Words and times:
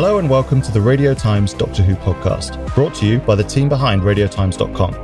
Hello 0.00 0.18
and 0.20 0.30
welcome 0.30 0.62
to 0.62 0.70
the 0.70 0.80
Radio 0.80 1.12
Times 1.12 1.52
Doctor 1.52 1.82
Who 1.82 1.96
podcast, 1.96 2.72
brought 2.72 2.94
to 2.94 3.04
you 3.04 3.18
by 3.18 3.34
the 3.34 3.42
team 3.42 3.68
behind 3.68 4.02
RadioTimes.com. 4.02 4.94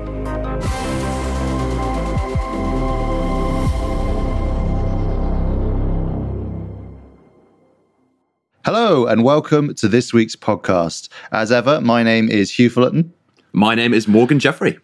Hello 8.65 9.09
and 9.09 9.25
welcome 9.25 9.75
to 9.75 9.89
this 9.89 10.13
week's 10.13 10.37
podcast. 10.37 11.09
As 11.33 11.51
ever, 11.51 11.81
my 11.81 12.05
name 12.05 12.29
is 12.29 12.53
Hugh 12.53 12.71
Fullerton. 12.71 13.13
My 13.53 13.75
name 13.75 13.93
is 13.93 14.07
Morgan 14.07 14.39
Jeffrey 14.39 14.79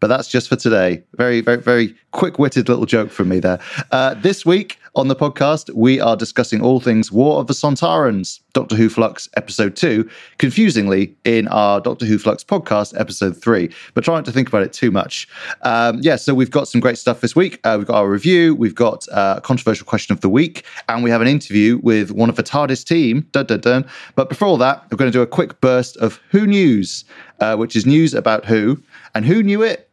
but 0.00 0.08
that's 0.08 0.28
just 0.28 0.48
for 0.48 0.56
today. 0.56 1.02
Very, 1.14 1.40
very, 1.40 1.58
very 1.58 1.94
quick 2.12 2.38
witted 2.38 2.68
little 2.68 2.86
joke 2.86 3.10
from 3.10 3.28
me 3.28 3.40
there. 3.40 3.58
Uh, 3.90 4.14
this 4.14 4.44
week 4.44 4.78
on 4.96 5.08
the 5.08 5.14
podcast, 5.14 5.72
we 5.74 6.00
are 6.00 6.16
discussing 6.16 6.62
all 6.62 6.80
things 6.80 7.12
War 7.12 7.38
of 7.38 7.48
the 7.48 7.52
Sontarans, 7.52 8.40
Doctor 8.54 8.74
Who 8.74 8.88
Flux 8.88 9.28
episode 9.36 9.76
two, 9.76 10.08
confusingly 10.38 11.14
in 11.24 11.46
our 11.48 11.82
Doctor 11.82 12.06
Who 12.06 12.18
Flux 12.18 12.42
podcast 12.42 12.98
episode 12.98 13.36
three, 13.36 13.70
but 13.92 14.04
trying 14.04 14.16
not 14.16 14.24
to 14.24 14.32
think 14.32 14.48
about 14.48 14.62
it 14.62 14.72
too 14.72 14.90
much. 14.90 15.28
Um, 15.62 15.98
yeah, 16.00 16.16
so 16.16 16.32
we've 16.34 16.50
got 16.50 16.66
some 16.66 16.80
great 16.80 16.96
stuff 16.96 17.20
this 17.20 17.36
week. 17.36 17.60
Uh, 17.62 17.76
we've 17.76 17.86
got 17.86 17.96
our 17.96 18.08
review, 18.08 18.54
we've 18.54 18.74
got 18.74 19.06
uh, 19.10 19.34
a 19.36 19.40
controversial 19.42 19.84
question 19.84 20.14
of 20.14 20.22
the 20.22 20.30
week, 20.30 20.64
and 20.88 21.04
we 21.04 21.10
have 21.10 21.20
an 21.20 21.28
interview 21.28 21.78
with 21.82 22.10
one 22.10 22.30
of 22.30 22.36
the 22.36 22.42
TARDIS 22.42 22.82
team. 22.82 23.28
Dun, 23.32 23.44
dun, 23.44 23.60
dun. 23.60 23.84
But 24.14 24.30
before 24.30 24.48
all 24.48 24.56
that, 24.56 24.86
we're 24.90 24.96
going 24.96 25.12
to 25.12 25.16
do 25.16 25.22
a 25.22 25.26
quick 25.26 25.60
burst 25.60 25.98
of 25.98 26.18
Who 26.30 26.46
News, 26.46 27.04
uh, 27.40 27.54
which 27.56 27.76
is 27.76 27.84
news 27.84 28.14
about 28.14 28.46
who, 28.46 28.82
and 29.14 29.26
who 29.26 29.42
knew 29.42 29.62
it? 29.62 29.90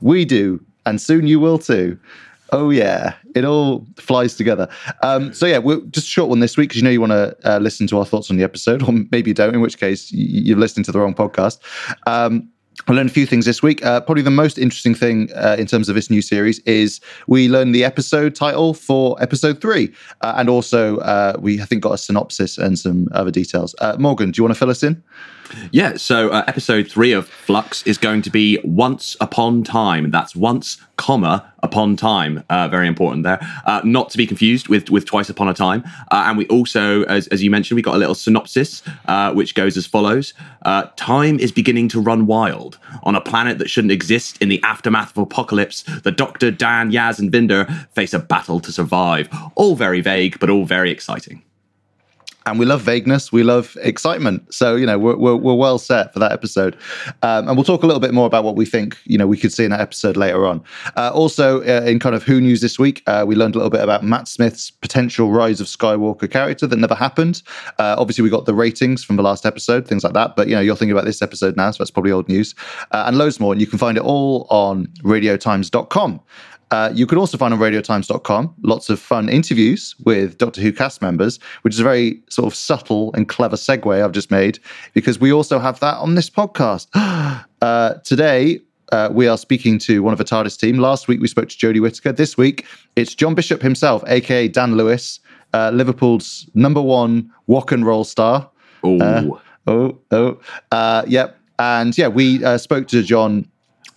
We 0.00 0.24
do, 0.24 0.64
and 0.86 0.98
soon 0.98 1.26
you 1.26 1.40
will 1.40 1.58
too. 1.58 1.98
Oh 2.52 2.70
yeah, 2.70 3.14
it 3.34 3.44
all 3.44 3.86
flies 3.96 4.36
together. 4.36 4.68
Um, 5.02 5.32
so 5.34 5.46
yeah, 5.46 5.58
we're 5.58 5.80
just 5.86 6.06
a 6.06 6.10
short 6.10 6.28
one 6.28 6.40
this 6.40 6.56
week 6.56 6.68
because 6.68 6.80
you 6.80 6.84
know 6.84 6.90
you 6.90 7.00
want 7.00 7.12
to 7.12 7.36
uh, 7.44 7.58
listen 7.58 7.86
to 7.88 7.98
our 7.98 8.04
thoughts 8.04 8.30
on 8.30 8.36
the 8.36 8.44
episode, 8.44 8.82
or 8.82 8.92
maybe 9.10 9.30
you 9.30 9.34
don't. 9.34 9.54
In 9.54 9.60
which 9.60 9.78
case, 9.78 10.10
you're 10.12 10.58
listening 10.58 10.84
to 10.84 10.92
the 10.92 11.00
wrong 11.00 11.14
podcast. 11.14 11.58
Um, 12.06 12.48
I 12.88 12.92
learned 12.92 13.10
a 13.10 13.12
few 13.12 13.26
things 13.26 13.46
this 13.46 13.62
week. 13.62 13.84
Uh, 13.84 14.00
probably 14.00 14.22
the 14.22 14.30
most 14.30 14.58
interesting 14.58 14.94
thing 14.94 15.30
uh, 15.34 15.56
in 15.58 15.66
terms 15.66 15.88
of 15.88 15.94
this 15.94 16.10
new 16.10 16.22
series 16.22 16.58
is 16.60 17.00
we 17.26 17.48
learned 17.48 17.74
the 17.74 17.84
episode 17.84 18.34
title 18.34 18.74
for 18.74 19.20
episode 19.20 19.60
three, 19.60 19.92
uh, 20.20 20.34
and 20.36 20.48
also 20.48 20.98
uh, 20.98 21.34
we 21.40 21.60
I 21.60 21.64
think 21.64 21.82
got 21.82 21.92
a 21.92 21.98
synopsis 21.98 22.58
and 22.58 22.78
some 22.78 23.08
other 23.12 23.30
details. 23.30 23.74
Uh, 23.80 23.96
Morgan, 23.98 24.30
do 24.30 24.38
you 24.38 24.44
want 24.44 24.54
to 24.54 24.58
fill 24.58 24.70
us 24.70 24.82
in? 24.82 25.02
Yeah, 25.70 25.96
so 25.96 26.30
uh, 26.30 26.44
episode 26.46 26.88
three 26.88 27.12
of 27.12 27.28
Flux 27.28 27.82
is 27.86 27.98
going 27.98 28.22
to 28.22 28.30
be 28.30 28.58
Once 28.64 29.16
Upon 29.20 29.62
Time. 29.62 30.10
That's 30.10 30.34
once, 30.34 30.78
comma, 30.96 31.52
upon 31.62 31.96
time. 31.96 32.44
Uh, 32.48 32.68
very 32.68 32.86
important 32.86 33.24
there. 33.24 33.38
Uh, 33.64 33.80
not 33.84 34.10
to 34.10 34.18
be 34.18 34.26
confused 34.26 34.68
with, 34.68 34.90
with 34.90 35.04
Twice 35.04 35.28
Upon 35.28 35.48
a 35.48 35.54
Time. 35.54 35.82
Uh, 36.10 36.24
and 36.26 36.38
we 36.38 36.46
also, 36.46 37.02
as, 37.04 37.26
as 37.28 37.42
you 37.42 37.50
mentioned, 37.50 37.76
we 37.76 37.82
got 37.82 37.94
a 37.94 37.98
little 37.98 38.14
synopsis, 38.14 38.82
uh, 39.06 39.32
which 39.32 39.54
goes 39.54 39.76
as 39.76 39.86
follows 39.86 40.34
uh, 40.64 40.84
Time 40.96 41.38
is 41.38 41.52
beginning 41.52 41.88
to 41.88 42.00
run 42.00 42.26
wild. 42.26 42.78
On 43.02 43.14
a 43.14 43.20
planet 43.20 43.58
that 43.58 43.70
shouldn't 43.70 43.92
exist 43.92 44.40
in 44.40 44.48
the 44.48 44.62
aftermath 44.62 45.10
of 45.10 45.18
apocalypse, 45.18 45.82
the 46.02 46.12
Doctor, 46.12 46.50
Dan, 46.50 46.90
Yaz, 46.90 47.18
and 47.18 47.30
Vinder 47.30 47.66
face 47.92 48.14
a 48.14 48.18
battle 48.18 48.60
to 48.60 48.72
survive. 48.72 49.28
All 49.54 49.76
very 49.76 50.00
vague, 50.00 50.38
but 50.38 50.50
all 50.50 50.64
very 50.64 50.90
exciting 50.90 51.42
and 52.46 52.58
we 52.60 52.64
love 52.64 52.80
vagueness. 52.80 53.32
We 53.32 53.42
love 53.42 53.76
excitement. 53.82 54.54
So 54.54 54.76
you 54.76 54.86
know 54.86 54.98
we're 54.98 55.16
we're, 55.16 55.36
we're 55.36 55.54
well 55.54 55.78
set 55.78 56.12
for 56.12 56.20
that 56.20 56.32
episode, 56.32 56.76
um, 57.22 57.48
and 57.48 57.56
we'll 57.56 57.64
talk 57.64 57.82
a 57.82 57.86
little 57.86 58.00
bit 58.00 58.14
more 58.14 58.26
about 58.26 58.44
what 58.44 58.56
we 58.56 58.64
think 58.64 58.96
you 59.04 59.18
know 59.18 59.26
we 59.26 59.36
could 59.36 59.52
see 59.52 59.64
in 59.64 59.70
that 59.70 59.80
episode 59.80 60.16
later 60.16 60.46
on. 60.46 60.62
Uh, 60.96 61.10
also, 61.12 61.60
uh, 61.62 61.84
in 61.84 61.98
kind 61.98 62.14
of 62.14 62.22
Who 62.22 62.40
news 62.40 62.60
this 62.60 62.78
week, 62.78 63.02
uh, 63.06 63.24
we 63.26 63.34
learned 63.34 63.56
a 63.56 63.58
little 63.58 63.70
bit 63.70 63.82
about 63.82 64.04
Matt 64.04 64.28
Smith's 64.28 64.70
potential 64.70 65.30
rise 65.30 65.60
of 65.60 65.66
Skywalker 65.66 66.30
character 66.30 66.66
that 66.66 66.76
never 66.76 66.94
happened. 66.94 67.42
Uh, 67.78 67.96
obviously, 67.98 68.22
we 68.22 68.30
got 68.30 68.46
the 68.46 68.54
ratings 68.54 69.04
from 69.04 69.16
the 69.16 69.22
last 69.22 69.44
episode, 69.44 69.86
things 69.86 70.04
like 70.04 70.14
that. 70.14 70.36
But 70.36 70.48
you 70.48 70.54
know 70.54 70.60
you're 70.60 70.76
thinking 70.76 70.92
about 70.92 71.04
this 71.04 71.20
episode 71.20 71.56
now, 71.56 71.70
so 71.72 71.78
that's 71.78 71.90
probably 71.90 72.12
old 72.12 72.28
news, 72.28 72.54
uh, 72.92 73.04
and 73.06 73.18
loads 73.18 73.40
more. 73.40 73.52
And 73.52 73.60
you 73.60 73.66
can 73.66 73.78
find 73.78 73.98
it 73.98 74.04
all 74.04 74.46
on 74.50 74.86
RadioTimes.com. 75.02 76.20
Uh, 76.70 76.90
you 76.92 77.06
can 77.06 77.18
also 77.18 77.38
find 77.38 77.54
on 77.54 77.60
radiotimes.com 77.60 78.54
lots 78.62 78.90
of 78.90 78.98
fun 78.98 79.28
interviews 79.28 79.94
with 80.04 80.36
Doctor 80.38 80.60
Who 80.60 80.72
cast 80.72 81.00
members, 81.00 81.38
which 81.62 81.74
is 81.74 81.80
a 81.80 81.84
very 81.84 82.20
sort 82.28 82.46
of 82.46 82.56
subtle 82.56 83.12
and 83.14 83.28
clever 83.28 83.56
segue 83.56 84.02
I've 84.02 84.12
just 84.12 84.30
made 84.30 84.58
because 84.92 85.20
we 85.20 85.32
also 85.32 85.58
have 85.58 85.78
that 85.80 85.96
on 85.98 86.16
this 86.16 86.28
podcast. 86.28 86.88
uh, 87.62 87.94
today, 88.04 88.60
uh, 88.92 89.10
we 89.12 89.28
are 89.28 89.38
speaking 89.38 89.78
to 89.80 90.02
one 90.02 90.12
of 90.12 90.18
the 90.18 90.24
TARDIS 90.24 90.58
team. 90.58 90.78
Last 90.78 91.08
week, 91.08 91.20
we 91.20 91.28
spoke 91.28 91.48
to 91.48 91.56
Jodie 91.56 91.80
Whittaker. 91.80 92.12
This 92.12 92.36
week, 92.36 92.66
it's 92.96 93.14
John 93.14 93.34
Bishop 93.34 93.62
himself, 93.62 94.02
aka 94.08 94.48
Dan 94.48 94.76
Lewis, 94.76 95.20
uh, 95.52 95.70
Liverpool's 95.72 96.48
number 96.54 96.82
one 96.82 97.30
walk 97.46 97.72
and 97.72 97.86
roll 97.86 98.04
star. 98.04 98.50
Oh, 98.82 99.40
oh, 99.66 99.98
oh. 100.10 100.40
Uh, 100.70 101.04
yep. 101.06 101.38
And 101.58 101.96
yeah, 101.96 102.08
we 102.08 102.38
spoke 102.58 102.86
to 102.88 103.02
John 103.02 103.48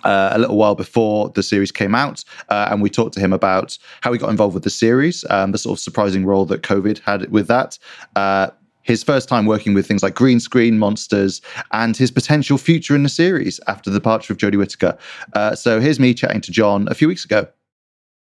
uh, 0.03 0.31
a 0.33 0.39
little 0.39 0.57
while 0.57 0.75
before 0.75 1.29
the 1.29 1.43
series 1.43 1.71
came 1.71 1.95
out, 1.95 2.23
uh, 2.49 2.69
and 2.71 2.81
we 2.81 2.89
talked 2.89 3.13
to 3.15 3.19
him 3.19 3.33
about 3.33 3.77
how 4.01 4.11
he 4.11 4.19
got 4.19 4.29
involved 4.29 4.53
with 4.53 4.63
the 4.63 4.69
series, 4.69 5.25
um, 5.29 5.51
the 5.51 5.57
sort 5.57 5.77
of 5.77 5.81
surprising 5.81 6.25
role 6.25 6.45
that 6.45 6.61
COVID 6.61 6.99
had 6.99 7.31
with 7.31 7.47
that. 7.47 7.77
Uh, 8.15 8.49
his 8.81 9.03
first 9.03 9.29
time 9.29 9.45
working 9.45 9.75
with 9.75 9.85
things 9.85 10.01
like 10.01 10.15
green 10.15 10.39
screen 10.39 10.79
monsters 10.79 11.41
and 11.73 11.95
his 11.95 12.09
potential 12.09 12.57
future 12.57 12.95
in 12.95 13.03
the 13.03 13.09
series 13.09 13.59
after 13.67 13.91
the 13.91 13.99
departure 13.99 14.33
of 14.33 14.39
Jodie 14.39 14.57
Whittaker. 14.57 14.97
Uh, 15.33 15.53
so 15.53 15.79
here's 15.79 15.99
me 15.99 16.13
chatting 16.13 16.41
to 16.41 16.51
John 16.51 16.87
a 16.89 16.95
few 16.95 17.07
weeks 17.07 17.23
ago. 17.23 17.47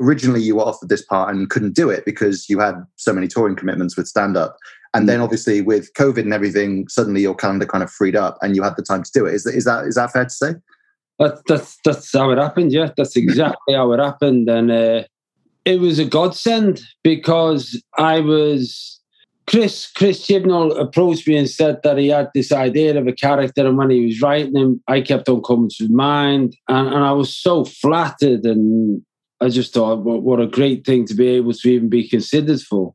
Originally, 0.02 0.42
you 0.42 0.56
were 0.56 0.64
offered 0.64 0.90
this 0.90 1.04
part 1.04 1.34
and 1.34 1.50
couldn't 1.50 1.76
do 1.76 1.90
it 1.90 2.04
because 2.04 2.50
you 2.50 2.60
had 2.60 2.76
so 2.96 3.14
many 3.14 3.28
touring 3.28 3.56
commitments 3.56 3.96
with 3.96 4.08
stand 4.08 4.36
up. 4.36 4.58
And 4.94 5.08
then, 5.08 5.22
obviously, 5.22 5.62
with 5.62 5.94
COVID 5.94 6.20
and 6.20 6.34
everything, 6.34 6.88
suddenly 6.88 7.22
your 7.22 7.36
calendar 7.36 7.66
kind 7.66 7.84
of 7.84 7.92
freed 7.92 8.16
up 8.16 8.38
and 8.42 8.56
you 8.56 8.64
had 8.64 8.76
the 8.76 8.82
time 8.82 9.04
to 9.04 9.12
do 9.14 9.26
it. 9.26 9.36
Is 9.36 9.44
that, 9.44 9.54
is 9.54 9.66
that, 9.66 9.86
is 9.86 9.96
that 9.96 10.12
fair 10.12 10.24
to 10.24 10.30
say? 10.30 10.54
That, 11.20 11.42
that's 11.48 11.78
that's 11.86 12.12
how 12.12 12.32
it 12.32 12.38
happened. 12.38 12.74
Yeah, 12.74 12.90
that's 12.96 13.16
exactly 13.16 13.74
how 13.74 13.92
it 13.94 14.00
happened, 14.00 14.50
and 14.50 14.70
uh, 14.70 15.04
it 15.64 15.80
was 15.80 15.98
a 15.98 16.06
godsend 16.06 16.82
because 17.04 17.82
I 17.98 18.20
was 18.20 19.00
Chris 19.48 19.92
Chris 19.92 20.26
Chibnall 20.28 20.78
approached 20.80 21.28
me 21.28 21.38
and 21.38 21.50
said 21.50 21.82
that 21.84 21.98
he 21.98 22.10
had 22.10 22.30
this 22.34 22.52
idea 22.52 22.98
of 22.98 23.08
a 23.08 23.14
character, 23.14 23.66
and 23.66 23.78
when 23.78 23.92
he 23.92 24.06
was 24.06 24.22
writing 24.22 24.56
him, 24.56 24.84
I 24.88 25.02
kept 25.02 25.30
on 25.30 25.42
coming 25.44 25.70
to 25.78 25.88
mind, 25.90 26.56
and, 26.68 26.88
and 26.88 27.04
I 27.04 27.12
was 27.12 27.36
so 27.36 27.64
flattered, 27.64 28.44
and 28.44 29.02
I 29.42 29.50
just 29.50 29.74
thought, 29.74 30.04
what, 30.04 30.24
what 30.24 30.42
a 30.42 30.48
great 30.48 30.86
thing 30.86 31.06
to 31.06 31.14
be 31.14 31.28
able 31.28 31.54
to 31.54 31.70
even 31.70 31.90
be 31.90 32.10
considered 32.10 32.62
for. 32.62 32.94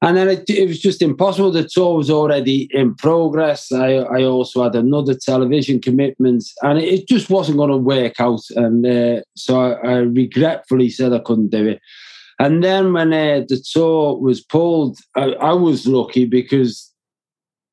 And 0.00 0.16
then 0.16 0.28
it, 0.28 0.48
it, 0.48 0.68
was 0.68 0.78
just 0.78 1.02
impossible. 1.02 1.50
The 1.50 1.68
tour 1.68 1.96
was 1.96 2.08
already 2.08 2.68
in 2.70 2.94
progress. 2.94 3.72
I, 3.72 3.96
I 3.96 4.22
also 4.22 4.62
had 4.62 4.76
another 4.76 5.14
television 5.14 5.80
commitment, 5.80 6.44
and 6.62 6.78
it, 6.78 7.08
just 7.08 7.30
wasn't 7.30 7.58
going 7.58 7.70
to 7.70 7.76
work 7.76 8.20
out. 8.20 8.42
And 8.54 8.86
uh, 8.86 9.22
so 9.34 9.60
I, 9.60 9.72
I, 9.72 9.96
regretfully 9.96 10.88
said 10.90 11.12
I 11.12 11.18
couldn't 11.18 11.50
do 11.50 11.66
it. 11.66 11.80
And 12.38 12.62
then 12.62 12.92
when 12.92 13.12
uh, 13.12 13.42
the 13.48 13.60
tour 13.72 14.16
was 14.18 14.40
pulled, 14.40 14.98
I, 15.16 15.32
I, 15.32 15.52
was 15.52 15.88
lucky 15.88 16.26
because 16.26 16.92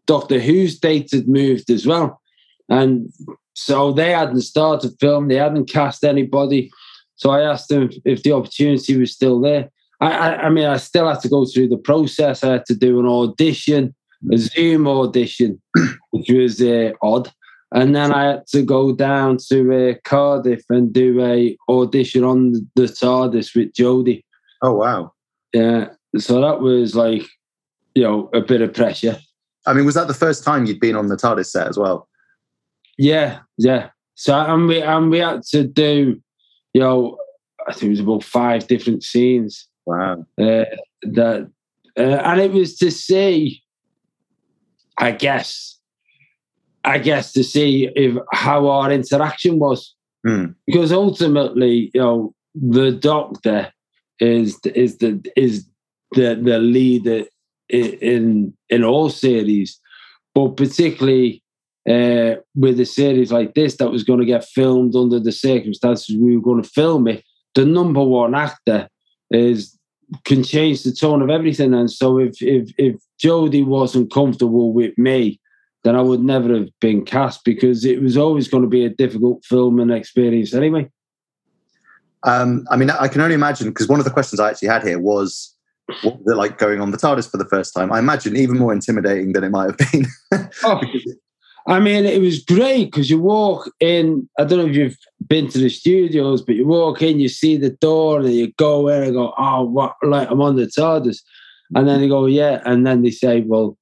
Doctor 0.08 0.40
Who's 0.40 0.80
date 0.80 1.12
had 1.12 1.28
moved 1.28 1.70
as 1.70 1.86
well. 1.86 2.20
And 2.70 3.12
so 3.54 3.92
they 3.92 4.12
hadn't 4.12 4.42
started 4.42 4.96
film, 5.00 5.28
they 5.28 5.36
hadn't 5.36 5.70
cast 5.70 6.04
anybody. 6.04 6.72
So 7.18 7.30
I 7.30 7.42
asked 7.42 7.70
them 7.70 7.92
if 8.04 8.24
the 8.24 8.32
opportunity 8.32 8.98
was 8.98 9.14
still 9.14 9.40
there. 9.40 9.70
I, 10.02 10.12
I, 10.12 10.42
I 10.44 10.50
mean, 10.50 10.66
I 10.66 10.78
still 10.78 11.08
had 11.08 11.22
to 11.22 11.30
go 11.30 11.46
through 11.46 11.70
the 11.70 11.78
process. 11.78 12.44
I 12.44 12.54
had 12.54 12.66
to 12.66 12.76
do 12.76 13.00
an 13.00 13.06
audition, 13.06 13.96
a 14.32 14.38
Zoom 14.38 14.88
audition, 14.88 15.62
which 16.12 16.30
was 16.30 16.62
uh, 16.62 16.92
odd. 17.02 17.32
And 17.74 17.96
then 17.96 18.14
I 18.14 18.24
had 18.24 18.48
to 18.48 18.62
go 18.62 18.94
down 18.94 19.38
to 19.50 19.92
uh, 19.92 19.94
Cardiff 20.04 20.64
and 20.70 20.94
do 20.94 21.24
a 21.24 21.58
audition 21.70 22.24
on 22.24 22.54
the 22.76 22.84
TARDIS 22.84 23.56
with 23.56 23.74
Jodie. 23.74 24.24
Oh 24.62 24.74
wow! 24.74 25.12
Yeah, 25.54 25.90
so 26.18 26.40
that 26.42 26.62
was 26.62 26.96
like, 26.96 27.24
you 27.94 28.04
know, 28.04 28.30
a 28.34 28.42
bit 28.42 28.62
of 28.62 28.74
pressure. 28.74 29.18
I 29.68 29.74
mean, 29.74 29.86
was 29.86 29.96
that 29.96 30.08
the 30.08 30.14
first 30.14 30.44
time 30.44 30.66
you'd 30.66 30.80
been 30.80 30.96
on 30.96 31.08
the 31.08 31.18
TARDIS 31.18 31.48
set 31.48 31.68
as 31.68 31.78
well? 31.78 32.08
Yeah, 32.98 33.40
yeah. 33.58 33.90
So 34.16 34.34
and 34.34 34.68
we 34.68 34.82
and 34.82 35.10
we 35.10 35.20
had 35.20 35.44
to 35.52 35.64
do, 35.66 36.22
you 36.74 36.82
know, 36.82 37.18
I 37.68 37.74
think 37.74 37.84
it 37.84 37.90
was 37.90 38.00
about 38.00 38.24
five 38.24 38.68
different 38.68 39.04
scenes. 39.04 39.68
Wow. 39.86 40.26
Uh, 40.40 40.66
that, 41.04 41.50
uh, 41.98 42.02
and 42.02 42.42
it 42.42 42.52
was 42.52 42.78
to 42.78 42.92
see, 42.92 43.62
I 44.98 45.12
guess, 45.12 45.80
I 46.84 47.00
guess 47.00 47.34
to 47.34 47.44
see 47.44 47.90
if 47.96 48.18
how 48.32 48.68
our 48.68 48.92
interaction 48.92 49.60
was, 49.60 49.96
mm. 50.26 50.54
because 50.68 50.92
ultimately, 50.92 51.92
you 51.94 52.02
know, 52.02 52.34
the 52.54 52.92
doctor 52.92 53.72
is 54.20 54.60
is 54.66 54.98
the 55.00 55.22
is 55.36 55.68
the 56.12 56.36
the 56.36 56.60
leader 56.60 57.26
in 57.70 58.54
in 58.70 58.84
all 58.84 59.10
series, 59.10 59.80
but 60.34 60.58
particularly 60.58 61.44
uh, 61.90 62.36
with 62.56 62.80
a 62.80 62.86
series 62.86 63.32
like 63.32 63.54
this 63.54 63.78
that 63.78 63.92
was 63.92 64.04
going 64.04 64.20
to 64.20 64.26
get 64.26 64.46
filmed 64.46 64.96
under 64.96 65.20
the 65.20 65.32
circumstances 65.32 66.16
we 66.18 66.36
were 66.36 66.42
going 66.42 66.62
to 66.62 66.70
film 66.70 67.08
it, 67.08 67.24
the 67.54 67.66
number 67.66 68.04
one 68.04 68.36
actor 68.36 68.88
is 69.32 69.75
can 70.24 70.44
change 70.44 70.84
the 70.84 70.92
tone 70.92 71.22
of 71.22 71.30
everything. 71.30 71.74
And 71.74 71.92
so 71.92 72.20
if 72.20 72.42
if 72.42 72.72
if 72.78 72.96
Jodie 73.24 73.66
wasn't 73.66 74.12
comfortable 74.12 74.74
with 74.74 74.98
me, 74.98 75.40
then 75.84 75.96
I 75.96 76.02
would 76.02 76.22
never 76.22 76.54
have 76.56 76.70
been 76.80 77.06
cast 77.06 77.44
because 77.44 77.86
it 77.86 78.02
was 78.02 78.18
always 78.18 78.48
going 78.48 78.64
to 78.64 78.70
be 78.70 78.86
a 78.86 78.90
difficult 78.90 79.44
filming 79.46 79.92
experience 79.92 80.54
anyway. 80.54 80.90
Um, 82.24 82.66
I 82.72 82.76
mean, 82.76 82.90
I 82.90 83.08
can 83.08 83.22
only 83.22 83.36
imagine 83.36 83.70
because 83.70 83.88
one 83.88 84.00
of 84.00 84.06
the 84.06 84.12
questions 84.12 84.40
I 84.40 84.50
actually 84.50 84.70
had 84.70 84.84
here 84.84 85.00
was 85.00 85.56
what 86.02 86.18
was 86.18 86.34
it 86.34 86.38
like 86.38 86.58
going 86.58 86.82
on 86.82 86.92
the 86.92 86.98
TARDIS 86.98 87.30
for 87.30 87.38
the 87.38 87.46
first 87.46 87.74
time? 87.74 87.92
I 87.92 88.00
imagine 88.00 88.36
even 88.36 88.58
more 88.58 88.74
intimidating 88.74 89.34
than 89.34 89.44
it 89.44 89.50
might 89.50 89.68
have 89.68 89.92
been. 89.92 90.08
oh, 90.64 90.82
I 91.68 91.80
mean, 91.80 92.06
it 92.06 92.22
was 92.22 92.44
great 92.44 92.86
because 92.86 93.10
you 93.10 93.20
walk 93.20 93.72
in. 93.80 94.30
I 94.40 94.44
don't 94.44 94.60
know 94.60 94.66
if 94.66 94.76
you've 94.76 94.98
been 95.28 95.48
to 95.50 95.58
the 95.58 95.70
studios, 95.70 96.42
but 96.42 96.56
you 96.56 96.68
walk 96.68 97.02
in, 97.02 97.20
you 97.20 97.30
see 97.30 97.58
the 97.58 97.72
door, 97.72 98.20
and 98.20 98.34
you 98.34 98.54
go 98.58 98.88
in 98.88 99.04
and 99.04 99.14
go, 99.14 99.34
"Oh, 99.38 99.64
what? 99.64 99.96
Like 100.04 100.30
I'm 100.30 100.42
on 100.42 100.56
the 100.56 100.66
TARDIS," 100.66 101.22
and 101.74 101.88
then 101.88 102.02
they 102.02 102.08
go, 102.08 102.26
"Yeah," 102.26 102.62
and 102.66 102.86
then 102.86 103.02
they 103.02 103.12
say, 103.12 103.42
"Well, 103.42 103.78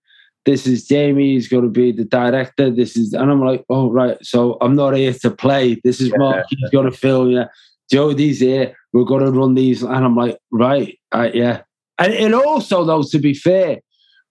this 0.45 0.67
is 0.67 0.87
Jamie. 0.87 1.33
He's 1.33 1.47
going 1.47 1.63
to 1.63 1.69
be 1.69 1.91
the 1.91 2.05
director. 2.05 2.69
This 2.69 2.95
is," 2.95 3.13
and 3.13 3.31
I'm 3.31 3.43
like, 3.43 3.65
"Oh, 3.69 3.91
right. 3.91 4.17
So 4.21 4.57
I'm 4.61 4.75
not 4.75 4.95
here 4.95 5.13
to 5.13 5.31
play. 5.31 5.79
This 5.83 5.99
is 5.99 6.11
Mark. 6.15 6.45
He's 6.49 6.69
going 6.71 6.89
to 6.89 6.97
film. 6.97 7.31
Yeah, 7.31 7.47
Jodie's 7.91 8.39
here. 8.39 8.75
We're 8.93 9.03
going 9.03 9.25
to 9.25 9.31
run 9.31 9.55
these." 9.55 9.83
And 9.83 10.05
I'm 10.05 10.15
like, 10.15 10.37
"Right, 10.51 10.97
yeah." 11.13 11.61
And 11.99 12.13
it 12.13 12.33
also, 12.33 12.83
though, 12.83 13.03
to 13.03 13.19
be 13.19 13.33
fair, 13.33 13.79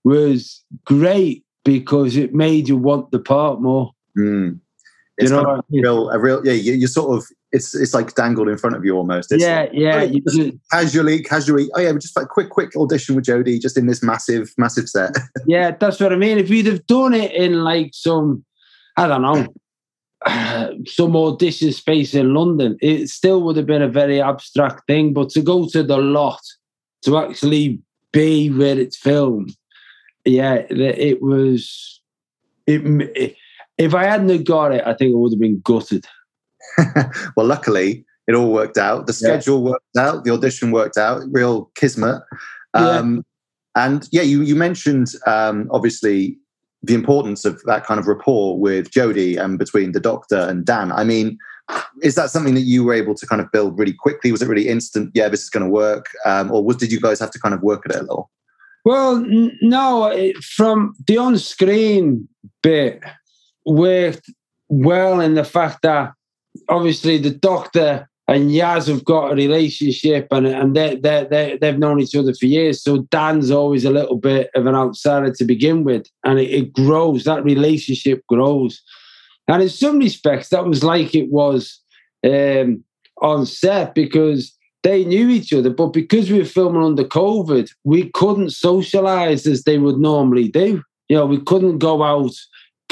was 0.05 0.65
great 0.85 1.45
because 1.65 2.17
it 2.17 2.35
made 2.35 2.69
you 2.69 2.77
want 2.77 3.11
the 3.13 3.21
part 3.21 3.61
more. 3.61 3.93
Mm. 4.19 4.59
It's 5.19 5.31
you 5.31 5.37
know, 5.37 5.45
kind 5.45 5.59
of 5.59 5.65
a 5.65 5.81
real, 5.81 6.11
a 6.11 6.19
real, 6.19 6.47
yeah. 6.47 6.53
You, 6.53 6.73
you 6.73 6.87
sort 6.87 7.17
of, 7.17 7.27
it's 7.53 7.75
it's 7.75 7.93
like 7.93 8.15
dangled 8.15 8.49
in 8.49 8.57
front 8.57 8.77
of 8.77 8.85
you 8.85 8.97
almost. 8.97 9.31
It's 9.31 9.43
yeah, 9.43 9.61
like, 9.61 9.71
yeah. 9.75 10.01
Oh, 10.03 10.21
just 10.31 10.53
casually, 10.71 11.23
casually. 11.23 11.69
Oh 11.75 11.81
yeah, 11.81 11.93
just 11.93 12.17
like 12.17 12.29
quick, 12.29 12.49
quick 12.49 12.75
audition 12.77 13.15
with 13.15 13.27
Jodie, 13.27 13.61
just 13.61 13.77
in 13.77 13.87
this 13.87 14.03
massive, 14.03 14.53
massive 14.57 14.89
set. 14.89 15.11
yeah, 15.47 15.73
that's 15.73 16.01
what 16.01 16.13
I 16.13 16.17
mean. 16.17 16.39
If 16.39 16.49
you'd 16.49 16.67
have 16.67 16.87
done 16.87 17.13
it 17.13 17.33
in 17.33 17.63
like 17.63 17.91
some, 17.93 18.45
I 18.97 19.07
don't 19.07 19.21
know, 19.21 20.85
some 20.87 21.15
audition 21.15 21.73
space 21.73 22.15
in 22.15 22.33
London, 22.33 22.79
it 22.81 23.09
still 23.09 23.43
would 23.43 23.57
have 23.59 23.67
been 23.67 23.83
a 23.83 23.89
very 23.89 24.21
abstract 24.21 24.87
thing. 24.87 25.13
But 25.13 25.29
to 25.31 25.43
go 25.43 25.69
to 25.69 25.83
the 25.83 25.99
lot, 25.99 26.41
to 27.03 27.19
actually 27.19 27.81
be 28.13 28.49
where 28.49 28.79
it's 28.79 28.97
filmed, 28.97 29.55
yeah, 30.25 30.55
it 30.71 31.21
was. 31.21 32.01
It, 32.65 32.81
it, 33.17 33.37
if 33.83 33.95
I 33.95 34.05
hadn't 34.05 34.45
got 34.45 34.73
it, 34.73 34.83
I 34.87 34.95
think 34.95 35.13
I 35.13 35.19
would 35.19 35.33
have 35.33 35.41
been 35.41 35.61
gutted. 35.61 36.07
well, 37.37 37.47
luckily, 37.47 38.05
it 38.27 38.35
all 38.35 38.53
worked 38.53 38.79
out. 38.79 39.07
The 39.07 39.13
schedule 39.13 39.59
yeah. 39.59 39.71
worked 39.73 39.97
out. 39.99 40.25
The 40.25 40.31
audition 40.31 40.71
worked 40.71 40.97
out. 40.97 41.23
Real 41.31 41.71
kismet. 41.75 42.23
Um, 42.75 43.17
yeah. 43.17 43.23
And 43.85 44.09
yeah, 44.13 44.23
you 44.23 44.43
you 44.43 44.55
mentioned 44.55 45.09
um, 45.27 45.69
obviously 45.71 46.39
the 46.83 46.95
importance 46.95 47.45
of 47.45 47.63
that 47.65 47.85
kind 47.85 47.99
of 47.99 48.07
rapport 48.07 48.59
with 48.59 48.91
Jodie 48.91 49.43
and 49.43 49.59
between 49.59 49.93
the 49.93 50.01
Doctor 50.01 50.37
and 50.37 50.65
Dan. 50.65 50.93
I 50.93 51.05
mean, 51.05 51.39
is 52.03 52.15
that 52.17 52.31
something 52.31 52.55
that 52.55 52.63
you 52.63 52.85
were 52.85 52.95
able 52.95 53.15
to 53.15 53.27
kind 53.27 53.41
of 53.41 53.51
build 53.53 53.79
really 53.79 53.93
quickly? 53.93 54.33
Was 54.33 54.43
it 54.43 54.49
really 54.49 54.69
instant? 54.69 55.11
Yeah, 55.15 55.29
this 55.29 55.43
is 55.43 55.51
going 55.51 55.65
to 55.65 55.71
work, 55.71 56.07
um, 56.25 56.51
or 56.51 56.65
was, 56.65 56.77
did 56.77 56.93
you 56.93 57.01
guys 57.01 57.21
have 57.21 57.31
to 57.31 57.39
kind 57.39 57.55
of 57.55 57.63
work 57.63 57.83
at 57.87 57.95
it 57.95 57.99
a 57.99 58.03
little? 58.03 58.31
Well, 58.85 59.17
n- 59.17 59.57
no. 59.63 60.07
It, 60.07 60.37
from 60.39 60.95
the 61.07 61.19
on-screen 61.19 62.29
bit, 62.63 63.03
worked 63.65 64.31
well 64.69 65.21
in 65.21 65.35
the 65.35 65.45
fact 65.45 65.83
that 65.83 66.13
obviously 66.69 67.19
the 67.19 67.31
Doctor 67.31 68.09
and 68.29 68.51
Yaz 68.51 68.89
have 68.89 69.05
got 69.05 69.33
a 69.33 69.35
relationship 69.35 70.29
and, 70.31 70.47
and 70.47 70.77
they, 70.77 70.97
they, 70.97 71.27
they, 71.29 71.59
they've 71.61 71.79
known 71.79 72.01
each 72.01 72.15
other 72.15 72.33
for 72.35 72.47
years. 72.47 72.83
So 72.83 73.03
Dan's 73.11 73.51
always 73.51 73.85
a 73.85 73.91
little 73.91 74.17
bit 74.17 74.51
of 74.55 74.67
an 74.67 74.75
outsider 74.75 75.33
to 75.33 75.45
begin 75.45 75.85
with. 75.85 76.07
And 76.25 76.39
it, 76.39 76.51
it 76.51 76.73
grows, 76.73 77.25
that 77.25 77.45
relationship 77.45 78.23
grows. 78.29 78.81
And 79.49 79.63
in 79.63 79.69
some 79.69 79.99
respects, 79.99 80.49
that 80.51 80.67
was 80.67 80.85
like 80.85 81.15
it 81.15 81.31
was 81.31 81.81
um, 82.25 82.85
on 83.21 83.45
set 83.45 83.95
because 83.95 84.57
they 84.83 85.05
knew 85.05 85.29
each 85.29 85.53
other. 85.53 85.71
But 85.71 85.89
because 85.89 86.31
we 86.31 86.39
were 86.39 86.45
filming 86.45 86.83
under 86.83 87.05
COVID, 87.05 87.69
we 87.85 88.11
couldn't 88.11 88.51
socialize 88.51 89.47
as 89.47 89.65
they 89.65 89.79
would 89.79 89.99
normally 89.99 90.49
do. 90.49 90.83
You 91.09 91.17
know, 91.17 91.27
we 91.27 91.41
couldn't 91.41 91.79
go 91.79 92.03
out 92.03 92.33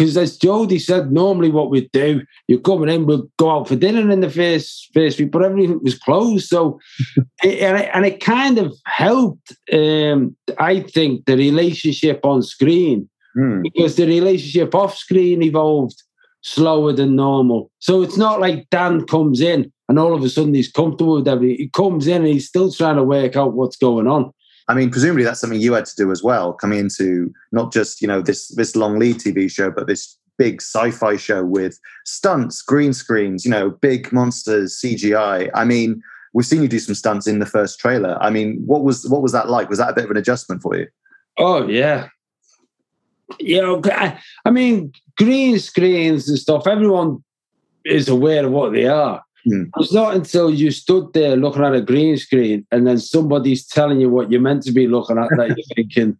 because 0.01 0.17
as 0.17 0.39
Jodie 0.39 0.81
said, 0.81 1.13
normally 1.13 1.51
what 1.51 1.69
we'd 1.69 1.93
do, 1.93 2.23
you're 2.49 2.59
coming 2.61 2.89
in, 2.89 3.05
we'd 3.05 3.21
go 3.37 3.51
out 3.51 3.69
for 3.69 3.77
dinner 3.77 4.11
in 4.11 4.21
the 4.21 4.31
first 4.31 4.89
first 4.95 5.19
week, 5.19 5.31
but 5.31 5.43
everything 5.43 5.79
was 5.83 5.99
closed. 5.99 6.49
So, 6.49 6.81
it, 7.45 7.61
and, 7.61 7.77
it, 7.77 7.91
and, 7.93 8.07
it, 8.07 8.19
kind 8.19 8.57
of 8.57 8.75
helped, 8.87 9.53
um, 9.71 10.35
I 10.59 10.81
think, 10.81 11.27
the 11.27 11.37
relationship 11.37 12.21
on 12.25 12.41
screen 12.43 13.11
mm. 13.37 13.63
because 13.63 13.97
the 13.97 14.07
relationship 14.07 14.75
off 14.75 14.97
screen 14.97 15.43
evolved 15.43 16.03
slower 16.41 16.95
than 16.95 17.15
normal. 17.15 17.71
So 17.81 18.01
it's 18.01 18.17
not 18.17 18.41
like 18.41 18.71
Dan 18.71 19.05
comes 19.05 19.43
in 19.43 19.71
and 19.91 19.99
all 19.99 20.15
of 20.15 20.25
a 20.25 20.31
sudden 20.31 20.55
he's 20.55 20.73
comfortable 20.73 21.17
with 21.17 21.29
everything. 21.29 21.59
He 21.59 21.69
comes 21.69 22.07
in 22.07 22.23
and 22.23 22.33
he's 22.33 22.49
still 22.49 22.73
trying 22.73 22.97
to 22.97 23.05
work 23.05 23.37
out 23.37 23.53
what's 23.53 23.77
going 23.77 24.07
on. 24.07 24.33
I 24.71 24.75
mean, 24.75 24.89
presumably 24.89 25.25
that's 25.25 25.41
something 25.41 25.61
you 25.61 25.73
had 25.73 25.85
to 25.87 25.97
do 25.97 26.13
as 26.13 26.23
well, 26.23 26.53
coming 26.53 26.79
into 26.79 27.35
not 27.51 27.73
just 27.73 28.01
you 28.01 28.07
know 28.07 28.23
this 28.23 28.49
this 28.55 28.77
long 28.77 29.01
lead 29.01 29.17
TV 29.17 29.51
show, 29.51 29.69
but 29.69 29.89
this 29.89 30.17
big 30.39 30.63
sci-fi 30.63 31.17
show 31.17 31.45
with 31.45 31.77
stunts, 32.05 32.63
green 32.63 32.93
screens, 32.93 33.45
you 33.45 33.51
know, 33.51 33.71
big 33.71 34.13
monsters, 34.13 34.81
CGI. 34.81 35.51
I 35.55 35.65
mean, 35.65 36.01
we've 36.33 36.47
seen 36.47 36.63
you 36.63 36.69
do 36.69 36.79
some 36.79 36.95
stunts 36.95 37.27
in 37.27 37.41
the 37.41 37.47
first 37.47 37.81
trailer. 37.81 38.17
I 38.23 38.31
mean, 38.31 38.63
what 38.65 38.85
was 38.85 39.09
what 39.09 39.23
was 39.23 39.33
that 39.33 39.49
like? 39.49 39.69
Was 39.69 39.79
that 39.79 39.91
a 39.91 39.93
bit 39.93 40.05
of 40.05 40.11
an 40.13 40.17
adjustment 40.17 40.63
for 40.63 40.77
you? 40.77 40.87
Oh 41.37 41.67
yeah, 41.67 42.07
you 43.41 43.61
know, 43.61 43.81
I, 43.87 44.21
I 44.45 44.51
mean, 44.51 44.93
green 45.19 45.59
screens 45.59 46.29
and 46.29 46.39
stuff. 46.39 46.69
Everyone 46.69 47.25
is 47.85 48.09
aware 48.09 48.47
of 48.47 48.53
what 48.53 48.73
they 48.73 48.87
are. 48.87 49.21
Mm. 49.49 49.71
It's 49.79 49.93
not 49.93 50.15
until 50.15 50.51
you 50.51 50.71
stood 50.71 51.13
there 51.13 51.37
looking 51.37 51.65
at 51.65 51.75
a 51.75 51.81
green 51.81 52.17
screen 52.17 52.67
and 52.71 52.87
then 52.87 52.99
somebody's 52.99 53.67
telling 53.67 54.01
you 54.01 54.11
what 54.11 54.31
you're 54.31 54.41
meant 54.41 54.63
to 54.65 54.73
be 54.73 54.87
looking 54.87 55.19
at 55.19 55.29
that 55.37 55.49
you're 55.49 55.77
thinking, 55.77 56.19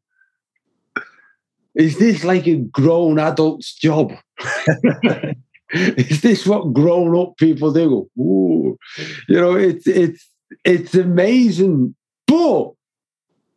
is 1.75 1.99
this 1.99 2.25
like 2.25 2.47
a 2.47 2.57
grown 2.57 3.19
adult's 3.19 3.75
job? 3.75 4.13
is 5.73 6.21
this 6.23 6.47
what 6.47 6.73
grown 6.73 7.17
up 7.17 7.37
people 7.37 7.73
do? 7.73 8.11
Ooh. 8.19 8.77
You 9.29 9.41
know, 9.41 9.55
it's 9.55 9.87
it's 9.87 10.29
it's 10.65 10.95
amazing. 10.95 11.95
But 12.27 12.73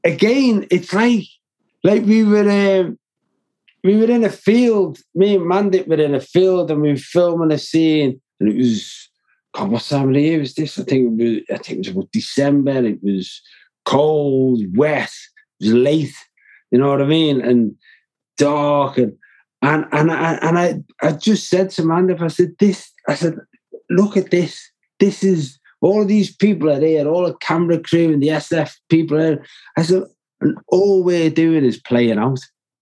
again, 0.04 0.68
it's 0.70 0.94
like 0.94 1.26
like 1.84 2.04
we 2.04 2.24
were 2.24 2.50
um, 2.50 2.98
we 3.84 3.98
were 3.98 4.10
in 4.10 4.24
a 4.24 4.30
field. 4.30 5.00
Me 5.16 5.36
and 5.36 5.46
Mandip 5.46 5.88
were 5.88 6.02
in 6.02 6.16
a 6.16 6.22
field, 6.22 6.72
and 6.72 6.82
we 6.82 6.92
were 6.92 6.98
filming 6.98 7.52
a 7.52 7.58
scene, 7.58 8.22
and 8.40 8.50
it 8.50 8.58
was 8.58 9.10
God, 9.54 9.70
what 9.70 9.84
time 9.84 10.10
of 10.10 10.16
the 10.16 10.22
year 10.22 10.40
was 10.40 10.56
this? 10.56 10.80
I 10.80 10.84
think 10.84 11.22
it 11.22 11.24
was, 11.24 11.42
I 11.52 11.58
think 11.62 11.80
it 11.80 11.80
was 11.80 11.88
about 11.90 12.12
December. 12.12 12.86
It 12.86 13.00
was 13.04 13.42
cold, 13.86 14.62
wet, 14.76 15.12
it 15.60 15.66
was 15.66 15.74
late, 15.74 16.16
you 16.72 16.80
know 16.80 16.90
what 16.90 17.02
I 17.02 17.06
mean? 17.06 17.42
And 17.42 17.76
dark 18.38 18.98
and 18.98 19.14
and 19.62 19.86
and 19.92 20.12
I 20.12 20.34
and 20.42 20.58
I, 20.58 20.84
I 21.02 21.12
just 21.14 21.50
said 21.50 21.70
to 21.72 21.84
Mandip, 21.84 22.22
I 22.22 22.28
said, 22.28 22.56
this, 22.60 22.92
I 23.08 23.16
said, 23.16 23.36
look 23.90 24.18
at 24.18 24.32
this. 24.32 24.60
This 25.00 25.24
is 25.24 25.60
all 25.82 26.06
these 26.06 26.36
people 26.36 26.70
are 26.70 26.80
there, 26.80 27.08
all 27.08 27.26
the 27.26 27.36
camera 27.36 27.80
crew 27.80 28.14
and 28.14 28.24
the 28.24 28.30
SF 28.30 28.74
people 28.90 29.22
are 29.22 29.44
I 29.78 29.84
said, 29.84 30.04
and 30.42 30.58
all 30.68 31.04
we're 31.04 31.30
doing 31.30 31.64
is 31.64 31.80
playing 31.80 32.18
out. 32.18 32.40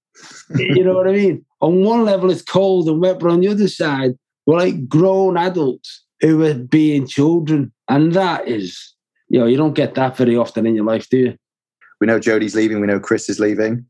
you 0.56 0.84
know 0.84 0.94
what 0.94 1.08
I 1.08 1.14
mean? 1.14 1.46
On 1.62 1.84
one 1.84 2.06
level, 2.06 2.32
it's 2.32 2.42
cold 2.42 2.88
and 2.88 3.02
wet, 3.02 3.20
but 3.20 3.32
on 3.32 3.42
the 3.42 3.48
other 3.48 3.68
side, 3.68 4.14
we're 4.46 4.58
like 4.58 4.88
grown 4.88 5.38
adults 5.38 6.04
who 6.22 6.38
were 6.38 6.54
being 6.54 7.08
children. 7.08 7.72
And 7.90 8.14
that 8.14 8.48
is, 8.48 8.94
you 9.30 9.40
know, 9.40 9.46
you 9.46 9.58
don't 9.58 9.74
get 9.74 9.96
that 9.96 10.16
very 10.16 10.36
often 10.36 10.66
in 10.66 10.76
your 10.76 10.86
life, 10.86 11.10
do 11.10 11.18
you? 11.18 11.38
We 12.00 12.08
know 12.08 12.20
Jodie's 12.20 12.56
leaving. 12.56 12.80
We 12.80 12.88
know 12.88 13.00
Chris 13.00 13.30
is 13.30 13.40
leaving. 13.40 13.86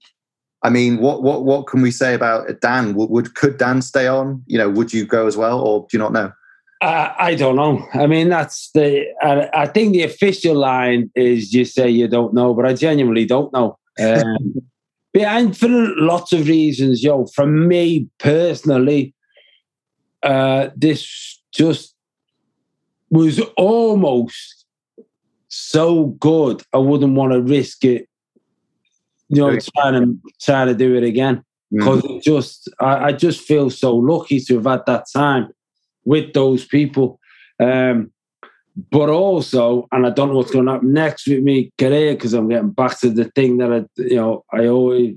I 0.63 0.69
mean, 0.69 0.97
what 0.97 1.23
what 1.23 1.43
what 1.43 1.65
can 1.67 1.81
we 1.81 1.91
say 1.91 2.13
about 2.13 2.47
Dan? 2.61 2.93
Would, 2.93 3.09
would 3.09 3.35
could 3.35 3.57
Dan 3.57 3.81
stay 3.81 4.07
on? 4.07 4.43
You 4.45 4.57
know, 4.57 4.69
would 4.69 4.93
you 4.93 5.05
go 5.05 5.25
as 5.25 5.35
well, 5.35 5.59
or 5.59 5.81
do 5.89 5.97
you 5.97 5.99
not 5.99 6.13
know? 6.13 6.31
Uh, 6.81 7.13
I 7.17 7.35
don't 7.35 7.55
know. 7.55 7.87
I 7.93 8.07
mean, 8.07 8.29
that's 8.29 8.69
the. 8.73 9.05
I, 9.21 9.49
I, 9.53 9.67
think 9.67 9.93
the 9.93 10.03
official 10.03 10.55
line 10.55 11.11
is 11.15 11.53
you 11.53 11.65
say 11.65 11.89
you 11.89 12.07
don't 12.07 12.33
know, 12.33 12.53
but 12.53 12.65
I 12.65 12.73
genuinely 12.73 13.25
don't 13.25 13.51
know. 13.53 13.77
Um, 13.99 14.61
and 15.19 15.57
for 15.57 15.67
lots 15.69 16.33
of 16.33 16.47
reasons, 16.47 17.03
yo. 17.03 17.25
For 17.33 17.47
me 17.47 18.07
personally, 18.19 19.15
uh, 20.21 20.69
this 20.75 21.41
just 21.53 21.90
was 23.11 23.39
almost 23.57 24.65
so 25.49 26.05
good. 26.05 26.63
I 26.73 26.77
wouldn't 26.77 27.13
want 27.13 27.33
to 27.33 27.41
risk 27.41 27.85
it. 27.85 28.07
You 29.29 29.41
know, 29.41 29.59
trying 29.75 29.93
to 29.93 30.19
trying 30.41 30.67
to 30.67 30.73
do 30.73 30.95
it 30.95 31.03
again 31.03 31.43
because 31.71 32.01
mm. 32.01 32.21
just 32.21 32.69
I, 32.79 33.05
I, 33.05 33.11
just 33.13 33.41
feel 33.41 33.69
so 33.69 33.95
lucky 33.95 34.41
to 34.41 34.55
have 34.55 34.65
had 34.65 34.85
that 34.87 35.05
time 35.13 35.49
with 36.03 36.33
those 36.33 36.65
people. 36.65 37.19
Um, 37.59 38.11
but 38.89 39.09
also, 39.09 39.87
and 39.91 40.05
I 40.05 40.09
don't 40.09 40.29
know 40.29 40.35
what's 40.35 40.51
going 40.51 40.65
to 40.65 40.73
happen 40.73 40.93
next 40.93 41.27
with 41.27 41.43
me 41.43 41.71
career 41.77 42.13
because 42.13 42.33
I'm 42.33 42.49
getting 42.49 42.71
back 42.71 42.99
to 43.01 43.09
the 43.09 43.25
thing 43.25 43.57
that 43.57 43.71
I, 43.71 44.01
you 44.01 44.15
know, 44.15 44.43
I 44.51 44.67
always, 44.67 45.15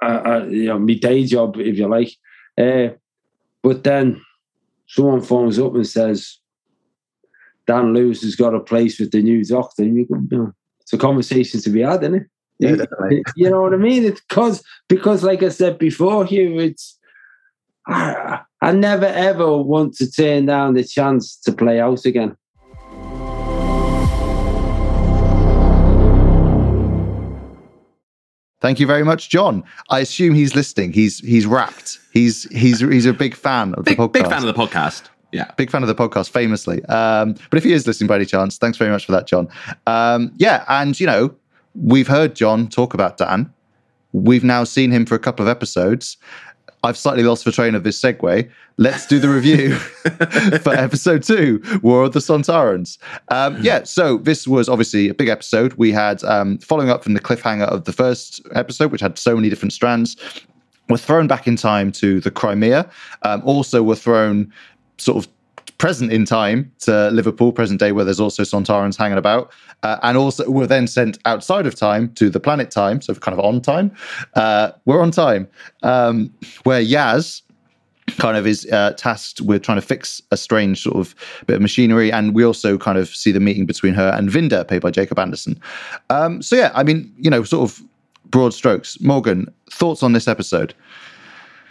I, 0.00 0.06
I 0.06 0.46
you 0.46 0.66
know, 0.66 0.78
my 0.78 0.94
day 0.94 1.24
job, 1.24 1.58
if 1.58 1.76
you 1.76 1.88
like. 1.88 2.12
Uh, 2.56 2.94
but 3.62 3.84
then 3.84 4.22
someone 4.86 5.22
phones 5.22 5.58
up 5.58 5.74
and 5.74 5.86
says, 5.86 6.37
Dan 7.68 7.92
Lewis 7.92 8.22
has 8.22 8.34
got 8.34 8.54
a 8.54 8.60
place 8.60 8.98
with 8.98 9.12
the 9.12 9.22
new 9.22 9.44
doctor. 9.44 9.82
And 9.82 9.94
you 9.94 10.06
go, 10.06 10.16
you 10.30 10.38
know, 10.38 10.52
it's 10.80 10.92
a 10.94 10.98
conversation 10.98 11.60
to 11.60 11.70
be 11.70 11.82
had, 11.82 12.02
isn't 12.02 12.14
it? 12.14 12.26
Yeah, 12.58 12.76
definitely. 12.76 13.22
You 13.36 13.50
know 13.50 13.60
what 13.60 13.74
I 13.74 13.76
mean? 13.76 14.04
It's 14.04 14.22
because, 14.22 14.64
because 14.88 15.22
like 15.22 15.42
I 15.42 15.50
said 15.50 15.78
before, 15.78 16.24
Hugh, 16.24 16.58
it's, 16.58 16.98
I, 17.86 18.40
I 18.62 18.72
never 18.72 19.04
ever 19.04 19.58
want 19.58 19.94
to 19.98 20.10
turn 20.10 20.46
down 20.46 20.74
the 20.74 20.82
chance 20.82 21.36
to 21.40 21.52
play 21.52 21.78
out 21.78 22.06
again. 22.06 22.36
Thank 28.60 28.80
you 28.80 28.86
very 28.86 29.04
much, 29.04 29.28
John. 29.28 29.62
I 29.90 30.00
assume 30.00 30.34
he's 30.34 30.56
listening. 30.56 30.92
He's 30.92 31.20
he's 31.20 31.46
wrapped. 31.46 32.00
He's 32.12 32.44
he's 32.50 32.80
he's 32.80 33.06
a 33.06 33.12
big 33.12 33.36
fan 33.36 33.74
of 33.74 33.84
Big, 33.84 33.96
the 33.96 34.08
podcast. 34.08 34.12
big 34.12 34.26
fan 34.26 34.44
of 34.44 34.46
the 34.46 34.54
podcast. 34.54 35.02
Yeah. 35.32 35.50
big 35.56 35.70
fan 35.70 35.82
of 35.82 35.88
the 35.88 35.94
podcast, 35.94 36.30
famously. 36.30 36.84
Um, 36.86 37.34
but 37.50 37.58
if 37.58 37.64
he 37.64 37.72
is 37.72 37.86
listening 37.86 38.08
by 38.08 38.16
any 38.16 38.24
chance, 38.24 38.56
thanks 38.56 38.78
very 38.78 38.90
much 38.90 39.04
for 39.04 39.12
that, 39.12 39.26
John. 39.26 39.48
Um, 39.86 40.32
yeah, 40.36 40.64
and 40.68 40.98
you 40.98 41.06
know, 41.06 41.34
we've 41.74 42.08
heard 42.08 42.34
John 42.34 42.68
talk 42.68 42.94
about 42.94 43.18
Dan. 43.18 43.52
We've 44.12 44.44
now 44.44 44.64
seen 44.64 44.90
him 44.90 45.04
for 45.04 45.14
a 45.14 45.18
couple 45.18 45.46
of 45.46 45.50
episodes. 45.50 46.16
I've 46.84 46.96
slightly 46.96 47.24
lost 47.24 47.44
the 47.44 47.52
train 47.52 47.74
of 47.74 47.82
this 47.82 48.00
segue. 48.00 48.48
Let's 48.76 49.06
do 49.06 49.18
the 49.18 49.28
review 49.28 49.74
for 50.60 50.72
episode 50.72 51.24
two, 51.24 51.60
War 51.82 52.04
of 52.04 52.12
the 52.12 52.20
Sontarans. 52.20 52.98
Um, 53.28 53.60
yeah, 53.60 53.82
so 53.82 54.18
this 54.18 54.46
was 54.46 54.68
obviously 54.68 55.08
a 55.08 55.14
big 55.14 55.28
episode. 55.28 55.72
We 55.74 55.90
had, 55.90 56.22
um, 56.24 56.58
following 56.58 56.88
up 56.88 57.02
from 57.02 57.14
the 57.14 57.20
cliffhanger 57.20 57.64
of 57.64 57.84
the 57.84 57.92
first 57.92 58.40
episode, 58.54 58.92
which 58.92 59.00
had 59.00 59.18
so 59.18 59.34
many 59.34 59.48
different 59.50 59.72
strands, 59.72 60.16
we're 60.88 60.96
thrown 60.98 61.26
back 61.26 61.46
in 61.46 61.56
time 61.56 61.90
to 61.92 62.20
the 62.20 62.30
Crimea. 62.30 62.88
Um, 63.22 63.42
also, 63.44 63.82
we're 63.82 63.96
thrown 63.96 64.52
sort 64.98 65.24
of 65.24 65.32
present 65.78 66.12
in 66.12 66.24
time 66.24 66.70
to 66.80 67.10
Liverpool, 67.10 67.52
present 67.52 67.78
day, 67.78 67.92
where 67.92 68.04
there's 68.04 68.20
also 68.20 68.42
Sontarans 68.42 68.96
hanging 68.96 69.18
about. 69.18 69.52
Uh, 69.82 69.96
and 70.02 70.18
also, 70.18 70.48
we're 70.50 70.66
then 70.66 70.86
sent 70.86 71.18
outside 71.24 71.66
of 71.66 71.74
time 71.74 72.12
to 72.14 72.28
the 72.28 72.40
planet 72.40 72.70
time, 72.70 73.00
so 73.00 73.14
kind 73.14 73.38
of 73.38 73.44
on 73.44 73.60
time. 73.60 73.94
Uh, 74.34 74.72
we're 74.84 75.00
on 75.00 75.10
time, 75.10 75.48
um, 75.82 76.32
where 76.64 76.82
Yaz 76.82 77.42
kind 78.18 78.36
of 78.36 78.46
is 78.46 78.66
uh, 78.72 78.92
tasked 78.96 79.40
with 79.42 79.62
trying 79.62 79.76
to 79.76 79.86
fix 79.86 80.22
a 80.30 80.36
strange 80.36 80.82
sort 80.82 80.96
of 80.96 81.14
bit 81.46 81.56
of 81.56 81.62
machinery. 81.62 82.10
And 82.10 82.34
we 82.34 82.44
also 82.44 82.78
kind 82.78 82.98
of 82.98 83.08
see 83.08 83.32
the 83.32 83.40
meeting 83.40 83.66
between 83.66 83.94
her 83.94 84.10
and 84.16 84.30
Vinder, 84.30 84.66
played 84.66 84.82
by 84.82 84.90
Jacob 84.90 85.18
Anderson. 85.18 85.60
Um, 86.10 86.42
so, 86.42 86.56
yeah, 86.56 86.72
I 86.74 86.82
mean, 86.82 87.12
you 87.18 87.30
know, 87.30 87.44
sort 87.44 87.70
of 87.70 87.82
broad 88.30 88.54
strokes. 88.54 89.00
Morgan, 89.00 89.52
thoughts 89.70 90.02
on 90.02 90.12
this 90.12 90.26
episode? 90.26 90.74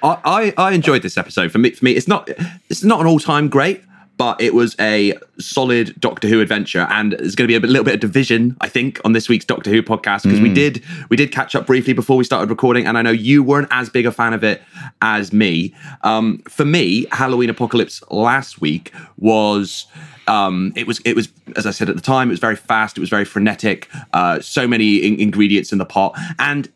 I, 0.04 0.54
I, 0.58 0.70
I 0.70 0.72
enjoyed 0.74 1.02
this 1.02 1.18
episode. 1.18 1.52
For 1.52 1.58
me, 1.58 1.72
for 1.72 1.86
me, 1.86 1.92
it's 1.94 2.08
not 2.08 2.30
it's 2.70 2.84
not 2.84 3.02
an 3.02 3.08
all 3.08 3.20
time 3.20 3.50
great, 3.50 3.84
but 4.18 4.40
it 4.42 4.54
was 4.54 4.76
a 4.80 5.14
solid 5.40 6.00
Doctor 6.00 6.28
Who 6.28 6.42
adventure, 6.42 6.88
and 6.90 7.14
there's 7.14 7.36
going 7.36 7.48
to 7.48 7.52
be 7.52 7.56
a 7.56 7.60
bit- 7.60 7.70
little 7.70 7.84
bit 7.86 7.94
of 7.96 8.00
division, 8.00 8.58
I 8.62 8.70
think, 8.70 9.00
on 9.06 9.14
this 9.14 9.30
week's 9.30 9.46
Doctor 9.46 9.70
Who 9.70 9.82
podcast 9.84 10.24
because 10.24 10.40
we 10.42 10.54
did 10.54 10.84
we 11.10 11.18
did 11.18 11.32
catch 11.32 11.56
up 11.56 11.66
briefly 11.68 11.94
before 11.94 12.18
we 12.18 12.24
started 12.24 12.50
recording, 12.50 12.86
and 12.88 12.98
I 12.98 13.02
know 13.02 13.12
you 13.12 13.44
weren't 13.44 13.68
as 13.72 13.90
big 13.90 14.06
a 14.06 14.12
fan 14.12 14.34
of 14.34 14.44
it 14.44 14.62
as 15.02 15.34
me. 15.34 15.74
Um, 16.02 16.40
for 16.50 16.66
me, 16.66 17.06
Halloween 17.12 17.50
Apocalypse 17.50 18.02
last 18.10 18.60
week 18.62 18.92
was 19.18 19.86
um, 20.28 20.74
it 20.76 20.86
was 20.88 21.00
it 21.06 21.16
was 21.16 21.30
as 21.56 21.66
I 21.66 21.72
said 21.72 21.88
at 21.90 21.96
the 21.96 22.02
time, 22.02 22.28
it 22.30 22.32
was 22.32 22.40
very 22.40 22.56
fast, 22.58 22.98
it 22.98 23.02
was 23.02 23.10
very 23.10 23.24
frenetic, 23.26 23.88
uh, 24.14 24.40
so 24.42 24.68
many 24.68 24.98
in- 24.98 25.20
ingredients 25.20 25.72
in 25.72 25.78
the 25.78 25.86
pot, 25.86 26.18
and 26.40 26.68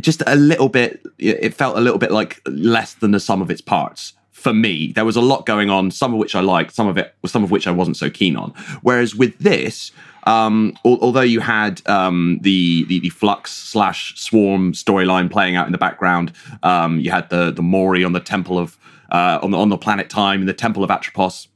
just 0.00 0.22
a 0.26 0.36
little 0.36 0.68
bit. 0.68 1.04
It 1.18 1.54
felt 1.54 1.76
a 1.76 1.80
little 1.80 1.98
bit 1.98 2.10
like 2.10 2.40
less 2.46 2.94
than 2.94 3.10
the 3.12 3.20
sum 3.20 3.42
of 3.42 3.50
its 3.50 3.60
parts 3.60 4.14
for 4.32 4.52
me. 4.52 4.92
There 4.92 5.04
was 5.04 5.16
a 5.16 5.20
lot 5.20 5.46
going 5.46 5.70
on, 5.70 5.90
some 5.90 6.12
of 6.12 6.18
which 6.18 6.34
I 6.34 6.40
liked, 6.40 6.74
some 6.74 6.86
of 6.86 6.96
it, 6.98 7.14
some 7.26 7.42
of 7.42 7.50
which 7.50 7.66
I 7.66 7.70
wasn't 7.70 7.96
so 7.96 8.10
keen 8.10 8.36
on. 8.36 8.50
Whereas 8.82 9.14
with 9.14 9.38
this. 9.38 9.92
Um, 10.24 10.76
al- 10.84 10.98
although 11.02 11.20
you 11.20 11.38
had 11.38 11.86
um, 11.86 12.40
the, 12.42 12.84
the 12.86 12.98
the 12.98 13.10
flux 13.10 13.52
slash 13.52 14.18
swarm 14.20 14.72
storyline 14.72 15.30
playing 15.30 15.54
out 15.54 15.66
in 15.66 15.72
the 15.72 15.78
background, 15.78 16.32
um, 16.64 16.98
you 16.98 17.12
had 17.12 17.30
the 17.30 17.52
the 17.52 17.62
Mouri 17.62 18.04
on 18.04 18.12
the 18.12 18.18
temple 18.18 18.58
of 18.58 18.76
uh, 19.12 19.38
on 19.40 19.52
the 19.52 19.56
on 19.56 19.68
the 19.68 19.78
planet 19.78 20.10
time 20.10 20.40
in 20.40 20.46
the 20.46 20.52
temple 20.52 20.82
of 20.82 20.90
Atropos, 20.90 21.46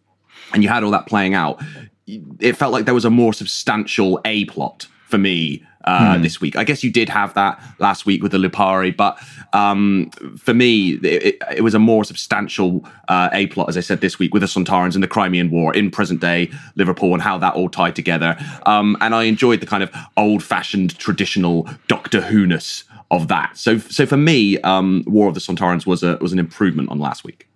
and 0.53 0.63
you 0.63 0.69
had 0.69 0.85
all 0.85 0.93
that 0.93 1.07
playing 1.07 1.35
out, 1.35 1.61
it 2.39 2.53
felt 2.55 2.73
like 2.73 2.85
there 2.85 2.95
was 2.95 3.05
a 3.05 3.11
more 3.11 3.33
substantial 3.33 4.21
A 4.25 4.45
plot 4.45 4.87
for 5.11 5.19
me 5.19 5.65
uh, 5.85 6.19
this 6.19 6.41
week. 6.41 6.57
I 6.57 6.65
guess 6.65 6.85
you 6.85 6.91
did 6.91 7.09
have 7.09 7.35
that 7.35 7.61
last 7.79 8.07
week 8.07 8.23
with 8.23 8.33
the 8.33 8.39
Lupari, 8.39 8.97
but 8.97 9.19
um, 9.53 10.11
for 10.39 10.55
me, 10.55 10.93
it, 11.03 11.05
it, 11.05 11.43
it 11.57 11.61
was 11.63 11.75
a 11.75 11.79
more 11.79 12.05
substantial 12.05 12.85
uh, 13.09 13.29
A 13.33 13.47
plot, 13.49 13.69
as 13.69 13.77
I 13.77 13.81
said 13.81 14.01
this 14.01 14.19
week, 14.19 14.33
with 14.33 14.43
the 14.43 14.47
Sontarans 14.47 14.95
and 14.95 15.03
the 15.03 15.09
Crimean 15.09 15.51
War 15.51 15.75
in 15.75 15.91
present 15.91 16.21
day 16.21 16.51
Liverpool 16.77 17.13
and 17.13 17.23
how 17.23 17.39
that 17.39 17.55
all 17.55 17.69
tied 17.69 17.97
together. 17.97 18.37
Um, 18.67 18.97
and 19.01 19.15
I 19.15 19.25
enjoyed 19.25 19.61
the 19.61 19.67
kind 19.67 19.83
of 19.83 19.91
old 20.17 20.43
fashioned 20.43 20.99
traditional 20.99 21.69
Doctor 21.89 22.21
Who 22.21 22.47
ness 22.47 22.85
of 23.11 23.29
that. 23.29 23.57
So, 23.57 23.79
so 23.79 24.07
for 24.07 24.17
me, 24.17 24.59
um, 24.61 25.05
War 25.07 25.29
of 25.29 25.35
the 25.35 25.41
Sontarans 25.41 25.87
was 25.87 26.03
a 26.03 26.17
was 26.21 26.33
an 26.33 26.39
improvement 26.39 26.91
on 26.91 26.99
last 26.99 27.25
week. 27.25 27.50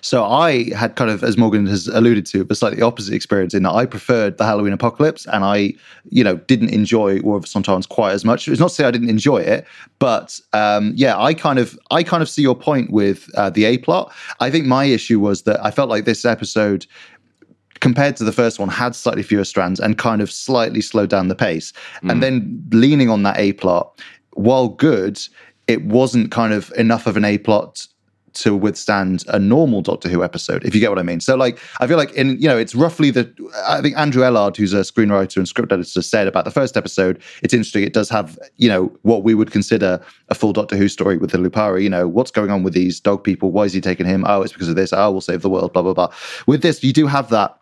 So 0.00 0.24
I 0.24 0.74
had 0.74 0.96
kind 0.96 1.10
of, 1.10 1.22
as 1.22 1.36
Morgan 1.36 1.66
has 1.66 1.88
alluded 1.88 2.26
to, 2.26 2.46
a 2.48 2.54
slightly 2.54 2.82
opposite 2.82 3.14
experience 3.14 3.54
in 3.54 3.62
that 3.64 3.72
I 3.72 3.86
preferred 3.86 4.38
the 4.38 4.44
Halloween 4.44 4.72
Apocalypse, 4.72 5.26
and 5.26 5.44
I, 5.44 5.74
you 6.10 6.22
know, 6.22 6.36
didn't 6.36 6.70
enjoy 6.70 7.20
War 7.20 7.36
of 7.36 7.42
the 7.42 7.48
Sontarans 7.48 7.88
quite 7.88 8.12
as 8.12 8.24
much. 8.24 8.48
It's 8.48 8.60
not 8.60 8.68
to 8.68 8.74
say 8.74 8.84
I 8.84 8.90
didn't 8.90 9.10
enjoy 9.10 9.38
it, 9.38 9.66
but 9.98 10.40
um, 10.52 10.92
yeah, 10.94 11.18
I 11.18 11.34
kind 11.34 11.58
of, 11.58 11.78
I 11.90 12.02
kind 12.02 12.22
of 12.22 12.28
see 12.28 12.42
your 12.42 12.54
point 12.54 12.90
with 12.90 13.28
uh, 13.36 13.50
the 13.50 13.64
A 13.64 13.78
plot. 13.78 14.12
I 14.40 14.50
think 14.50 14.66
my 14.66 14.84
issue 14.84 15.20
was 15.20 15.42
that 15.42 15.64
I 15.64 15.70
felt 15.70 15.88
like 15.88 16.04
this 16.04 16.24
episode 16.24 16.86
compared 17.80 18.16
to 18.16 18.24
the 18.24 18.32
first 18.32 18.58
one 18.58 18.68
had 18.68 18.94
slightly 18.94 19.22
fewer 19.22 19.44
strands 19.44 19.80
and 19.80 19.98
kind 19.98 20.22
of 20.22 20.30
slightly 20.30 20.80
slowed 20.80 21.10
down 21.10 21.28
the 21.28 21.34
pace 21.34 21.72
and 22.02 22.22
then 22.22 22.64
leaning 22.72 23.10
on 23.10 23.22
that 23.22 23.38
a 23.38 23.52
plot 23.52 24.00
while 24.32 24.68
good 24.68 25.20
it 25.66 25.84
wasn't 25.84 26.30
kind 26.30 26.52
of 26.52 26.72
enough 26.76 27.06
of 27.06 27.16
an 27.16 27.24
a 27.24 27.38
plot 27.38 27.86
to 28.36 28.54
withstand 28.56 29.24
a 29.28 29.38
normal 29.38 29.82
Doctor 29.82 30.08
Who 30.08 30.22
episode, 30.22 30.64
if 30.64 30.74
you 30.74 30.80
get 30.80 30.90
what 30.90 30.98
I 30.98 31.02
mean. 31.02 31.20
So, 31.20 31.36
like, 31.36 31.58
I 31.80 31.86
feel 31.86 31.96
like 31.96 32.12
in 32.12 32.40
you 32.40 32.48
know, 32.48 32.56
it's 32.56 32.74
roughly 32.74 33.10
the. 33.10 33.32
I 33.66 33.80
think 33.80 33.96
Andrew 33.96 34.22
Ellard, 34.22 34.56
who's 34.56 34.72
a 34.72 34.80
screenwriter 34.80 35.36
and 35.38 35.48
script 35.48 35.72
editor, 35.72 36.02
said 36.02 36.26
about 36.26 36.44
the 36.44 36.50
first 36.50 36.76
episode. 36.76 37.20
It's 37.42 37.54
interesting. 37.54 37.82
It 37.82 37.92
does 37.92 38.08
have 38.10 38.38
you 38.56 38.68
know 38.68 38.92
what 39.02 39.22
we 39.24 39.34
would 39.34 39.50
consider 39.50 40.00
a 40.28 40.34
full 40.34 40.52
Doctor 40.52 40.76
Who 40.76 40.88
story 40.88 41.16
with 41.16 41.30
the 41.30 41.38
Lupari. 41.38 41.82
You 41.82 41.90
know, 41.90 42.06
what's 42.08 42.30
going 42.30 42.50
on 42.50 42.62
with 42.62 42.74
these 42.74 43.00
dog 43.00 43.24
people? 43.24 43.50
Why 43.50 43.64
is 43.64 43.72
he 43.72 43.80
taking 43.80 44.06
him? 44.06 44.24
Oh, 44.26 44.42
it's 44.42 44.52
because 44.52 44.68
of 44.68 44.76
this. 44.76 44.92
Oh, 44.92 45.10
we'll 45.10 45.20
save 45.20 45.42
the 45.42 45.50
world. 45.50 45.72
Blah 45.72 45.82
blah 45.82 45.94
blah. 45.94 46.12
With 46.46 46.62
this, 46.62 46.82
you 46.84 46.92
do 46.92 47.06
have 47.06 47.30
that 47.30 47.58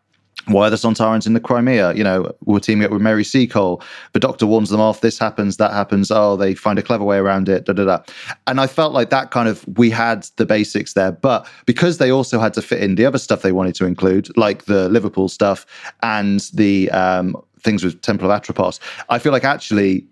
why 0.46 0.66
are 0.66 0.70
the 0.70 0.76
Sontarans 0.76 1.26
in 1.26 1.32
the 1.32 1.40
Crimea? 1.40 1.94
You 1.94 2.04
know, 2.04 2.32
we're 2.44 2.60
teaming 2.60 2.84
up 2.84 2.90
with 2.90 3.00
Mary 3.00 3.24
Seacole. 3.24 3.82
The 4.12 4.20
doctor 4.20 4.46
warns 4.46 4.70
them 4.70 4.80
off. 4.80 5.00
This 5.00 5.18
happens, 5.18 5.56
that 5.56 5.72
happens. 5.72 6.10
Oh, 6.10 6.36
they 6.36 6.54
find 6.54 6.78
a 6.78 6.82
clever 6.82 7.04
way 7.04 7.16
around 7.16 7.48
it. 7.48 7.64
Da 7.64 7.72
da 7.72 7.84
da. 7.84 8.02
And 8.46 8.60
I 8.60 8.66
felt 8.66 8.92
like 8.92 9.10
that 9.10 9.30
kind 9.30 9.48
of 9.48 9.64
we 9.78 9.90
had 9.90 10.26
the 10.36 10.46
basics 10.46 10.92
there, 10.92 11.12
but 11.12 11.48
because 11.66 11.98
they 11.98 12.10
also 12.10 12.38
had 12.38 12.54
to 12.54 12.62
fit 12.62 12.82
in 12.82 12.94
the 12.96 13.06
other 13.06 13.18
stuff 13.18 13.42
they 13.42 13.52
wanted 13.52 13.74
to 13.76 13.86
include, 13.86 14.36
like 14.36 14.64
the 14.66 14.88
Liverpool 14.88 15.28
stuff 15.28 15.66
and 16.02 16.40
the 16.52 16.90
um, 16.90 17.36
things 17.60 17.82
with 17.82 18.00
Temple 18.02 18.30
of 18.30 18.36
Atropos, 18.36 18.80
I 19.08 19.18
feel 19.18 19.32
like 19.32 19.44
actually 19.44 20.06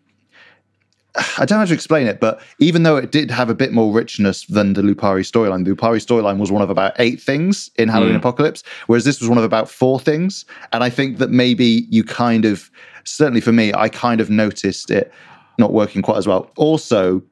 I 1.16 1.44
don't 1.44 1.50
know 1.50 1.58
how 1.58 1.64
to 1.66 1.74
explain 1.74 2.06
it, 2.06 2.20
but 2.20 2.40
even 2.58 2.84
though 2.84 2.96
it 2.96 3.12
did 3.12 3.30
have 3.30 3.50
a 3.50 3.54
bit 3.54 3.72
more 3.72 3.92
richness 3.92 4.46
than 4.46 4.72
the 4.72 4.80
Lupari 4.80 5.20
storyline, 5.20 5.64
the 5.64 5.72
Lupari 5.72 5.98
storyline 5.98 6.38
was 6.38 6.50
one 6.50 6.62
of 6.62 6.70
about 6.70 6.94
eight 6.98 7.20
things 7.20 7.70
in 7.76 7.88
Halloween 7.88 8.14
hmm. 8.14 8.20
Apocalypse, 8.20 8.62
whereas 8.86 9.04
this 9.04 9.20
was 9.20 9.28
one 9.28 9.36
of 9.36 9.44
about 9.44 9.68
four 9.68 10.00
things. 10.00 10.46
And 10.72 10.82
I 10.82 10.88
think 10.88 11.18
that 11.18 11.30
maybe 11.30 11.86
you 11.90 12.02
kind 12.02 12.46
of, 12.46 12.70
certainly 13.04 13.42
for 13.42 13.52
me, 13.52 13.74
I 13.74 13.88
kind 13.88 14.20
of 14.20 14.30
noticed 14.30 14.90
it 14.90 15.12
not 15.58 15.72
working 15.72 16.00
quite 16.00 16.16
as 16.16 16.26
well. 16.26 16.50
Also, 16.56 17.22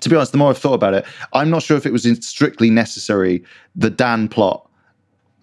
to 0.00 0.08
be 0.08 0.16
honest, 0.16 0.32
the 0.32 0.38
more 0.38 0.50
I've 0.50 0.58
thought 0.58 0.74
about 0.74 0.92
it, 0.92 1.06
I'm 1.32 1.48
not 1.48 1.62
sure 1.62 1.76
if 1.76 1.86
it 1.86 1.92
was 1.92 2.04
strictly 2.26 2.68
necessary, 2.68 3.42
the 3.74 3.90
Dan 3.90 4.28
plot 4.28 4.63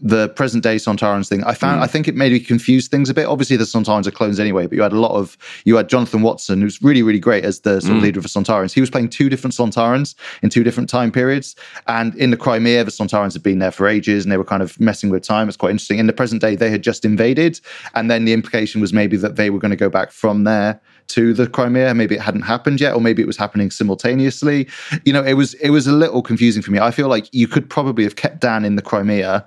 the 0.02 0.30
present 0.30 0.64
day 0.64 0.78
Sontarans 0.78 1.30
thing. 1.30 1.44
I 1.44 1.54
found 1.54 1.78
hmm. 1.78 1.84
I 1.84 1.88
think 1.88 2.08
it 2.08 2.16
maybe 2.16 2.40
confused 2.40 2.90
things 2.90 3.10
a 3.10 3.14
bit. 3.14 3.28
Obviously, 3.28 3.56
the 3.56 3.66
Sontarans 3.66 4.08
are 4.08 4.12
clones 4.12 4.40
anyway, 4.40 4.66
but 4.66 4.76
you 4.76 4.82
had 4.82 4.92
a 4.92 5.00
lot 5.00 5.12
of 5.12 5.38
you 5.64 5.76
had 5.76 5.90
Jonathan 5.90 6.22
Watson, 6.22 6.62
who's 6.62 6.82
really 6.82 7.04
really 7.04 7.20
great 7.20 7.46
as 7.46 7.62
the 7.62 7.80
sort 7.82 7.92
of 7.92 7.98
hmm. 7.98 8.04
leader 8.04 8.20
of 8.20 8.24
the 8.24 8.30
Sontarans. 8.30 8.74
He 8.74 8.82
was 8.82 8.90
playing 8.90 9.10
two 9.10 9.30
different 9.30 9.54
Sontarans 9.54 10.16
in 10.42 10.50
two 10.50 10.64
different 10.64 10.90
time 10.90 11.12
periods, 11.12 11.56
and 11.88 12.16
in 12.16 12.32
the 12.32 12.38
Crimea, 12.38 12.84
the 12.84 12.92
Sontarans 12.92 13.34
had 13.34 13.44
been 13.44 13.60
there 13.60 13.72
for 13.72 13.88
ages, 13.88 14.26
and 14.26 14.32
they 14.32 14.38
were 14.38 14.44
kind 14.44 14.64
of 14.64 14.80
messing 14.80 15.10
with 15.10 15.24
time. 15.24 15.48
It's 15.48 15.58
quite 15.58 15.72
interesting. 15.72 16.00
In 16.00 16.08
the 16.08 16.14
present 16.14 16.42
day, 16.42 16.56
they 16.56 16.72
had 16.72 16.82
just 16.82 17.06
invaded, 17.06 17.60
and 17.94 18.10
then 18.10 18.26
the 18.26 18.34
implication 18.34 18.82
was 18.82 18.94
maybe 18.94 19.18
that 19.18 19.36
they 19.36 19.50
were 19.50 19.60
going 19.60 19.72
to 19.72 19.78
go 19.78 19.90
back 19.90 20.12
from 20.12 20.46
there 20.46 20.82
to 21.10 21.34
the 21.34 21.48
Crimea. 21.48 21.94
Maybe 21.94 22.16
it 22.16 22.22
hadn't 22.22 22.44
happened 22.44 22.82
yet, 22.82 22.96
or 22.96 23.02
maybe 23.02 23.22
it 23.22 23.28
was 23.28 23.38
happening 23.38 23.70
simultaneously. 23.70 24.68
You 25.06 25.14
know, 25.14 25.24
it 25.24 25.34
was 25.34 25.54
it 25.56 25.70
was 25.70 25.86
a 25.86 25.92
little 25.92 26.22
confusing 26.22 26.62
for 26.62 26.72
me. 26.72 26.80
I 26.80 26.92
feel 26.92 27.08
like 27.08 27.32
you 27.34 27.48
could 27.48 27.70
probably 27.70 28.04
have 28.04 28.16
kept 28.16 28.40
Dan 28.40 28.66
in 28.66 28.76
the 28.76 28.82
Crimea 28.82 29.46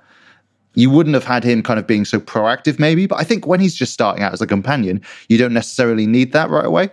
you 0.75 0.89
wouldn't 0.89 1.13
have 1.13 1.23
had 1.23 1.43
him 1.43 1.63
kind 1.63 1.79
of 1.79 1.87
being 1.87 2.05
so 2.05 2.19
proactive, 2.19 2.79
maybe. 2.79 3.07
But 3.07 3.19
I 3.19 3.23
think 3.23 3.47
when 3.47 3.59
he's 3.59 3.75
just 3.75 3.93
starting 3.93 4.23
out 4.23 4.33
as 4.33 4.41
a 4.41 4.47
companion, 4.47 5.01
you 5.29 5.37
don't 5.37 5.53
necessarily 5.53 6.05
need 6.05 6.33
that 6.33 6.49
right 6.49 6.65
away. 6.65 6.89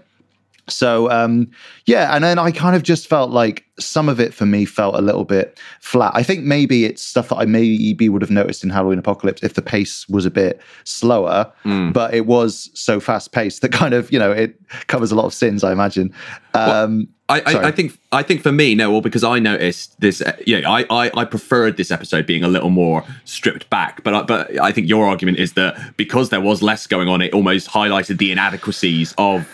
So 0.68 1.10
um, 1.10 1.50
yeah, 1.86 2.14
and 2.14 2.22
then 2.22 2.38
I 2.38 2.50
kind 2.52 2.76
of 2.76 2.82
just 2.82 3.08
felt 3.08 3.30
like 3.30 3.64
some 3.80 4.08
of 4.08 4.20
it 4.20 4.32
for 4.32 4.46
me 4.46 4.64
felt 4.64 4.94
a 4.94 5.00
little 5.00 5.24
bit 5.24 5.58
flat. 5.80 6.12
I 6.14 6.22
think 6.22 6.44
maybe 6.44 6.84
it's 6.84 7.02
stuff 7.02 7.30
that 7.30 7.36
I 7.36 7.44
maybe 7.46 8.08
would 8.08 8.22
have 8.22 8.30
noticed 8.30 8.62
in 8.62 8.70
Halloween 8.70 8.98
Apocalypse 8.98 9.42
if 9.42 9.54
the 9.54 9.62
pace 9.62 10.08
was 10.08 10.24
a 10.24 10.30
bit 10.30 10.60
slower, 10.84 11.50
Mm. 11.64 11.92
but 11.92 12.14
it 12.14 12.26
was 12.26 12.70
so 12.74 13.00
fast 13.00 13.32
paced 13.32 13.62
that 13.62 13.72
kind 13.72 13.92
of 13.92 14.12
you 14.12 14.18
know 14.18 14.30
it 14.30 14.54
covers 14.86 15.10
a 15.10 15.14
lot 15.16 15.24
of 15.24 15.34
sins. 15.34 15.64
I 15.64 15.72
imagine. 15.72 16.12
Um, 16.54 17.08
I, 17.28 17.40
I, 17.40 17.54
I 17.68 17.70
think 17.70 17.98
I 18.12 18.22
think 18.22 18.42
for 18.42 18.52
me, 18.52 18.74
no, 18.74 18.90
well, 18.90 19.00
because 19.00 19.24
I 19.24 19.38
noticed 19.38 19.98
this. 20.00 20.20
uh, 20.20 20.36
Yeah, 20.46 20.68
I, 20.70 20.84
I 20.90 21.10
I 21.14 21.24
preferred 21.24 21.76
this 21.76 21.90
episode 21.90 22.26
being 22.26 22.44
a 22.44 22.48
little 22.48 22.70
more 22.70 23.04
stripped 23.24 23.68
back, 23.70 24.04
but 24.04 24.14
I, 24.14 24.22
but 24.22 24.60
I 24.60 24.70
think 24.70 24.88
your 24.88 25.06
argument 25.06 25.38
is 25.38 25.54
that 25.54 25.96
because 25.96 26.28
there 26.28 26.40
was 26.42 26.62
less 26.62 26.86
going 26.86 27.08
on, 27.08 27.20
it 27.22 27.32
almost 27.32 27.68
highlighted 27.68 28.18
the 28.18 28.30
inadequacies 28.32 29.14
of 29.18 29.48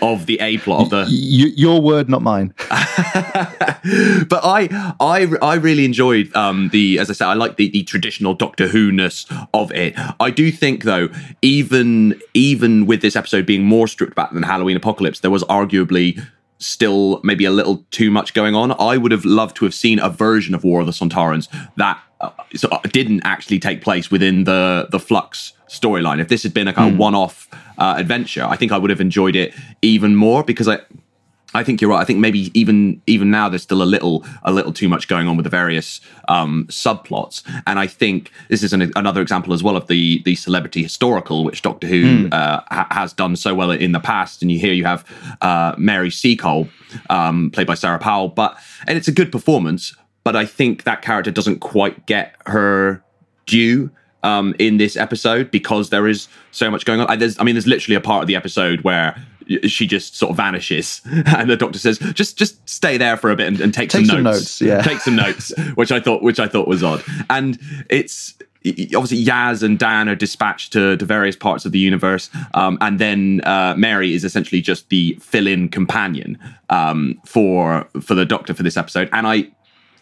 of 0.00 0.26
the 0.26 0.38
A 0.40 0.58
plot 0.58 0.82
of 0.82 0.90
the 0.90 1.02
y- 1.02 1.52
your 1.56 1.80
word, 1.80 2.08
not 2.08 2.22
mine. 2.22 2.54
but 2.68 4.40
I, 4.44 4.94
I, 5.00 5.28
I 5.42 5.54
really 5.54 5.84
enjoyed 5.84 6.34
um, 6.34 6.68
the, 6.70 6.98
as 6.98 7.10
I 7.10 7.12
said, 7.12 7.26
I 7.26 7.34
like 7.34 7.56
the, 7.56 7.68
the 7.70 7.82
traditional 7.82 8.34
Doctor 8.34 8.68
Who 8.68 8.92
ness 8.92 9.26
of 9.52 9.72
it. 9.72 9.94
I 10.20 10.30
do 10.30 10.50
think, 10.50 10.84
though, 10.84 11.08
even 11.42 12.20
even 12.34 12.86
with 12.86 13.02
this 13.02 13.16
episode 13.16 13.46
being 13.46 13.64
more 13.64 13.88
stripped 13.88 14.14
back 14.14 14.32
than 14.32 14.42
Halloween 14.42 14.76
Apocalypse, 14.76 15.20
there 15.20 15.30
was 15.30 15.44
arguably 15.44 16.20
still 16.58 17.20
maybe 17.24 17.44
a 17.44 17.50
little 17.50 17.84
too 17.90 18.10
much 18.10 18.34
going 18.34 18.54
on. 18.54 18.72
I 18.80 18.96
would 18.96 19.12
have 19.12 19.24
loved 19.24 19.56
to 19.56 19.64
have 19.64 19.74
seen 19.74 19.98
a 19.98 20.08
version 20.08 20.54
of 20.54 20.64
War 20.64 20.80
of 20.80 20.86
the 20.86 20.92
Sontarans 20.92 21.48
that 21.76 22.00
uh, 22.20 22.30
uh, 22.70 22.78
didn't 22.92 23.22
actually 23.24 23.58
take 23.58 23.82
place 23.82 24.10
within 24.10 24.44
the 24.44 24.88
the 24.90 25.00
Flux 25.00 25.52
storyline. 25.68 26.20
If 26.20 26.28
this 26.28 26.42
had 26.42 26.54
been 26.54 26.68
a 26.68 26.72
kind 26.72 26.92
of 26.92 26.98
one-off 26.98 27.48
uh, 27.82 27.94
adventure, 27.96 28.44
I 28.44 28.56
think 28.56 28.70
I 28.70 28.78
would 28.78 28.90
have 28.90 29.00
enjoyed 29.00 29.36
it 29.36 29.54
even 29.82 30.14
more 30.14 30.44
because 30.44 30.68
I. 30.68 30.78
I 31.54 31.62
think 31.62 31.82
you're 31.82 31.90
right. 31.90 32.00
I 32.00 32.06
think 32.06 32.18
maybe 32.18 32.50
even 32.58 33.02
even 33.06 33.30
now 33.30 33.50
there's 33.50 33.62
still 33.62 33.82
a 33.82 33.90
little 33.94 34.24
a 34.42 34.50
little 34.50 34.72
too 34.72 34.88
much 34.88 35.06
going 35.06 35.28
on 35.28 35.36
with 35.36 35.44
the 35.44 35.50
various 35.50 36.00
um, 36.28 36.66
subplots, 36.70 37.42
and 37.66 37.78
I 37.78 37.86
think 37.86 38.30
this 38.48 38.62
is 38.62 38.72
an, 38.72 38.90
another 38.96 39.20
example 39.20 39.52
as 39.52 39.62
well 39.62 39.76
of 39.76 39.86
the 39.86 40.22
the 40.22 40.34
celebrity 40.34 40.82
historical, 40.82 41.44
which 41.44 41.60
Doctor 41.60 41.86
Who 41.86 42.30
uh, 42.32 42.62
ha- 42.70 42.88
has 42.90 43.12
done 43.12 43.36
so 43.36 43.54
well 43.54 43.70
in 43.70 43.92
the 43.92 44.00
past. 44.00 44.40
And 44.40 44.50
you 44.50 44.58
here 44.58 44.72
you 44.72 44.86
have 44.86 45.04
uh, 45.42 45.74
Mary 45.76 46.10
Seacole, 46.10 46.68
um, 47.10 47.50
played 47.50 47.66
by 47.66 47.74
Sarah 47.74 47.98
Powell, 47.98 48.28
but 48.28 48.56
and 48.86 48.96
it's 48.96 49.08
a 49.08 49.12
good 49.12 49.30
performance, 49.30 49.94
but 50.24 50.34
I 50.34 50.46
think 50.46 50.84
that 50.84 51.02
character 51.02 51.30
doesn't 51.30 51.58
quite 51.60 52.06
get 52.06 52.34
her 52.46 53.04
due 53.44 53.90
um, 54.22 54.54
in 54.58 54.76
this 54.76 54.96
episode 54.96 55.50
because 55.50 55.90
there 55.90 56.06
is 56.06 56.28
so 56.50 56.70
much 56.70 56.84
going 56.84 57.00
on. 57.00 57.06
I, 57.08 57.16
there's, 57.16 57.38
I 57.38 57.44
mean, 57.44 57.54
there's 57.54 57.66
literally 57.66 57.96
a 57.96 58.00
part 58.00 58.22
of 58.22 58.26
the 58.26 58.36
episode 58.36 58.82
where 58.82 59.16
she 59.66 59.86
just 59.86 60.16
sort 60.16 60.30
of 60.30 60.36
vanishes, 60.36 61.00
and 61.06 61.50
the 61.50 61.56
doctor 61.56 61.78
says, 61.78 61.98
"Just, 61.98 62.38
just 62.38 62.68
stay 62.68 62.96
there 62.96 63.16
for 63.16 63.30
a 63.30 63.36
bit 63.36 63.48
and, 63.48 63.60
and 63.60 63.74
take, 63.74 63.90
Take 63.90 64.06
some, 64.06 64.16
some 64.16 64.22
notes. 64.24 64.60
notes, 64.60 64.60
yeah. 64.60 64.82
take 64.82 65.00
some 65.00 65.16
notes." 65.16 65.52
Which 65.74 65.92
I 65.92 66.00
thought, 66.00 66.22
which 66.22 66.40
I 66.40 66.48
thought 66.48 66.68
was 66.68 66.82
odd, 66.82 67.02
and 67.30 67.58
it's. 67.88 68.34
Obviously, 68.64 69.24
Yaz 69.24 69.64
and 69.64 69.76
Dan 69.76 70.08
are 70.08 70.14
dispatched 70.14 70.72
to, 70.74 70.96
to 70.96 71.04
various 71.04 71.34
parts 71.34 71.64
of 71.64 71.72
the 71.72 71.80
universe, 71.80 72.30
um, 72.54 72.78
and 72.80 73.00
then 73.00 73.40
uh, 73.42 73.74
Mary 73.76 74.14
is 74.14 74.22
essentially 74.22 74.60
just 74.60 74.88
the 74.88 75.18
fill-in 75.20 75.68
companion 75.68 76.38
um, 76.70 77.20
for 77.26 77.88
for 78.00 78.14
the 78.14 78.24
Doctor 78.24 78.54
for 78.54 78.62
this 78.62 78.76
episode. 78.76 79.08
And 79.12 79.26
I, 79.26 79.48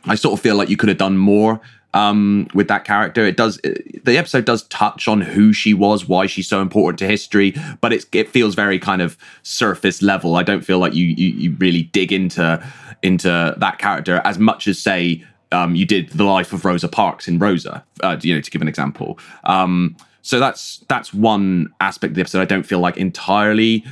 I 0.04 0.14
sort 0.14 0.34
of 0.34 0.42
feel 0.42 0.56
like 0.56 0.68
you 0.68 0.76
could 0.76 0.90
have 0.90 0.98
done 0.98 1.16
more 1.16 1.58
um, 1.94 2.48
with 2.54 2.68
that 2.68 2.84
character. 2.84 3.24
It 3.24 3.36
does. 3.36 3.58
The 3.58 4.16
episode 4.16 4.44
does 4.44 4.64
touch 4.64 5.08
on 5.08 5.20
who 5.20 5.52
she 5.52 5.74
was, 5.74 6.08
why 6.08 6.26
she's 6.26 6.48
so 6.48 6.60
important 6.60 6.98
to 7.00 7.06
history, 7.06 7.54
but 7.80 7.92
it's 7.92 8.06
it 8.12 8.28
feels 8.28 8.54
very 8.54 8.78
kind 8.78 9.02
of 9.02 9.16
surface 9.42 10.02
level. 10.02 10.36
I 10.36 10.42
don't 10.42 10.64
feel 10.64 10.78
like 10.78 10.94
you 10.94 11.06
you, 11.06 11.28
you 11.28 11.56
really 11.58 11.84
dig 11.84 12.12
into 12.12 12.62
into 13.02 13.54
that 13.56 13.78
character 13.78 14.20
as 14.24 14.38
much 14.38 14.68
as 14.68 14.78
say 14.78 15.24
um, 15.52 15.74
you 15.74 15.84
did 15.84 16.10
the 16.10 16.24
life 16.24 16.52
of 16.52 16.64
Rosa 16.64 16.88
Parks 16.88 17.26
in 17.26 17.38
Rosa. 17.38 17.84
Uh, 18.02 18.16
you 18.20 18.34
know, 18.34 18.40
to 18.40 18.50
give 18.50 18.62
an 18.62 18.68
example. 18.68 19.18
Um, 19.44 19.96
so 20.22 20.38
that's 20.38 20.84
that's 20.88 21.12
one 21.14 21.72
aspect 21.80 22.10
of 22.10 22.14
the 22.16 22.20
episode 22.20 22.40
I 22.40 22.44
don't 22.44 22.64
feel 22.64 22.80
like 22.80 22.96
entirely 22.96 23.84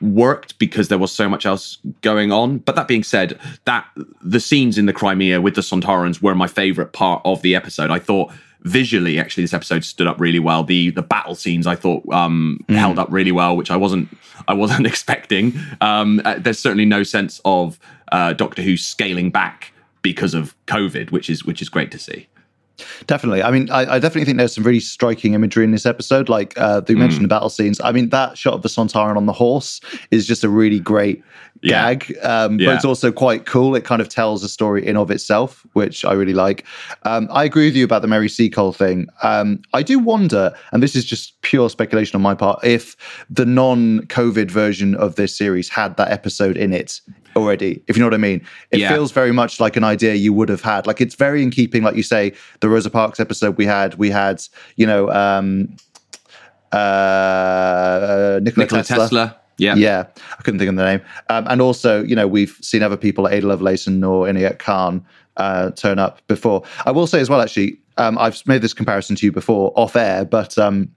worked 0.00 0.58
because 0.58 0.88
there 0.88 0.98
was 0.98 1.12
so 1.12 1.28
much 1.28 1.46
else 1.46 1.78
going 2.00 2.32
on. 2.32 2.58
But 2.58 2.76
that 2.76 2.88
being 2.88 3.02
said, 3.02 3.38
that 3.64 3.86
the 4.22 4.40
scenes 4.40 4.78
in 4.78 4.86
the 4.86 4.92
Crimea 4.92 5.40
with 5.40 5.54
the 5.54 5.60
Sontarans 5.60 6.22
were 6.22 6.34
my 6.34 6.46
favorite 6.46 6.92
part 6.92 7.22
of 7.24 7.42
the 7.42 7.54
episode. 7.54 7.90
I 7.90 7.98
thought 7.98 8.32
visually, 8.62 9.18
actually, 9.18 9.44
this 9.44 9.54
episode 9.54 9.84
stood 9.84 10.06
up 10.06 10.20
really 10.20 10.38
well. 10.38 10.64
The 10.64 10.90
the 10.90 11.02
battle 11.02 11.34
scenes 11.34 11.66
I 11.66 11.76
thought 11.76 12.08
um, 12.12 12.64
held 12.68 12.98
up 12.98 13.08
really 13.10 13.32
well, 13.32 13.56
which 13.56 13.70
I 13.70 13.76
wasn't 13.76 14.08
I 14.48 14.54
wasn't 14.54 14.86
expecting. 14.86 15.54
Um, 15.80 16.20
uh, 16.24 16.38
there's 16.38 16.58
certainly 16.58 16.86
no 16.86 17.02
sense 17.02 17.40
of 17.44 17.78
uh, 18.12 18.32
Doctor 18.32 18.62
Who 18.62 18.76
scaling 18.76 19.30
back 19.30 19.72
because 20.02 20.34
of 20.34 20.54
COVID, 20.66 21.10
which 21.10 21.28
is 21.30 21.44
which 21.44 21.62
is 21.62 21.68
great 21.68 21.90
to 21.92 21.98
see. 21.98 22.28
Definitely. 23.06 23.42
I 23.42 23.50
mean, 23.50 23.70
I, 23.70 23.94
I 23.94 23.98
definitely 23.98 24.24
think 24.24 24.38
there's 24.38 24.54
some 24.54 24.64
really 24.64 24.80
striking 24.80 25.34
imagery 25.34 25.64
in 25.64 25.70
this 25.70 25.86
episode. 25.86 26.28
Like 26.28 26.56
uh, 26.58 26.80
they 26.80 26.94
mentioned 26.94 27.24
the 27.24 27.28
battle 27.28 27.50
scenes. 27.50 27.80
I 27.80 27.92
mean, 27.92 28.10
that 28.10 28.36
shot 28.36 28.54
of 28.54 28.62
the 28.62 28.68
Sontaran 28.68 29.16
on 29.16 29.26
the 29.26 29.32
horse 29.32 29.80
is 30.10 30.26
just 30.26 30.44
a 30.44 30.48
really 30.48 30.80
great 30.80 31.22
Yeah. 31.62 31.94
gag, 31.94 32.16
um, 32.22 32.58
Yeah. 32.58 32.66
but 32.68 32.76
it's 32.76 32.84
also 32.84 33.12
quite 33.12 33.44
cool. 33.46 33.74
It 33.74 33.84
kind 33.84 34.00
of 34.00 34.08
tells 34.08 34.42
a 34.42 34.48
story 34.48 34.86
in 34.86 34.96
of 34.96 35.10
itself, 35.10 35.64
which 35.74 36.04
I 36.04 36.12
really 36.14 36.32
like. 36.32 36.64
Um, 37.04 37.28
I 37.30 37.44
agree 37.44 37.66
with 37.66 37.76
you 37.76 37.84
about 37.84 38.02
the 38.02 38.08
Mary 38.08 38.28
Seacole 38.28 38.72
thing. 38.72 39.08
Um, 39.22 39.60
I 39.74 39.82
do 39.82 39.98
wonder, 39.98 40.52
and 40.72 40.82
this 40.82 40.96
is 40.96 41.04
just 41.04 41.40
pure 41.42 41.68
speculation 41.68 42.16
on 42.16 42.22
my 42.22 42.34
part, 42.34 42.64
if 42.64 42.96
the 43.28 43.44
non-COVID 43.44 44.50
version 44.50 44.94
of 44.94 45.16
this 45.16 45.36
series 45.36 45.68
had 45.68 45.96
that 45.98 46.10
episode 46.10 46.56
in 46.56 46.72
it 46.72 47.00
already. 47.36 47.82
If 47.86 47.96
you 47.96 48.00
know 48.00 48.06
what 48.06 48.14
I 48.14 48.18
mean, 48.18 48.40
it 48.70 48.80
Yeah. 48.80 48.92
feels 48.92 49.12
very 49.12 49.30
much 49.32 49.60
like 49.60 49.76
an 49.76 49.84
idea 49.84 50.14
you 50.14 50.32
would 50.32 50.48
have 50.48 50.62
had. 50.62 50.86
Like 50.86 51.00
it's 51.00 51.14
very 51.14 51.42
in 51.42 51.50
keeping, 51.50 51.82
like 51.82 51.94
you 51.94 52.02
say, 52.02 52.32
the 52.60 52.68
Rosa 52.68 52.90
Parks 52.90 53.20
episode 53.20 53.56
we 53.58 53.66
had. 53.66 53.94
We 53.96 54.10
had, 54.10 54.42
you 54.76 54.86
know, 54.86 55.10
um, 55.12 55.68
uh, 56.72 58.40
Nikola, 58.42 58.64
Nikola 58.64 58.82
Tesla. 58.82 59.04
Tesla. 59.04 59.36
Yeah. 59.60 59.74
Yeah, 59.74 60.06
I 60.38 60.42
couldn't 60.42 60.58
think 60.58 60.70
of 60.70 60.76
the 60.76 60.84
name. 60.84 61.00
Um, 61.28 61.46
and 61.48 61.60
also, 61.60 62.02
you 62.02 62.16
know, 62.16 62.26
we've 62.26 62.56
seen 62.62 62.82
other 62.82 62.96
people 62.96 63.24
like 63.24 63.34
Ada 63.34 63.46
Lovelace 63.46 63.86
and 63.86 64.00
Noor 64.00 64.26
Inayat 64.26 64.58
Khan 64.58 65.04
uh, 65.36 65.70
turn 65.72 65.98
up 65.98 66.26
before. 66.26 66.62
I 66.86 66.90
will 66.90 67.06
say 67.06 67.20
as 67.20 67.28
well, 67.28 67.40
actually, 67.40 67.78
um, 67.98 68.16
I've 68.18 68.44
made 68.46 68.62
this 68.62 68.72
comparison 68.72 69.16
to 69.16 69.26
you 69.26 69.32
before 69.32 69.72
off 69.76 69.96
air, 69.96 70.24
but 70.24 70.56
um, 70.56 70.90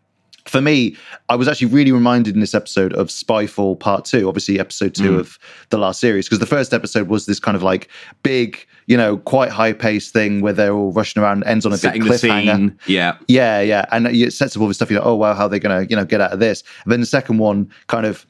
for 0.46 0.62
me, 0.62 0.96
I 1.30 1.36
was 1.36 1.48
actually 1.48 1.68
really 1.68 1.92
reminded 1.92 2.34
in 2.34 2.40
this 2.42 2.54
episode 2.54 2.94
of 2.94 3.08
Spyfall 3.08 3.80
Part 3.80 4.06
Two, 4.06 4.28
obviously 4.28 4.60
episode 4.60 4.94
two 4.94 5.18
of 5.18 5.40
the 5.70 5.78
last 5.78 6.00
series, 6.00 6.26
because 6.26 6.40
the 6.40 6.46
first 6.46 6.74
episode 6.74 7.08
was 7.08 7.26
this 7.26 7.40
kind 7.40 7.56
of 7.56 7.64
like 7.64 7.90
big, 8.24 8.66
you 8.88 8.98
know, 8.98 9.18
quite 9.18 9.52
high 9.52 9.72
paced 9.72 10.12
thing 10.12 10.42
where 10.42 10.52
they're 10.52 10.74
all 10.74 10.92
rushing 10.92 11.22
around, 11.22 11.44
ends 11.46 11.66
on 11.66 11.72
a 11.72 11.78
Setting 11.78 12.04
big 12.04 12.12
cliffhanger. 12.12 12.56
scene. 12.56 12.80
Yeah. 12.88 13.18
Yeah, 13.28 13.62
yeah, 13.62 13.86
and 13.92 14.08
it 14.08 14.34
sets 14.34 14.56
up 14.56 14.62
all 14.62 14.68
this 14.68 14.78
stuff. 14.78 14.92
You 14.92 14.98
know, 14.98 15.04
oh 15.06 15.16
wow, 15.16 15.34
how 15.34 15.46
are 15.46 15.50
they 15.50 15.60
gonna, 15.60 15.88
you 15.90 15.96
know, 15.96 16.06
get 16.06 16.20
out 16.20 16.34
of 16.34 16.40
this? 16.40 16.64
And 16.84 16.92
then 16.92 17.00
the 17.00 17.06
second 17.06 17.38
one 17.38 17.70
kind 17.88 18.06
of 18.06 18.26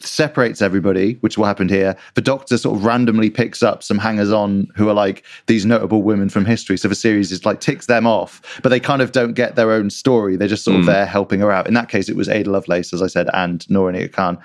separates 0.00 0.60
everybody, 0.60 1.14
which 1.20 1.38
will 1.38 1.44
happen 1.44 1.68
here. 1.68 1.96
The 2.14 2.20
Doctor 2.20 2.58
sort 2.58 2.76
of 2.76 2.84
randomly 2.84 3.30
picks 3.30 3.62
up 3.62 3.82
some 3.82 3.98
hangers-on 3.98 4.68
who 4.74 4.88
are 4.88 4.94
like 4.94 5.24
these 5.46 5.64
notable 5.64 6.02
women 6.02 6.28
from 6.28 6.44
history. 6.44 6.76
So 6.76 6.88
the 6.88 6.94
series 6.94 7.30
is 7.30 7.44
like 7.46 7.60
ticks 7.60 7.86
them 7.86 8.06
off, 8.06 8.60
but 8.62 8.70
they 8.70 8.80
kind 8.80 9.02
of 9.02 9.12
don't 9.12 9.34
get 9.34 9.56
their 9.56 9.70
own 9.72 9.90
story. 9.90 10.36
They're 10.36 10.48
just 10.48 10.64
sort 10.64 10.78
of 10.78 10.86
there 10.86 11.06
helping 11.06 11.40
her 11.40 11.52
out. 11.52 11.66
In 11.66 11.74
that 11.74 11.88
case, 11.88 12.08
it 12.08 12.16
was 12.16 12.28
Ada 12.28 12.50
Lovelace, 12.50 12.92
as 12.92 13.02
I 13.02 13.06
said, 13.06 13.28
and 13.34 13.68
Noor 13.70 13.92
Inayat 13.92 14.12
Khan, 14.12 14.38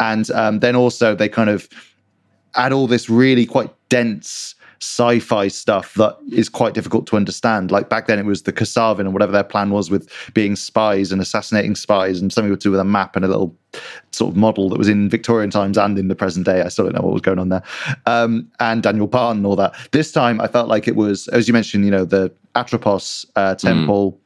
and 0.00 0.30
um, 0.30 0.60
then 0.60 0.76
also 0.76 1.14
they 1.14 1.28
kind 1.28 1.50
of 1.50 1.68
add 2.56 2.72
all 2.72 2.86
this 2.86 3.10
really 3.10 3.46
quite 3.46 3.70
dense 3.88 4.53
sci-fi 4.80 5.48
stuff 5.48 5.94
that 5.94 6.16
is 6.32 6.48
quite 6.48 6.74
difficult 6.74 7.06
to 7.08 7.16
understand. 7.16 7.70
Like 7.70 7.88
back 7.88 8.06
then, 8.06 8.18
it 8.18 8.24
was 8.24 8.42
the 8.42 8.52
Kasaavin 8.52 9.00
and 9.00 9.12
whatever 9.12 9.32
their 9.32 9.44
plan 9.44 9.70
was 9.70 9.90
with 9.90 10.10
being 10.34 10.56
spies 10.56 11.12
and 11.12 11.20
assassinating 11.20 11.74
spies, 11.74 12.20
and 12.20 12.32
something 12.32 12.52
to 12.52 12.56
do 12.56 12.70
with 12.70 12.80
a 12.80 12.84
map 12.84 13.16
and 13.16 13.24
a 13.24 13.28
little 13.28 13.56
sort 14.12 14.32
of 14.32 14.36
model 14.36 14.68
that 14.68 14.78
was 14.78 14.88
in 14.88 15.08
Victorian 15.08 15.50
times 15.50 15.76
and 15.76 15.98
in 15.98 16.08
the 16.08 16.14
present 16.14 16.46
day. 16.46 16.62
I 16.62 16.68
still 16.68 16.84
don't 16.84 16.94
know 16.94 17.02
what 17.02 17.12
was 17.12 17.22
going 17.22 17.38
on 17.38 17.48
there. 17.48 17.62
Um, 18.06 18.50
and 18.60 18.82
Daniel 18.82 19.06
Barton 19.06 19.38
and 19.38 19.46
all 19.46 19.56
that. 19.56 19.74
This 19.92 20.12
time, 20.12 20.40
I 20.40 20.46
felt 20.46 20.68
like 20.68 20.86
it 20.88 20.96
was, 20.96 21.28
as 21.28 21.48
you 21.48 21.52
mentioned, 21.52 21.84
you 21.84 21.90
know, 21.90 22.04
the 22.04 22.32
Atropos 22.54 23.26
uh, 23.36 23.54
temple 23.56 24.20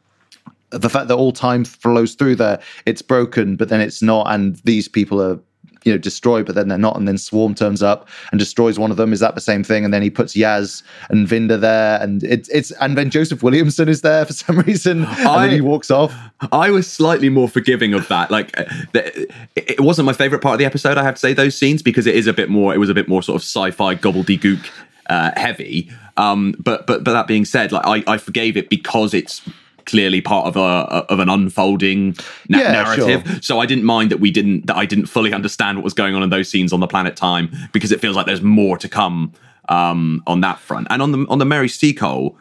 the 0.70 0.90
fact 0.90 1.08
that 1.08 1.14
all 1.14 1.32
time 1.32 1.64
flows 1.64 2.14
through 2.14 2.36
there, 2.36 2.60
it's 2.86 3.02
broken, 3.02 3.56
but 3.56 3.68
then 3.68 3.80
it's 3.80 4.02
not, 4.02 4.26
and 4.30 4.56
these 4.64 4.88
people 4.88 5.20
are, 5.22 5.40
you 5.84 5.92
know, 5.92 5.98
destroy, 5.98 6.42
but 6.42 6.54
then 6.54 6.68
they're 6.68 6.78
not, 6.78 6.96
and 6.96 7.06
then 7.06 7.18
Swarm 7.18 7.54
turns 7.54 7.82
up 7.82 8.08
and 8.30 8.38
destroys 8.38 8.78
one 8.78 8.90
of 8.90 8.96
them. 8.96 9.12
Is 9.12 9.20
that 9.20 9.34
the 9.34 9.40
same 9.40 9.62
thing? 9.64 9.84
And 9.84 9.92
then 9.94 10.02
he 10.02 10.10
puts 10.10 10.34
Yaz 10.34 10.82
and 11.10 11.26
Vinder 11.28 11.60
there, 11.60 12.00
and 12.02 12.22
it's 12.24 12.48
it's, 12.48 12.70
and 12.72 12.96
then 12.98 13.10
Joseph 13.10 13.42
Williamson 13.42 13.88
is 13.88 14.00
there 14.02 14.24
for 14.24 14.32
some 14.32 14.58
reason, 14.66 15.04
and 15.04 15.28
I- 15.28 15.46
then 15.46 15.54
he 15.54 15.60
walks 15.60 15.90
off. 15.90 16.14
I 16.52 16.70
was 16.70 16.90
slightly 16.90 17.28
more 17.28 17.48
forgiving 17.48 17.94
of 17.94 18.06
that. 18.08 18.30
Like, 18.30 18.58
uh, 18.58 18.64
the, 18.92 19.22
it 19.56 19.70
it 19.70 19.80
wasn't 19.80 20.06
my 20.06 20.12
favorite 20.12 20.40
part 20.40 20.54
of 20.54 20.58
the 20.58 20.64
episode. 20.64 20.98
I 20.98 21.02
have 21.02 21.14
to 21.14 21.20
say 21.20 21.32
those 21.32 21.56
scenes 21.56 21.82
because 21.82 22.06
it 22.06 22.14
is 22.14 22.26
a 22.26 22.32
bit 22.32 22.48
more. 22.48 22.74
It 22.74 22.78
was 22.78 22.90
a 22.90 22.94
bit 22.94 23.08
more 23.08 23.22
sort 23.22 23.36
of 23.36 23.42
sci-fi 23.42 23.94
gobbledygook 23.94 24.66
uh, 25.08 25.30
heavy. 25.36 25.90
Um, 26.16 26.54
but 26.58 26.86
but 26.86 27.04
but 27.04 27.12
that 27.12 27.26
being 27.26 27.44
said, 27.44 27.72
like 27.72 27.86
I, 27.86 28.12
I 28.14 28.18
forgave 28.18 28.56
it 28.56 28.68
because 28.68 29.14
it's 29.14 29.40
clearly 29.88 30.20
part 30.20 30.46
of 30.46 30.56
a 30.56 31.04
of 31.12 31.18
an 31.18 31.28
unfolding 31.28 32.14
na- 32.48 32.58
Yeah, 32.58 32.72
narrative. 32.72 33.26
sure. 33.26 33.42
So 33.42 33.60
I 33.60 33.66
didn't 33.66 33.84
mind 33.84 34.10
that 34.10 34.20
we 34.20 34.30
didn't 34.30 34.66
that 34.66 34.76
I 34.76 34.86
didn't 34.86 35.06
fully 35.06 35.32
understand 35.32 35.78
what 35.78 35.84
was 35.84 35.94
going 35.94 36.14
on 36.14 36.22
in 36.22 36.30
those 36.30 36.48
scenes 36.48 36.72
on 36.72 36.80
the 36.80 36.86
planet 36.86 37.16
Time 37.16 37.50
because 37.72 37.90
it 37.90 38.00
feels 38.00 38.14
like 38.14 38.26
there's 38.26 38.42
more 38.42 38.78
to 38.78 38.88
come 38.88 39.32
um, 39.68 40.22
on 40.26 40.40
that 40.42 40.58
front. 40.60 40.86
And 40.90 41.02
on 41.02 41.12
the 41.12 41.26
on 41.28 41.38
the 41.38 41.44
Mary 41.44 41.68
Seacole 41.68 42.36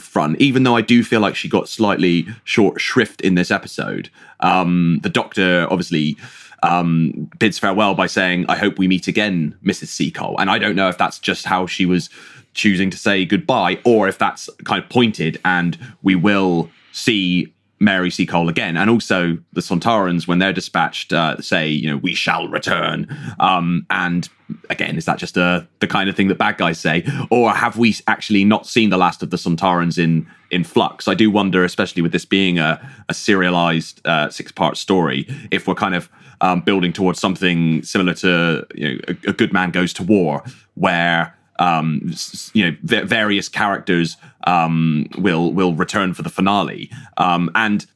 front, 0.00 0.40
even 0.40 0.62
though 0.64 0.76
I 0.76 0.82
do 0.82 1.02
feel 1.04 1.20
like 1.20 1.36
she 1.36 1.48
got 1.48 1.68
slightly 1.68 2.26
short 2.44 2.80
shrift 2.80 3.20
in 3.20 3.34
this 3.34 3.50
episode, 3.50 4.10
um, 4.40 5.00
the 5.02 5.08
Doctor 5.08 5.66
obviously 5.70 6.16
um, 6.62 7.30
bids 7.38 7.58
farewell 7.58 7.94
by 7.94 8.06
saying, 8.06 8.46
"I 8.48 8.56
hope 8.56 8.78
we 8.78 8.88
meet 8.88 9.06
again, 9.08 9.54
Mrs. 9.64 9.88
Seacole." 9.88 10.36
And 10.38 10.50
I 10.50 10.58
don't 10.58 10.76
know 10.76 10.88
if 10.88 10.98
that's 10.98 11.18
just 11.18 11.44
how 11.46 11.66
she 11.66 11.86
was 11.86 12.10
choosing 12.54 12.90
to 12.90 12.96
say 12.96 13.24
goodbye, 13.26 13.78
or 13.84 14.08
if 14.08 14.16
that's 14.18 14.48
kind 14.64 14.82
of 14.82 14.88
pointed, 14.88 15.38
and 15.44 15.78
we 16.02 16.14
will 16.14 16.70
see 16.96 17.52
Mary 17.78 18.10
Seacole 18.10 18.48
again. 18.48 18.76
And 18.76 18.88
also 18.88 19.36
the 19.52 19.60
Sontarans, 19.60 20.26
when 20.26 20.38
they're 20.38 20.52
dispatched, 20.52 21.12
uh, 21.12 21.38
say, 21.42 21.68
you 21.68 21.90
know, 21.90 21.98
we 21.98 22.14
shall 22.14 22.48
return. 22.48 23.06
Um, 23.38 23.86
and 23.90 24.28
again, 24.70 24.96
is 24.96 25.04
that 25.04 25.18
just 25.18 25.36
a, 25.36 25.68
the 25.80 25.86
kind 25.86 26.08
of 26.08 26.16
thing 26.16 26.28
that 26.28 26.38
bad 26.38 26.56
guys 26.56 26.80
say? 26.80 27.04
Or 27.30 27.52
have 27.52 27.76
we 27.76 27.94
actually 28.06 28.44
not 28.44 28.66
seen 28.66 28.88
the 28.88 28.96
last 28.96 29.22
of 29.22 29.28
the 29.28 29.36
Sontarans 29.36 29.98
in, 29.98 30.26
in 30.50 30.64
Flux? 30.64 31.06
I 31.06 31.12
do 31.12 31.30
wonder, 31.30 31.64
especially 31.64 32.00
with 32.00 32.12
this 32.12 32.24
being 32.24 32.58
a, 32.58 32.80
a 33.10 33.14
serialized 33.14 34.00
uh, 34.06 34.30
six 34.30 34.50
part 34.50 34.78
story, 34.78 35.28
if 35.50 35.68
we're 35.68 35.74
kind 35.74 35.94
of 35.94 36.08
um, 36.40 36.62
building 36.62 36.94
towards 36.94 37.20
something 37.20 37.82
similar 37.82 38.14
to, 38.14 38.66
you 38.74 38.94
know, 38.94 39.00
a, 39.08 39.30
a 39.30 39.32
Good 39.34 39.52
Man 39.52 39.70
Goes 39.70 39.92
to 39.94 40.02
War, 40.02 40.42
where 40.74 41.35
um, 41.58 42.12
you 42.52 42.64
know, 42.64 42.76
va- 42.82 43.04
various 43.04 43.48
characters 43.48 44.16
um, 44.46 45.06
will 45.18 45.52
will 45.52 45.74
return 45.74 46.14
for 46.14 46.22
the 46.22 46.30
finale, 46.30 46.90
um, 47.16 47.50
and 47.54 47.86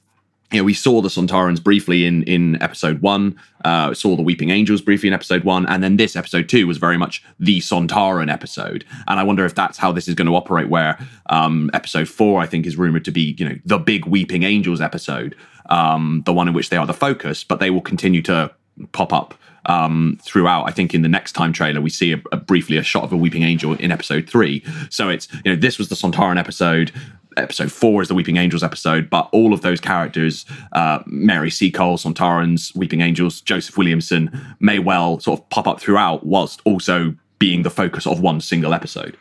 you 0.53 0.59
know, 0.59 0.65
we 0.65 0.75
saw 0.75 1.01
the 1.01 1.09
Sontarans 1.09 1.63
briefly 1.63 2.07
in 2.07 2.25
in 2.25 2.61
episode 2.61 3.01
one, 3.01 3.39
uh, 3.65 3.95
saw 3.95 4.17
the 4.17 4.23
Weeping 4.23 4.51
Angels 4.51 4.81
briefly 4.81 5.09
in 5.09 5.15
episode 5.15 5.45
one, 5.45 5.67
and 5.67 5.83
then 5.83 5.97
this 5.97 6.17
episode 6.17 6.49
two 6.49 6.67
was 6.67 6.79
very 6.79 6.97
much 6.97 7.23
the 7.39 7.61
Sontaran 7.61 8.33
episode. 8.33 8.85
And 9.07 9.21
I 9.21 9.23
wonder 9.23 9.45
if 9.45 9.55
that's 9.55 9.79
how 9.79 9.93
this 9.93 10.09
is 10.09 10.15
going 10.15 10.27
to 10.27 10.35
operate. 10.35 10.69
Where 10.69 10.99
um, 11.29 11.71
episode 11.73 12.09
four, 12.09 12.41
I 12.41 12.47
think, 12.47 12.67
is 12.67 12.77
rumored 12.77 13.05
to 13.05 13.13
be 13.13 13.37
you 13.39 13.49
know 13.49 13.57
the 13.65 13.79
big 13.79 14.07
Weeping 14.07 14.43
Angels 14.43 14.81
episode, 14.81 15.37
um, 15.69 16.23
the 16.27 16.33
one 16.33 16.49
in 16.49 16.55
which 16.55 16.71
they 16.71 16.77
are 16.77 16.87
the 16.87 16.95
focus, 16.95 17.45
but 17.45 17.61
they 17.61 17.71
will 17.71 17.81
continue 17.81 18.23
to 18.23 18.51
pop 18.93 19.13
up 19.13 19.35
um, 19.71 20.19
throughout. 20.23 20.65
I 20.65 20.73
think 20.73 20.95
in 20.95 21.03
the 21.03 21.09
next 21.09 21.33
time 21.33 21.53
trailer 21.53 21.81
we 21.81 21.91
see 21.91 22.13
a, 22.13 22.23
a 22.33 22.37
briefly 22.37 22.77
a 22.77 22.83
shot 22.83 23.05
of 23.05 23.13
a 23.13 23.17
weeping 23.17 23.45
angel 23.45 23.75
in 23.75 23.93
episode 23.93 24.29
three. 24.29 24.65
So 24.91 25.09
it's 25.09 25.29
you 25.45 25.53
know 25.53 25.57
this 25.57 25.79
was 25.79 25.89
the 25.89 25.95
Sontaran 25.95 26.39
episode. 26.39 26.93
Episode 27.37 27.71
four 27.71 28.03
is 28.03 28.09
the 28.09 28.15
Weeping 28.15 28.39
Angels 28.39 28.65
episode, 28.65 29.09
but 29.09 29.29
all 29.33 29.55
of 29.55 29.61
those 29.63 29.81
characters, 29.81 30.45
uh, 30.73 30.99
Mary 31.07 31.49
Seacole, 31.49 31.97
Sontarans, 31.97 32.75
Weeping 32.75 33.03
Angels, 33.03 33.41
Joseph 33.41 33.79
Williamson, 33.79 34.57
may 34.59 34.81
well 34.81 35.21
sort 35.21 35.39
of 35.39 35.49
pop 35.49 35.69
up 35.69 35.81
throughout, 35.81 36.27
whilst 36.27 36.61
also 36.65 37.15
being 37.39 37.63
the 37.63 37.71
focus 37.71 38.05
of 38.05 38.21
one 38.21 38.41
single 38.41 38.75
episode. 38.75 39.17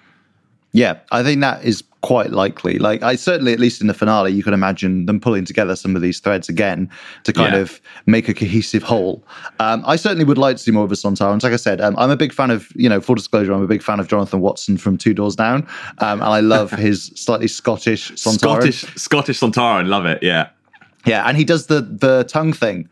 Yeah, 0.71 0.99
I 1.11 1.23
think 1.23 1.41
that 1.41 1.63
is 1.63 1.83
quite 2.01 2.29
likely. 2.29 2.77
Like, 2.77 3.01
I 3.01 3.15
certainly, 3.15 3.53
at 3.53 3.59
least 3.59 3.81
in 3.81 3.87
the 3.87 3.93
finale, 3.93 4.31
you 4.31 4.43
can 4.43 4.53
imagine 4.53 5.05
them 5.07 5.19
pulling 5.19 5.43
together 5.43 5.75
some 5.75 5.95
of 5.95 6.01
these 6.01 6.19
threads 6.19 6.47
again 6.47 6.89
to 7.23 7.33
kind 7.33 7.53
Yeah. 7.55 7.59
of 7.61 7.81
make 8.05 8.29
a 8.29 8.33
cohesive 8.33 8.83
whole. 8.83 9.23
Um, 9.59 9.83
I 9.85 9.95
certainly 9.95 10.23
would 10.25 10.37
like 10.37 10.57
to 10.57 10.61
see 10.63 10.71
more 10.71 10.83
of 10.83 10.89
the 10.89 10.95
Sontarans. 10.95 11.43
Like 11.43 11.53
I 11.53 11.57
said, 11.57 11.81
um, 11.81 11.95
I'm 11.97 12.11
a 12.11 12.15
big 12.15 12.31
fan 12.31 12.51
of, 12.51 12.69
you 12.75 12.87
know, 12.87 13.01
full 13.01 13.15
disclosure, 13.15 13.51
I'm 13.51 13.63
a 13.63 13.67
big 13.67 13.81
fan 13.81 13.99
of 13.99 14.07
Jonathan 14.07 14.39
Watson 14.41 14.77
from 14.77 14.97
Two 14.97 15.13
Doors 15.13 15.35
Down, 15.35 15.67
um, 15.97 16.21
and 16.21 16.23
I 16.29 16.39
love 16.39 16.71
his 16.87 17.05
slightly 17.15 17.47
Scottish 17.47 18.11
Sontaran. 18.11 18.39
Scottish 18.39 18.81
Scottish 18.95 19.39
Sontaran, 19.39 19.87
love 19.87 20.05
it. 20.05 20.19
Yeah. 20.21 20.49
Yeah, 21.05 21.23
and 21.27 21.35
he 21.35 21.43
does 21.45 21.65
the 21.65 21.81
the 21.81 22.25
tongue 22.25 22.53
thing 22.53 22.87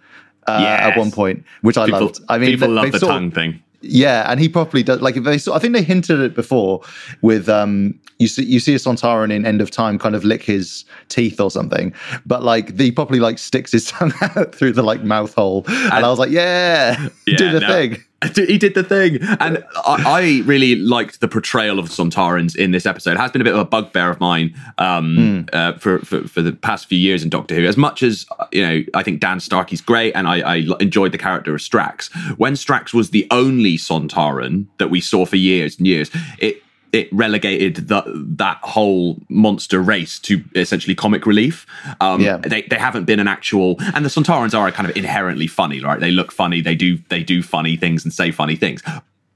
uh, 0.48 0.64
at 0.66 0.98
one 0.98 1.12
point, 1.12 1.44
which 1.62 1.78
I 1.78 1.86
People, 1.86 2.02
loved. 2.02 2.20
I 2.30 2.38
mean, 2.40 2.50
people 2.52 2.70
they- 2.70 2.74
love 2.74 2.92
the 2.92 3.00
sort 3.00 3.12
of- 3.12 3.16
tongue 3.18 3.32
thing. 3.32 3.62
Yeah, 3.82 4.30
and 4.30 4.40
he 4.40 4.50
properly 4.50 4.84
does. 4.84 5.02
Like 5.02 5.16
they, 5.16 5.38
saw, 5.38 5.56
I 5.56 5.60
think 5.60 5.74
they 5.74 5.84
hinted 5.84 6.20
at 6.20 6.26
it 6.26 6.36
before 6.36 6.82
with 7.22 7.48
um, 7.48 8.00
you 8.20 8.28
see 8.28 8.44
you 8.46 8.60
see 8.60 8.74
a 8.74 8.78
Sontaran 8.78 9.32
in 9.32 9.46
End 9.46 9.62
of 9.62 9.72
Time 9.72 10.00
kind 10.00 10.16
of 10.16 10.24
lick 10.24 10.44
his 10.44 10.86
teeth 11.10 11.40
or 11.40 11.52
something, 11.52 11.94
but 12.26 12.44
like 12.44 12.78
he 12.80 12.92
properly 12.92 13.20
like 13.20 13.38
sticks 13.38 13.72
his 13.72 13.86
tongue 13.92 14.14
out 14.22 14.54
through 14.56 14.74
the 14.74 14.84
like 14.84 15.04
mouth 15.04 15.34
hole, 15.34 15.64
and, 15.68 15.94
I 16.06 16.10
was 16.10 16.20
like, 16.20 16.32
yeah, 16.32 17.10
do 17.26 17.52
the 17.52 17.60
no. 17.60 17.68
thing. 17.68 18.04
He 18.36 18.58
did 18.58 18.74
the 18.74 18.84
thing, 18.84 19.20
and 19.22 19.64
I, 19.86 20.04
I 20.08 20.42
really 20.48 20.74
liked 20.76 21.20
the 21.20 21.28
portrayal 21.28 21.78
of 21.78 21.88
the 21.88 22.04
Sontarans 22.04 22.56
in 22.56 22.72
this 22.72 22.88
episode. 22.88 23.12
It 23.12 23.18
has 23.20 23.30
been 23.30 23.42
a 23.42 23.44
bit 23.44 23.54
of 23.54 23.60
a 23.60 23.66
bugbear 23.66 24.10
of 24.10 24.20
mine 24.20 24.56
um, 24.80 25.16
Hmm. 25.16 25.42
uh, 25.54 25.74
for, 25.74 26.00
for 26.00 26.28
for 26.28 26.42
the 26.42 26.52
past 26.52 26.88
few 26.88 26.98
years 26.98 27.22
in 27.22 27.30
Doctor 27.30 27.54
Who. 27.54 27.68
As 27.68 27.78
much 27.78 28.02
as 28.02 28.26
you 28.52 28.64
know, 28.66 28.84
I 28.96 29.04
think 29.04 29.20
Dan 29.20 29.38
Starkey's 29.38 29.82
great, 29.82 30.14
and 30.14 30.28
I 30.28 30.56
enjoyed 30.80 31.12
the 31.12 31.20
character 31.20 31.54
of 31.54 31.62
Strax. 31.62 32.10
When 32.40 32.54
Strax 32.54 32.92
was 32.92 33.12
the 33.12 33.28
only 33.30 33.78
Sontaran 33.78 34.66
that 34.80 34.90
we 34.90 35.00
saw 35.00 35.28
for 35.28 35.36
years 35.36 35.78
and 35.78 35.86
years, 35.86 36.10
it 36.40 36.64
it 36.94 37.12
relegated 37.12 37.88
the, 37.88 38.04
that 38.38 38.58
whole 38.64 39.18
monster 39.30 39.82
race 39.82 40.20
to 40.20 40.44
essentially 40.56 40.96
comic 40.96 41.26
relief. 41.26 41.66
Um, 42.02 42.22
Yeah. 42.22 42.38
they, 42.38 42.62
they 42.64 42.78
haven't 42.78 43.06
been 43.06 43.20
an 43.20 43.28
actual, 43.28 43.76
and 43.94 44.06
the 44.06 44.10
Sontarans 44.10 44.54
are 44.58 44.72
kind 44.72 44.90
of 44.90 44.96
inherently 44.96 45.48
funny, 45.48 45.80
right? 45.82 46.00
They 46.00 46.12
look 46.12 46.32
funny, 46.32 46.62
they 46.62 46.76
do 46.76 46.98
they 47.10 47.24
do 47.24 47.44
funny 47.44 47.76
things 47.78 48.04
and 48.04 48.14
say 48.14 48.32
funny 48.32 48.56
things, 48.56 48.82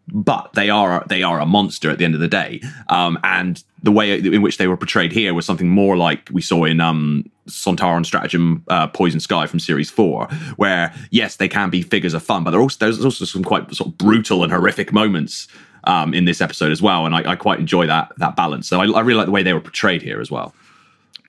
but 0.08 0.54
they 0.54 0.70
are 0.70 1.04
they 1.08 1.24
are 1.24 1.40
a 1.40 1.46
monster 1.46 1.90
at 1.90 1.98
the 1.98 2.06
end 2.06 2.16
of 2.16 2.22
the 2.22 2.28
day. 2.28 2.62
Um, 2.90 3.18
and 3.24 3.64
the 3.84 3.92
way 3.92 4.18
in 4.20 4.42
which 4.42 4.58
they 4.58 4.68
were 4.68 4.78
portrayed 4.78 5.12
here 5.12 5.34
was 5.34 5.46
something 5.46 5.70
more 5.70 5.98
like 5.98 6.30
we 6.32 6.42
saw 6.42 6.66
in 6.66 6.80
um, 6.80 7.30
Sontaran 7.48 8.06
Stratagem 8.06 8.64
uh, 8.68 8.88
Poison 8.88 9.20
Sky 9.20 9.48
from 9.48 9.60
Series 9.60 9.90
Four, 9.90 10.28
where 10.58 10.94
yes, 11.10 11.36
they 11.38 11.48
can 11.48 11.70
be 11.70 11.82
figures 11.82 12.14
of 12.14 12.24
fun, 12.24 12.44
but 12.44 12.52
there 12.52 12.62
also 12.62 12.78
there's 12.80 13.04
also 13.04 13.26
some 13.26 13.44
quite 13.44 13.74
sort 13.74 13.90
of 13.90 13.98
brutal 13.98 14.44
and 14.44 14.52
horrific 14.52 14.94
moments. 14.94 15.48
Um, 15.86 16.14
in 16.14 16.26
this 16.26 16.42
episode 16.42 16.72
as 16.72 16.80
well, 16.80 17.08
and 17.08 17.16
I, 17.16 17.32
I 17.32 17.36
quite 17.36 17.60
enjoy 17.60 17.88
that 17.88 18.12
that 18.18 18.36
balance. 18.36 18.68
So 18.68 18.80
I, 18.80 18.86
I 18.92 19.02
really 19.02 19.18
like 19.18 19.26
the 19.26 19.32
way 19.32 19.42
they 19.42 19.54
were 19.54 19.60
portrayed 19.62 20.04
here 20.04 20.22
as 20.22 20.30
well. 20.30 20.54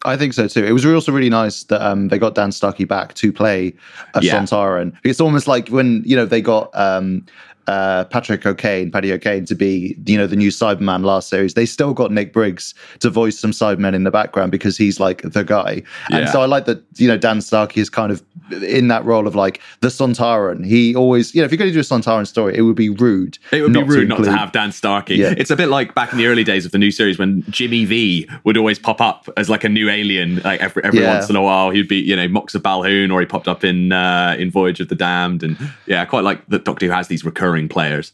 I 0.04 0.16
think 0.16 0.34
so 0.34 0.48
too. 0.48 0.64
It 0.64 0.72
was 0.72 0.84
also 0.84 1.12
really 1.12 1.30
nice 1.30 1.62
that 1.64 1.80
um, 1.80 2.08
they 2.08 2.18
got 2.18 2.34
Dan 2.34 2.52
Starkey 2.52 2.84
back 2.84 3.14
to 3.14 3.32
play 3.32 3.72
a 4.14 4.22
Yeah. 4.22 4.38
Sontaran. 4.38 4.92
It's 5.04 5.20
almost 5.20 5.46
like 5.46 5.68
when 5.68 6.02
you 6.04 6.16
know 6.16 6.26
they 6.26 6.42
got 6.42 6.70
um, 6.74 7.24
uh, 7.66 8.04
Patrick 8.06 8.44
O'Kane, 8.44 8.90
Paddy 8.90 9.12
O'Kane, 9.12 9.44
to 9.46 9.54
be 9.54 9.96
you 10.06 10.16
know 10.18 10.26
the 10.26 10.36
new 10.36 10.50
Cyberman 10.50 11.04
last 11.04 11.28
series. 11.28 11.54
They 11.54 11.66
still 11.66 11.94
got 11.94 12.10
Nick 12.10 12.32
Briggs 12.32 12.74
to 13.00 13.10
voice 13.10 13.38
some 13.38 13.52
Cybermen 13.52 13.94
in 13.94 14.04
the 14.04 14.10
background 14.10 14.50
because 14.52 14.76
he's 14.76 14.98
like 15.00 15.22
the 15.22 15.44
guy. 15.44 15.82
And 16.10 16.28
so 16.28 16.40
I 16.40 16.46
like 16.46 16.64
that 16.66 16.82
you 16.96 17.08
know 17.08 17.16
Dan 17.16 17.40
Starkey 17.40 17.80
is 17.80 17.88
kind 17.90 18.10
of 18.12 18.22
in 18.62 18.88
that 18.88 19.04
role 19.04 19.26
of 19.26 19.34
like 19.34 19.60
the 19.80 19.88
Sontaran. 19.88 20.64
He 20.66 20.94
always 20.94 21.34
you 21.34 21.40
know 21.40 21.44
if 21.44 21.52
you're 21.52 21.58
going 21.58 21.70
to 21.70 21.74
do 21.74 21.80
a 21.80 21.82
Sontaran 21.82 22.26
story, 22.26 22.56
it 22.56 22.62
would 22.62 22.76
be 22.76 22.88
rude. 22.88 23.38
It 23.52 23.62
would 23.62 23.72
be 23.72 23.82
rude 23.82 24.08
not 24.08 24.22
to 24.24 24.32
have 24.36 24.52
Dan 24.52 24.72
Starkey. 24.72 25.16
Yeah. 25.16 25.34
It's 25.36 25.50
a 25.50 25.56
bit 25.56 25.68
like 25.68 25.94
back 25.94 26.12
in 26.12 26.18
the 26.18 26.26
early 26.26 26.44
days 26.44 26.64
of 26.66 26.72
the 26.72 26.78
new 26.78 26.90
series 26.90 27.18
when 27.18 27.42
Jimmy 27.48 27.84
Vee 27.84 28.28
would 28.44 28.56
always 28.56 28.78
pop 28.78 29.00
up 29.00 29.28
as 29.36 29.48
like 29.48 29.64
a 29.64 29.68
new 29.68 29.88
alien, 29.88 30.36
like 30.42 30.60
every 30.60 30.82
every 30.84 31.00
Yeah. 31.00 31.14
once 31.14 31.30
in 31.30 31.36
a 31.36 31.42
while. 31.42 31.70
He'd 31.70 31.88
be, 31.88 31.96
you 32.00 32.16
know, 32.16 32.26
Moxx 32.28 32.54
of 32.54 32.62
Balhoon, 32.62 33.12
or 33.12 33.20
he 33.20 33.26
popped 33.26 33.48
up 33.48 33.62
in 33.64 33.92
uh, 33.92 34.36
in 34.38 34.50
Voyage 34.50 34.80
of 34.80 34.88
the 34.88 34.94
Damned, 34.94 35.42
and 35.42 35.56
yeah, 35.86 36.02
I 36.02 36.04
quite 36.06 36.24
like 36.24 36.44
that 36.48 36.64
Doctor 36.64 36.86
Who 36.86 36.92
has 36.92 37.08
these 37.08 37.24
recurring 37.24 37.51
players. 37.68 38.12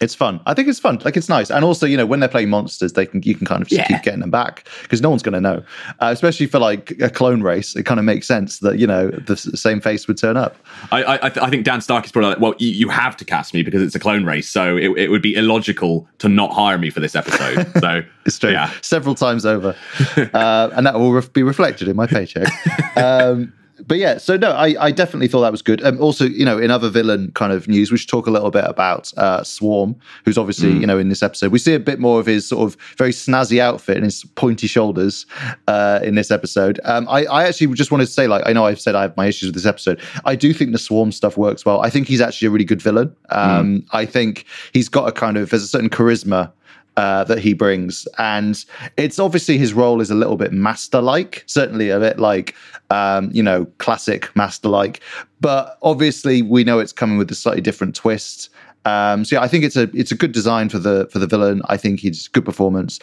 It's 0.00 0.14
fun. 0.14 0.38
I 0.46 0.54
think 0.54 0.68
it's 0.68 0.78
fun. 0.78 1.00
Like 1.04 1.16
it's 1.16 1.28
nice, 1.28 1.50
and 1.50 1.64
also 1.64 1.84
you 1.84 1.96
know 1.96 2.06
when 2.06 2.20
they're 2.20 2.28
playing 2.28 2.50
monsters, 2.50 2.92
they 2.92 3.04
can 3.04 3.20
you 3.24 3.34
can 3.34 3.44
kind 3.44 3.60
of 3.62 3.66
just 3.66 3.80
Yeah. 3.80 3.86
keep 3.88 4.02
getting 4.04 4.20
them 4.20 4.30
back 4.30 4.68
because 4.82 5.02
no 5.02 5.10
one's 5.10 5.24
going 5.24 5.32
to 5.32 5.40
know. 5.40 5.56
Uh, 5.98 6.10
especially 6.12 6.46
for 6.46 6.60
like 6.60 6.92
a 7.00 7.10
clone 7.10 7.42
race, 7.42 7.74
it 7.74 7.82
kind 7.82 7.98
of 7.98 8.04
makes 8.06 8.24
sense 8.28 8.60
that 8.60 8.78
you 8.78 8.86
know 8.86 9.08
the 9.10 9.36
same 9.36 9.80
face 9.80 10.06
would 10.06 10.16
turn 10.16 10.36
up. 10.36 10.54
I 10.92 11.02
I, 11.02 11.14
I 11.26 11.28
th- 11.30 11.44
I 11.46 11.50
think 11.50 11.64
Dan 11.64 11.80
Starkey 11.80 12.06
is 12.06 12.12
probably 12.12 12.30
like, 12.30 12.38
well, 12.38 12.54
you, 12.58 12.68
you 12.68 12.88
have 12.90 13.16
to 13.16 13.24
cast 13.24 13.52
me 13.54 13.64
because 13.64 13.82
it's 13.82 13.96
a 13.96 13.98
clone 13.98 14.24
race, 14.24 14.48
so 14.48 14.76
it, 14.76 14.90
it 14.96 15.08
would 15.10 15.22
be 15.22 15.34
illogical 15.34 16.06
to 16.18 16.28
not 16.28 16.52
hire 16.52 16.78
me 16.78 16.90
for 16.90 17.00
this 17.00 17.16
episode. 17.16 17.66
So 17.80 18.02
It's 18.24 18.38
true, 18.38 18.52
Yeah. 18.52 18.70
several 18.82 19.16
times 19.16 19.44
over, 19.44 19.74
uh, 20.32 20.70
and 20.76 20.86
that 20.86 20.94
will 20.94 21.12
ref- 21.12 21.32
be 21.32 21.42
reflected 21.42 21.88
in 21.88 21.96
my 21.96 22.06
paycheck. 22.06 22.46
um, 22.96 23.52
but 23.86 23.98
yeah, 23.98 24.18
so 24.18 24.36
no, 24.36 24.50
I, 24.50 24.74
I 24.78 24.90
definitely 24.90 25.28
thought 25.28 25.42
that 25.42 25.52
was 25.52 25.62
good. 25.62 25.82
Um, 25.84 26.00
also, 26.00 26.24
you 26.24 26.44
know, 26.44 26.58
in 26.58 26.70
other 26.70 26.88
villain 26.90 27.30
kind 27.32 27.52
of 27.52 27.68
news, 27.68 27.90
we 27.90 27.98
should 27.98 28.08
talk 28.08 28.26
a 28.26 28.30
little 28.30 28.50
bit 28.50 28.64
about 28.66 29.12
uh, 29.16 29.42
Swarm, 29.44 29.94
who's 30.24 30.38
obviously, 30.38 30.72
you 30.72 30.86
know, 30.86 30.98
in 30.98 31.08
this 31.08 31.22
episode, 31.22 31.52
we 31.52 31.58
see 31.58 31.74
a 31.74 31.80
bit 31.80 31.98
more 31.98 32.20
of 32.20 32.26
his 32.26 32.48
sort 32.48 32.66
of 32.66 32.80
very 32.96 33.12
snazzy 33.12 33.58
outfit 33.60 33.96
and 33.96 34.04
his 34.04 34.24
pointy 34.34 34.66
shoulders 34.66 35.26
uh, 35.66 36.00
in 36.02 36.14
this 36.14 36.30
episode. 36.30 36.80
Um, 36.84 37.08
I, 37.08 37.24
I 37.26 37.44
actually 37.44 37.72
just 37.74 37.90
wanted 37.90 38.06
to 38.06 38.12
say, 38.12 38.26
like, 38.26 38.42
I 38.46 38.52
know 38.52 38.66
I've 38.66 38.80
said 38.80 38.94
I 38.94 39.02
have 39.02 39.16
my 39.16 39.26
issues 39.26 39.48
with 39.48 39.54
this 39.54 39.66
episode. 39.66 40.00
I 40.24 40.34
do 40.34 40.52
think 40.52 40.72
the 40.72 40.78
Swarm 40.78 41.12
stuff 41.12 41.36
works 41.36 41.64
well. 41.64 41.80
I 41.80 41.90
think 41.90 42.08
he's 42.08 42.20
actually 42.20 42.48
a 42.48 42.50
really 42.50 42.64
good 42.64 42.82
villain. 42.82 43.14
Um, 43.30 43.84
I 43.92 44.06
think 44.06 44.44
he's 44.72 44.88
got 44.88 45.08
a 45.08 45.12
kind 45.12 45.36
of, 45.36 45.50
there's 45.50 45.62
a 45.62 45.68
certain 45.68 45.90
charisma 45.90 46.52
uh, 46.98 47.22
that 47.22 47.38
he 47.38 47.54
brings. 47.54 48.08
And 48.18 48.62
it's 48.96 49.20
obviously 49.20 49.56
his 49.56 49.72
role 49.72 50.00
is 50.00 50.10
a 50.10 50.16
little 50.16 50.36
bit 50.36 50.52
master 50.52 51.00
like, 51.00 51.44
certainly 51.46 51.90
a 51.90 52.00
bit 52.00 52.18
like, 52.18 52.56
um, 52.90 53.30
you 53.32 53.42
know, 53.42 53.66
classic 53.78 54.34
master 54.34 54.68
like. 54.68 55.00
But 55.40 55.78
obviously, 55.82 56.42
we 56.42 56.64
know 56.64 56.80
it's 56.80 56.92
coming 56.92 57.16
with 57.16 57.30
a 57.30 57.36
slightly 57.36 57.60
different 57.60 57.94
twist. 57.94 58.50
Um, 58.84 59.24
so 59.24 59.36
yeah, 59.36 59.42
I 59.42 59.48
think 59.48 59.62
it's 59.62 59.76
a 59.76 59.88
it's 59.94 60.10
a 60.10 60.16
good 60.16 60.32
design 60.32 60.70
for 60.70 60.80
the 60.80 61.08
for 61.12 61.20
the 61.20 61.26
villain. 61.28 61.62
I 61.66 61.76
think 61.76 62.00
he's 62.00 62.26
good 62.26 62.44
performance. 62.44 62.98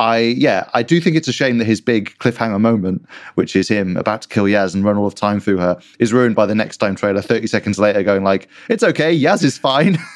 I 0.00 0.18
yeah, 0.18 0.68
I 0.74 0.82
do 0.82 1.00
think 1.00 1.14
it's 1.14 1.28
a 1.28 1.32
shame 1.32 1.58
that 1.58 1.66
his 1.66 1.80
big 1.80 2.16
cliffhanger 2.18 2.60
moment, 2.60 3.06
which 3.36 3.54
is 3.54 3.68
him 3.68 3.96
about 3.96 4.22
to 4.22 4.28
kill 4.28 4.44
Yaz 4.44 4.74
and 4.74 4.84
run 4.84 4.96
all 4.96 5.06
of 5.06 5.14
time 5.14 5.38
through 5.38 5.58
her, 5.58 5.78
is 6.00 6.12
ruined 6.12 6.34
by 6.34 6.46
the 6.46 6.54
next 6.54 6.78
time 6.78 6.96
trailer. 6.96 7.22
Thirty 7.22 7.46
seconds 7.46 7.78
later, 7.78 8.02
going 8.02 8.24
like, 8.24 8.48
"It's 8.68 8.82
okay, 8.82 9.16
Yaz 9.16 9.44
is 9.44 9.56
fine." 9.56 9.98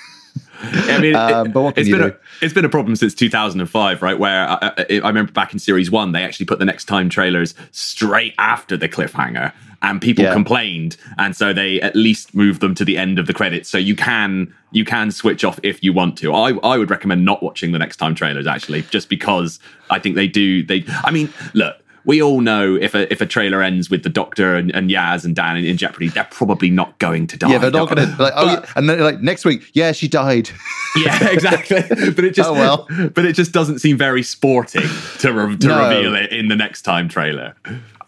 I 0.63 0.99
mean, 1.01 1.15
um, 1.15 1.47
it, 1.47 1.53
but 1.53 1.63
what 1.63 1.75
can 1.75 1.87
you 1.87 1.97
do? 1.97 2.07
A, 2.09 2.17
it's 2.43 2.53
been 2.53 2.65
a 2.65 2.71
problem 2.71 2.97
since 2.97 3.15
2005, 3.15 4.03
right? 4.03 4.19
Where 4.19 4.49
I, 4.49 4.73
I, 4.77 5.01
I, 5.03 5.09
remember 5.09 5.33
back 5.33 5.53
in 5.53 5.59
series 5.59 5.91
one, 5.91 6.13
they 6.13 6.23
actually 6.23 6.47
put 6.47 6.59
the 6.59 6.65
next 6.65 6.85
time 6.85 7.09
trailers 7.09 7.55
straight 7.71 8.35
after 8.39 8.77
the 8.77 8.89
cliffhanger, 8.89 9.53
and 9.83 10.01
people 10.01 10.25
yeah. 10.25 10.33
complained, 10.33 10.97
and 11.19 11.35
so 11.35 11.53
they 11.53 11.81
at 11.81 11.97
least 11.97 12.35
moved 12.35 12.61
them 12.61 12.75
to 12.75 12.85
the 12.85 12.99
end 12.99 13.19
of 13.19 13.27
the 13.27 13.33
credits, 13.33 13.69
so 13.69 13.79
you 13.79 13.97
can 13.97 14.55
you 14.73 14.85
can 14.85 15.11
switch 15.11 15.45
off 15.45 15.59
if 15.63 15.83
you 15.83 15.93
want 15.93 16.19
to. 16.19 16.35
I 16.35 16.53
I 16.63 16.77
would 16.77 16.91
recommend 16.91 17.25
not 17.25 17.43
watching 17.43 17.73
the 17.73 17.79
next 17.79 17.97
time 17.97 18.15
trailers 18.15 18.47
actually, 18.47 18.83
just 18.83 19.09
because 19.09 19.59
I 19.89 19.99
think 19.99 20.15
they 20.15 20.29
do. 20.29 20.63
They, 20.63 20.85
I 21.05 21.11
mean, 21.11 21.33
look 21.55 21.80
we 22.05 22.23
all 22.23 22.41
know 22.41 22.75
if 22.75 22.95
a 22.95 23.11
if 23.13 23.21
a 23.21 23.27
trailer 23.27 23.63
ends 23.63 23.91
with 23.91 24.03
the 24.03 24.09
Doctor 24.09 24.57
and, 24.57 24.71
and 24.75 24.91
Yaz 24.91 25.25
and 25.25 25.35
Dan 25.35 25.57
in, 25.57 25.65
in 25.65 25.77
jeopardy, 25.77 26.09
they're 26.09 26.29
probably 26.31 26.71
not 26.71 26.99
going 26.99 27.27
to 27.29 27.37
die. 27.37 27.51
Yeah, 27.51 27.59
they're 27.59 27.71
not 27.71 27.95
going 27.95 28.07
to. 28.17 28.23
Like, 28.23 28.33
oh, 28.37 28.47
yeah. 28.47 28.67
and 28.77 28.89
then 28.89 29.01
like 29.01 29.21
next 29.21 29.45
week, 29.45 29.71
yeah, 29.73 29.93
she 29.93 30.09
died. 30.09 30.51
yeah, 30.97 31.29
exactly. 31.29 31.83
But 32.11 32.25
it 32.25 32.35
just 32.35 32.51
oh, 32.51 32.55
well. 32.55 32.89
but 33.15 33.25
it 33.25 33.35
just 33.35 33.53
doesn't 33.53 33.79
seem 33.79 33.97
very 33.97 34.23
sporting 34.23 34.89
to 35.19 35.33
re- 35.33 35.57
to 35.57 35.67
no. 35.67 35.89
reveal 35.89 36.15
it 36.15 36.33
in 36.33 36.49
the 36.49 36.57
next 36.57 36.83
time 36.83 37.09
trailer. 37.09 37.55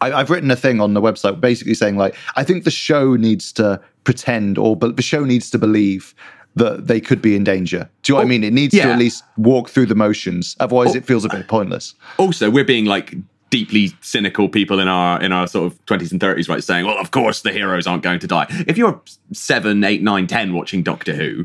I, 0.00 0.18
have 0.18 0.30
written 0.30 0.50
a 0.50 0.56
thing 0.56 0.80
on 0.80 0.94
the 0.94 1.00
website 1.00 1.40
basically 1.40 1.74
saying 1.74 1.96
like 1.96 2.16
I 2.36 2.44
think 2.44 2.64
the 2.64 2.70
show 2.70 3.14
needs 3.14 3.52
to 3.54 3.80
pretend 4.04 4.58
or 4.58 4.76
but 4.76 4.96
the 4.96 5.02
show 5.02 5.24
needs 5.24 5.50
to 5.50 5.58
believe 5.58 6.14
that 6.54 6.86
they 6.86 7.00
could 7.00 7.22
be 7.22 7.34
in 7.34 7.44
danger. 7.44 7.88
Do 8.02 8.12
you 8.12 8.14
know 8.14 8.18
what 8.18 8.22
I 8.22 8.24
oh, 8.24 8.28
mean? 8.28 8.44
It 8.44 8.52
needs 8.52 8.74
yeah. 8.74 8.86
to 8.86 8.92
at 8.92 8.98
least 8.98 9.24
walk 9.36 9.70
through 9.70 9.86
the 9.86 9.94
motions. 9.94 10.56
Otherwise, 10.60 10.94
oh, 10.94 10.98
it 10.98 11.04
feels 11.06 11.24
a 11.24 11.28
bit 11.28 11.40
uh, 11.40 11.48
pointless. 11.48 11.94
Also, 12.18 12.50
we're 12.50 12.64
being 12.64 12.84
like 12.84 13.14
deeply 13.52 13.92
cynical 14.00 14.48
people 14.48 14.80
in 14.80 14.88
our 14.88 15.20
in 15.20 15.30
our 15.30 15.46
sort 15.46 15.70
of 15.70 15.84
20s 15.84 16.10
and 16.10 16.22
30s 16.22 16.48
right 16.48 16.64
saying 16.64 16.86
well 16.86 16.96
of 16.98 17.10
course 17.10 17.42
the 17.42 17.52
heroes 17.52 17.86
aren't 17.86 18.02
going 18.02 18.18
to 18.18 18.26
die 18.26 18.46
if 18.66 18.78
you're 18.78 18.98
7 19.32 19.84
8 19.84 20.02
9 20.02 20.26
10 20.26 20.54
watching 20.54 20.82
doctor 20.82 21.14
who 21.14 21.44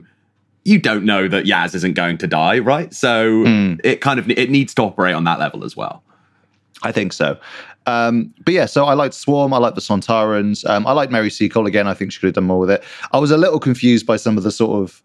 you 0.63 0.80
don't 0.80 1.04
know 1.04 1.28
that 1.28 1.43
yaz 1.43 1.76
isn't 1.76 1.96
going 1.96 2.17
to 2.17 2.26
die 2.26 2.60
right 2.60 2.93
so 2.93 3.43
mm. 3.43 3.78
it 3.84 4.00
kind 4.00 4.20
of 4.22 4.30
it 4.30 4.50
needs 4.50 4.74
to 4.74 4.84
operate 4.84 5.15
on 5.15 5.26
that 5.26 5.38
level 5.38 5.65
as 5.65 5.76
well 5.76 6.02
i 6.82 6.93
think 6.93 7.12
so 7.12 7.38
um, 7.88 8.34
but 8.43 8.54
yeah, 8.54 8.65
so 8.65 8.84
I 8.84 8.96
liked 8.96 9.13
Swarm. 9.13 9.54
I 9.54 9.60
liked 9.60 9.76
the 9.76 9.82
Sontarans. 9.82 10.70
Um, 10.70 10.86
I 10.86 10.91
liked 10.91 11.10
Mary 11.10 11.30
Seacole 11.30 11.65
again. 11.65 11.88
I 11.88 11.93
think 11.93 12.12
she 12.12 12.20
could 12.20 12.28
have 12.28 12.34
done 12.34 12.43
more 12.43 12.60
with 12.60 12.70
it. 12.70 12.84
I 13.13 13.17
was 13.17 13.32
a 13.32 13.38
little 13.38 13.62
confused 13.62 14.06
by 14.06 14.17
some 14.17 14.38
of 14.38 14.43
the 14.43 14.52
sort 14.52 14.84
of 14.84 15.02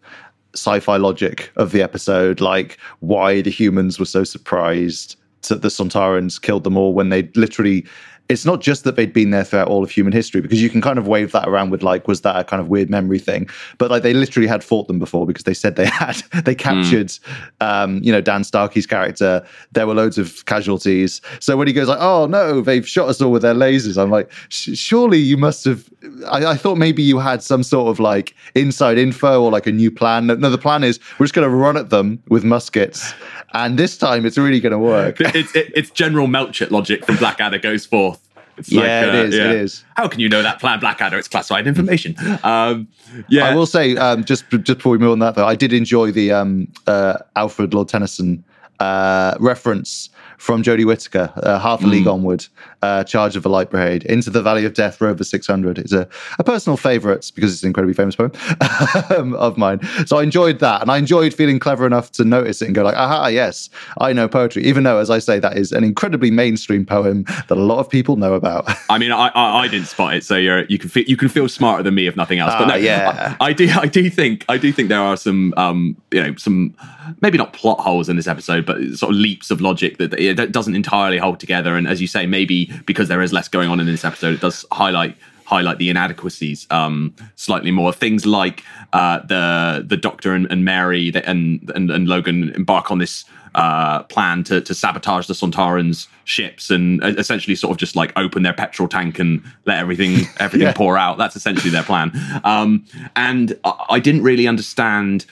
sci-fi 0.53 0.97
logic 0.97 1.49
of 1.55 1.71
the 1.71 1.81
episode, 1.81 2.41
like 2.41 2.77
why 2.99 3.39
the 3.39 3.49
humans 3.49 3.99
were 3.99 4.05
so 4.05 4.25
surprised 4.25 5.15
the 5.49 5.69
Sontarans 5.69 6.41
killed 6.41 6.63
them 6.63 6.77
all 6.77 6.93
when 6.93 7.09
they 7.09 7.23
literally 7.35 7.85
it's 8.29 8.45
not 8.45 8.61
just 8.61 8.85
that 8.85 8.95
they'd 8.95 9.11
been 9.11 9.31
there 9.31 9.43
throughout 9.43 9.67
all 9.67 9.83
of 9.83 9.91
human 9.91 10.13
history 10.13 10.39
because 10.39 10.61
you 10.61 10.69
can 10.69 10.81
kind 10.81 10.97
of 10.97 11.07
wave 11.07 11.33
that 11.33 11.47
around 11.47 11.71
with 11.71 11.83
like 11.83 12.07
was 12.07 12.21
that 12.21 12.39
a 12.39 12.43
kind 12.43 12.61
of 12.61 12.69
weird 12.69 12.89
memory 12.89 13.19
thing? 13.19 13.49
But 13.77 13.91
like 13.91 14.01
they 14.01 14.13
literally 14.13 14.47
had 14.47 14.63
fought 14.63 14.87
them 14.87 14.97
before 14.97 15.27
because 15.27 15.43
they 15.43 15.53
said 15.53 15.75
they 15.75 15.85
had 15.87 16.15
they 16.45 16.55
captured 16.55 17.07
mm. 17.07 17.21
um, 17.59 18.01
you 18.01 18.11
know 18.11 18.21
dan 18.21 18.43
starkey's 18.43 18.87
character. 18.87 19.45
There 19.73 19.85
were 19.85 19.93
loads 19.93 20.17
of 20.17 20.45
casualties. 20.45 21.21
So 21.39 21.57
when 21.57 21.67
he 21.67 21.73
goes 21.73 21.87
like 21.89 21.99
oh 21.99 22.25
no 22.25 22.61
they've 22.61 22.87
shot 22.87 23.09
us 23.09 23.21
all 23.21 23.31
with 23.31 23.41
their 23.41 23.53
lasers 23.53 24.01
i'm 24.01 24.09
like 24.09 24.31
surely 24.49 25.17
you 25.17 25.37
must 25.37 25.65
have 25.65 25.89
I, 26.29 26.45
I, 26.45 26.55
thought 26.55 26.77
maybe 26.77 27.01
you 27.03 27.19
had 27.19 27.41
some 27.41 27.63
sort 27.63 27.89
of 27.89 27.99
like 27.99 28.35
inside 28.55 28.97
info 28.97 29.41
or 29.41 29.51
like 29.51 29.67
a 29.67 29.71
new 29.71 29.91
plan. 29.91 30.27
No 30.27 30.49
the 30.49 30.57
plan 30.57 30.83
is 30.83 30.99
we're 31.19 31.25
just 31.25 31.33
going 31.33 31.49
to 31.49 31.55
run 31.55 31.77
at 31.77 31.89
them 31.89 32.21
with 32.29 32.43
muskets 32.43 33.13
and 33.53 33.77
this 33.77 33.97
time 33.97 34.25
it's 34.25 34.37
really 34.37 34.59
going 34.59 34.71
to 34.71 34.79
work 34.79 35.19
it's, 35.19 35.55
it, 35.55 35.71
it's 35.75 35.89
general 35.91 36.27
melchett 36.27 36.71
logic 36.71 37.05
from 37.05 37.15
blackadder 37.17 37.57
goes 37.57 37.85
forth 37.85 38.19
it's 38.57 38.71
yeah, 38.71 38.81
like, 38.81 38.89
uh, 38.89 39.17
it 39.17 39.25
is. 39.25 39.35
Yeah. 39.35 39.43
It 39.45 39.55
is. 39.55 39.85
How 39.95 40.07
can 40.07 40.19
you 40.19 40.29
know 40.29 40.43
that 40.43 40.59
plan 40.59 40.79
Blackadder? 40.79 41.17
It's 41.17 41.27
classified 41.27 41.67
information. 41.67 42.15
Um, 42.43 42.87
yeah, 43.27 43.45
I 43.45 43.55
will 43.55 43.65
say 43.65 43.95
um, 43.95 44.23
just 44.23 44.49
just 44.49 44.77
before 44.77 44.91
we 44.91 44.97
move 44.97 45.11
on 45.11 45.19
that 45.19 45.35
though, 45.35 45.47
I 45.47 45.55
did 45.55 45.71
enjoy 45.71 46.11
the 46.11 46.31
um, 46.31 46.67
uh, 46.87 47.17
Alfred 47.35 47.73
Lord 47.73 47.87
Tennyson 47.87 48.43
uh, 48.79 49.35
reference 49.39 50.09
from 50.37 50.61
Jodie 50.61 50.85
Whittaker, 50.85 51.31
uh, 51.37 51.59
half 51.59 51.83
a 51.83 51.87
league 51.87 52.05
mm. 52.05 52.13
onward, 52.13 52.45
uh, 52.83 53.03
Charge 53.05 53.37
of 53.37 53.43
the 53.43 53.49
Light 53.49 53.69
Brigade, 53.69 54.03
Into 54.03 54.29
the 54.29 54.41
Valley 54.41 54.65
of 54.65 54.73
Death, 54.73 54.99
Rover 54.99 55.23
600. 55.23 55.79
It's 55.79 55.93
a, 55.93 56.05
a 56.37 56.43
personal 56.43 56.75
favourite 56.75 57.31
because 57.33 57.53
it's 57.53 57.63
an 57.63 57.67
incredibly 57.67 57.93
famous 57.93 58.17
poem 58.17 58.33
um, 59.17 59.33
of 59.35 59.57
mine. 59.57 59.79
So 60.05 60.17
I 60.17 60.23
enjoyed 60.23 60.59
that. 60.59 60.81
And 60.81 60.91
I 60.91 60.97
enjoyed 60.97 61.33
feeling 61.33 61.59
clever 61.59 61.87
enough 61.87 62.11
to 62.13 62.25
notice 62.25 62.61
it 62.61 62.65
and 62.65 62.75
go 62.75 62.83
like, 62.83 62.97
aha, 62.97 63.27
yes, 63.27 63.69
I 64.01 64.11
know 64.11 64.27
poetry. 64.27 64.65
Even 64.65 64.83
though, 64.83 64.99
as 64.99 65.09
I 65.09 65.19
say, 65.19 65.39
that 65.39 65.57
is 65.57 65.71
an 65.71 65.85
incredibly 65.85 66.29
mainstream 66.29 66.85
poem 66.85 67.23
that 67.23 67.51
a 67.51 67.55
lot 67.55 67.79
of 67.79 67.89
people 67.89 68.17
know 68.17 68.33
about. 68.33 68.69
I 68.89 68.97
mean, 68.97 69.13
I, 69.13 69.29
I, 69.29 69.61
I 69.61 69.67
didn't 69.69 69.87
spot 69.87 70.15
it. 70.15 70.25
So 70.25 70.35
you're, 70.35 70.65
you 70.65 70.77
can 70.77 70.89
feel, 70.89 71.05
you 71.05 71.15
can 71.15 71.29
feel 71.29 71.47
smarter 71.47 71.83
than 71.83 71.95
me 71.95 72.07
if 72.07 72.17
nothing 72.17 72.39
else. 72.39 72.53
But 72.57 72.67
no, 72.67 72.73
uh, 72.73 72.77
yeah. 72.77 73.37
I, 73.39 73.47
I, 73.47 73.53
do, 73.53 73.69
I 73.69 73.85
do 73.85 74.09
think, 74.09 74.43
I 74.49 74.57
do 74.57 74.73
think 74.73 74.89
there 74.89 74.99
are 74.99 75.15
some, 75.15 75.53
um, 75.55 75.95
you 76.11 76.21
know, 76.21 76.35
some, 76.35 76.75
maybe 77.21 77.37
not 77.37 77.53
plot 77.53 77.79
holes 77.79 78.09
in 78.09 78.17
this 78.17 78.27
episode, 78.27 78.65
but 78.65 78.81
sort 78.95 79.11
of 79.11 79.15
leaps 79.15 79.51
of 79.51 79.61
logic 79.61 79.99
that 79.99 80.13
it 80.19 80.51
doesn't 80.51 80.75
entirely 80.75 81.17
hold 81.17 81.39
together. 81.39 81.77
And 81.77 81.87
as 81.87 82.01
you 82.01 82.07
say, 82.07 82.25
maybe 82.25 82.72
because 82.85 83.07
there 83.07 83.21
is 83.21 83.33
less 83.33 83.47
going 83.47 83.69
on 83.69 83.79
in 83.79 83.85
this 83.85 84.05
episode, 84.05 84.35
it 84.35 84.41
does 84.41 84.65
highlight 84.71 85.15
highlight 85.45 85.77
the 85.77 85.89
inadequacies 85.89 86.65
um, 86.71 87.13
slightly 87.35 87.71
more. 87.71 87.93
Things 87.93 88.25
like 88.25 88.63
uh, 88.93 89.19
the 89.19 89.83
the 89.85 89.97
Doctor 89.97 90.33
and, 90.33 90.49
and 90.51 90.65
Mary 90.65 91.11
and, 91.13 91.69
and, 91.75 91.91
and 91.91 92.07
Logan 92.07 92.49
embark 92.55 92.91
on 92.91 92.99
this 92.99 93.25
uh, 93.55 94.03
plan 94.03 94.43
to, 94.43 94.61
to 94.61 94.73
sabotage 94.73 95.27
the 95.27 95.33
Sontarans' 95.33 96.07
ships 96.23 96.71
and 96.71 97.03
essentially 97.03 97.55
sort 97.55 97.71
of 97.71 97.77
just 97.77 97.95
like 97.95 98.11
open 98.15 98.43
their 98.43 98.53
petrol 98.53 98.87
tank 98.87 99.19
and 99.19 99.43
let 99.65 99.77
everything 99.77 100.27
everything 100.39 100.67
yeah. 100.67 100.73
pour 100.73 100.97
out. 100.97 101.17
That's 101.17 101.35
essentially 101.35 101.69
their 101.69 101.83
plan. 101.83 102.11
Um, 102.43 102.85
and 103.15 103.57
I, 103.63 103.85
I 103.91 103.99
didn't 103.99 104.23
really 104.23 104.47
understand 104.47 105.25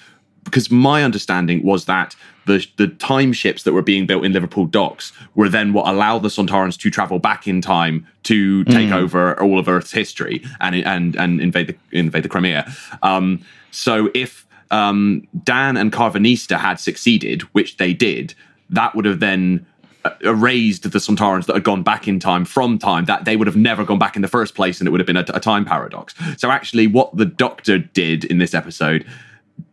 because 0.44 0.72
my 0.72 1.04
understanding 1.04 1.64
was 1.64 1.86
that 1.86 2.16
the 2.46 2.66
the 2.78 2.88
time 2.88 3.34
ships 3.34 3.64
that 3.64 3.74
were 3.74 3.82
being 3.82 4.06
built 4.06 4.26
in 4.26 4.34
Liverpool 4.34 4.66
docks 4.66 5.12
were 5.36 5.50
then 5.50 5.74
what 5.74 5.88
allowed 5.88 6.20
the 6.20 6.30
Sontarans 6.30 6.78
to 6.80 6.90
travel 6.90 7.20
back 7.20 7.48
in 7.48 7.62
time 7.62 8.08
to 8.24 8.64
take 8.66 8.90
mm. 8.90 8.96
over 8.96 9.40
all 9.42 9.60
of 9.60 9.68
Earth's 9.68 9.92
history 9.92 10.44
and 10.60 10.76
and 10.76 11.16
and 11.16 11.40
invade 11.40 11.68
the 11.68 11.76
invade 11.92 12.24
the 12.24 12.30
Crimea. 12.30 12.72
Um, 13.04 13.44
so 13.72 14.10
if 14.14 14.46
um, 14.72 15.28
Dan 15.44 15.78
and 15.78 15.92
Karvanista 15.92 16.58
had 16.58 16.80
succeeded, 16.80 17.44
which 17.54 17.78
they 17.78 17.94
did, 17.94 18.34
that 18.70 18.96
would 18.96 19.06
have 19.06 19.20
then 19.20 19.66
uh, 20.06 20.12
erased 20.22 20.84
the 20.84 21.00
Sontarans 21.00 21.46
that 21.46 21.56
had 21.56 21.64
gone 21.64 21.84
back 21.84 22.08
in 22.08 22.20
time 22.20 22.46
from 22.46 22.80
time, 22.80 23.06
that 23.06 23.26
they 23.26 23.36
would 23.36 23.48
have 23.48 23.58
never 23.58 23.84
gone 23.84 24.00
back 24.00 24.16
in 24.16 24.22
the 24.22 24.28
first 24.28 24.56
place 24.56 24.80
and 24.80 24.88
it 24.88 24.92
would 24.92 25.00
have 25.00 25.08
been 25.08 25.18
a, 25.18 25.26
a 25.34 25.40
time 25.40 25.66
paradox. 25.66 26.16
So, 26.38 26.50
actually, 26.50 26.88
what 26.88 27.16
the 27.16 27.26
Doctor 27.26 27.78
did 27.78 28.24
in 28.26 28.40
this 28.40 28.54
episode 28.54 29.06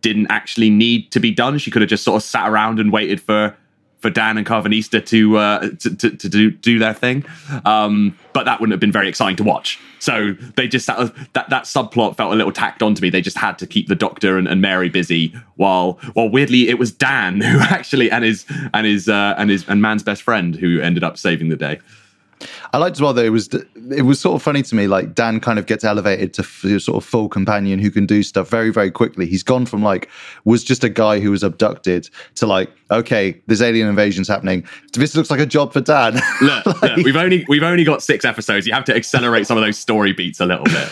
didn't 0.00 0.26
actually 0.30 0.70
need 0.70 1.10
to 1.12 1.20
be 1.20 1.30
done. 1.30 1.58
She 1.58 1.70
could 1.70 1.82
have 1.82 1.88
just 1.88 2.04
sort 2.04 2.16
of 2.16 2.22
sat 2.22 2.48
around 2.48 2.78
and 2.78 2.92
waited 2.92 3.20
for 3.20 3.56
for 4.00 4.10
Dan 4.10 4.38
and 4.38 4.46
Karvanista 4.46 5.04
to, 5.06 5.36
uh, 5.36 5.70
to, 5.80 5.96
to, 5.96 6.10
to 6.10 6.28
do 6.28 6.50
do 6.50 6.78
their 6.78 6.94
thing. 6.94 7.24
Um, 7.64 8.16
but 8.32 8.44
that 8.44 8.60
wouldn't 8.60 8.72
have 8.72 8.80
been 8.80 8.92
very 8.92 9.08
exciting 9.08 9.36
to 9.36 9.44
watch. 9.44 9.80
So 9.98 10.34
they 10.56 10.68
just 10.68 10.86
that 10.86 11.12
that, 11.32 11.50
that 11.50 11.64
subplot 11.64 12.16
felt 12.16 12.32
a 12.32 12.36
little 12.36 12.52
tacked 12.52 12.82
onto 12.82 13.02
me. 13.02 13.10
They 13.10 13.20
just 13.20 13.36
had 13.36 13.58
to 13.58 13.66
keep 13.66 13.88
the 13.88 13.96
Doctor 13.96 14.38
and, 14.38 14.46
and 14.46 14.60
Mary 14.60 14.88
busy 14.88 15.34
while 15.56 15.98
while 16.12 16.28
weirdly 16.28 16.68
it 16.68 16.78
was 16.78 16.92
Dan 16.92 17.40
who 17.40 17.58
actually 17.58 18.10
and 18.10 18.24
his 18.24 18.46
and 18.72 18.86
his 18.86 19.08
uh, 19.08 19.34
and 19.36 19.50
his 19.50 19.68
and 19.68 19.82
man's 19.82 20.02
best 20.02 20.22
friend 20.22 20.54
who 20.54 20.80
ended 20.80 21.02
up 21.02 21.18
saving 21.18 21.48
the 21.48 21.56
day. 21.56 21.80
I 22.72 22.78
liked 22.78 22.96
as 22.96 23.00
well 23.00 23.12
though 23.12 23.24
it 23.24 23.30
was 23.30 23.48
it 23.90 24.02
was 24.02 24.20
sort 24.20 24.36
of 24.36 24.42
funny 24.42 24.62
to 24.62 24.74
me. 24.74 24.86
Like 24.86 25.14
Dan 25.14 25.40
kind 25.40 25.58
of 25.58 25.66
gets 25.66 25.84
elevated 25.84 26.34
to 26.34 26.42
f- 26.42 26.82
sort 26.82 27.02
of 27.02 27.04
full 27.04 27.28
companion 27.28 27.78
who 27.78 27.90
can 27.90 28.06
do 28.06 28.22
stuff 28.22 28.48
very 28.48 28.70
very 28.70 28.90
quickly. 28.90 29.26
He's 29.26 29.42
gone 29.42 29.66
from 29.66 29.82
like 29.82 30.08
was 30.44 30.64
just 30.64 30.84
a 30.84 30.88
guy 30.88 31.20
who 31.20 31.30
was 31.30 31.42
abducted 31.42 32.08
to 32.36 32.46
like 32.46 32.70
okay, 32.90 33.38
there's 33.46 33.62
alien 33.62 33.88
invasions 33.88 34.28
happening. 34.28 34.66
This 34.94 35.14
looks 35.14 35.30
like 35.30 35.40
a 35.40 35.46
job 35.46 35.72
for 35.72 35.80
Dan. 35.80 36.20
look, 36.40 36.66
like, 36.66 36.82
look, 36.82 36.96
we've 37.04 37.16
only 37.16 37.44
we've 37.48 37.62
only 37.62 37.84
got 37.84 38.02
six 38.02 38.24
episodes. 38.24 38.66
You 38.66 38.72
have 38.72 38.84
to 38.84 38.94
accelerate 38.94 39.46
some 39.46 39.56
of 39.56 39.64
those 39.64 39.78
story 39.78 40.12
beats 40.12 40.40
a 40.40 40.46
little 40.46 40.64
bit. 40.64 40.88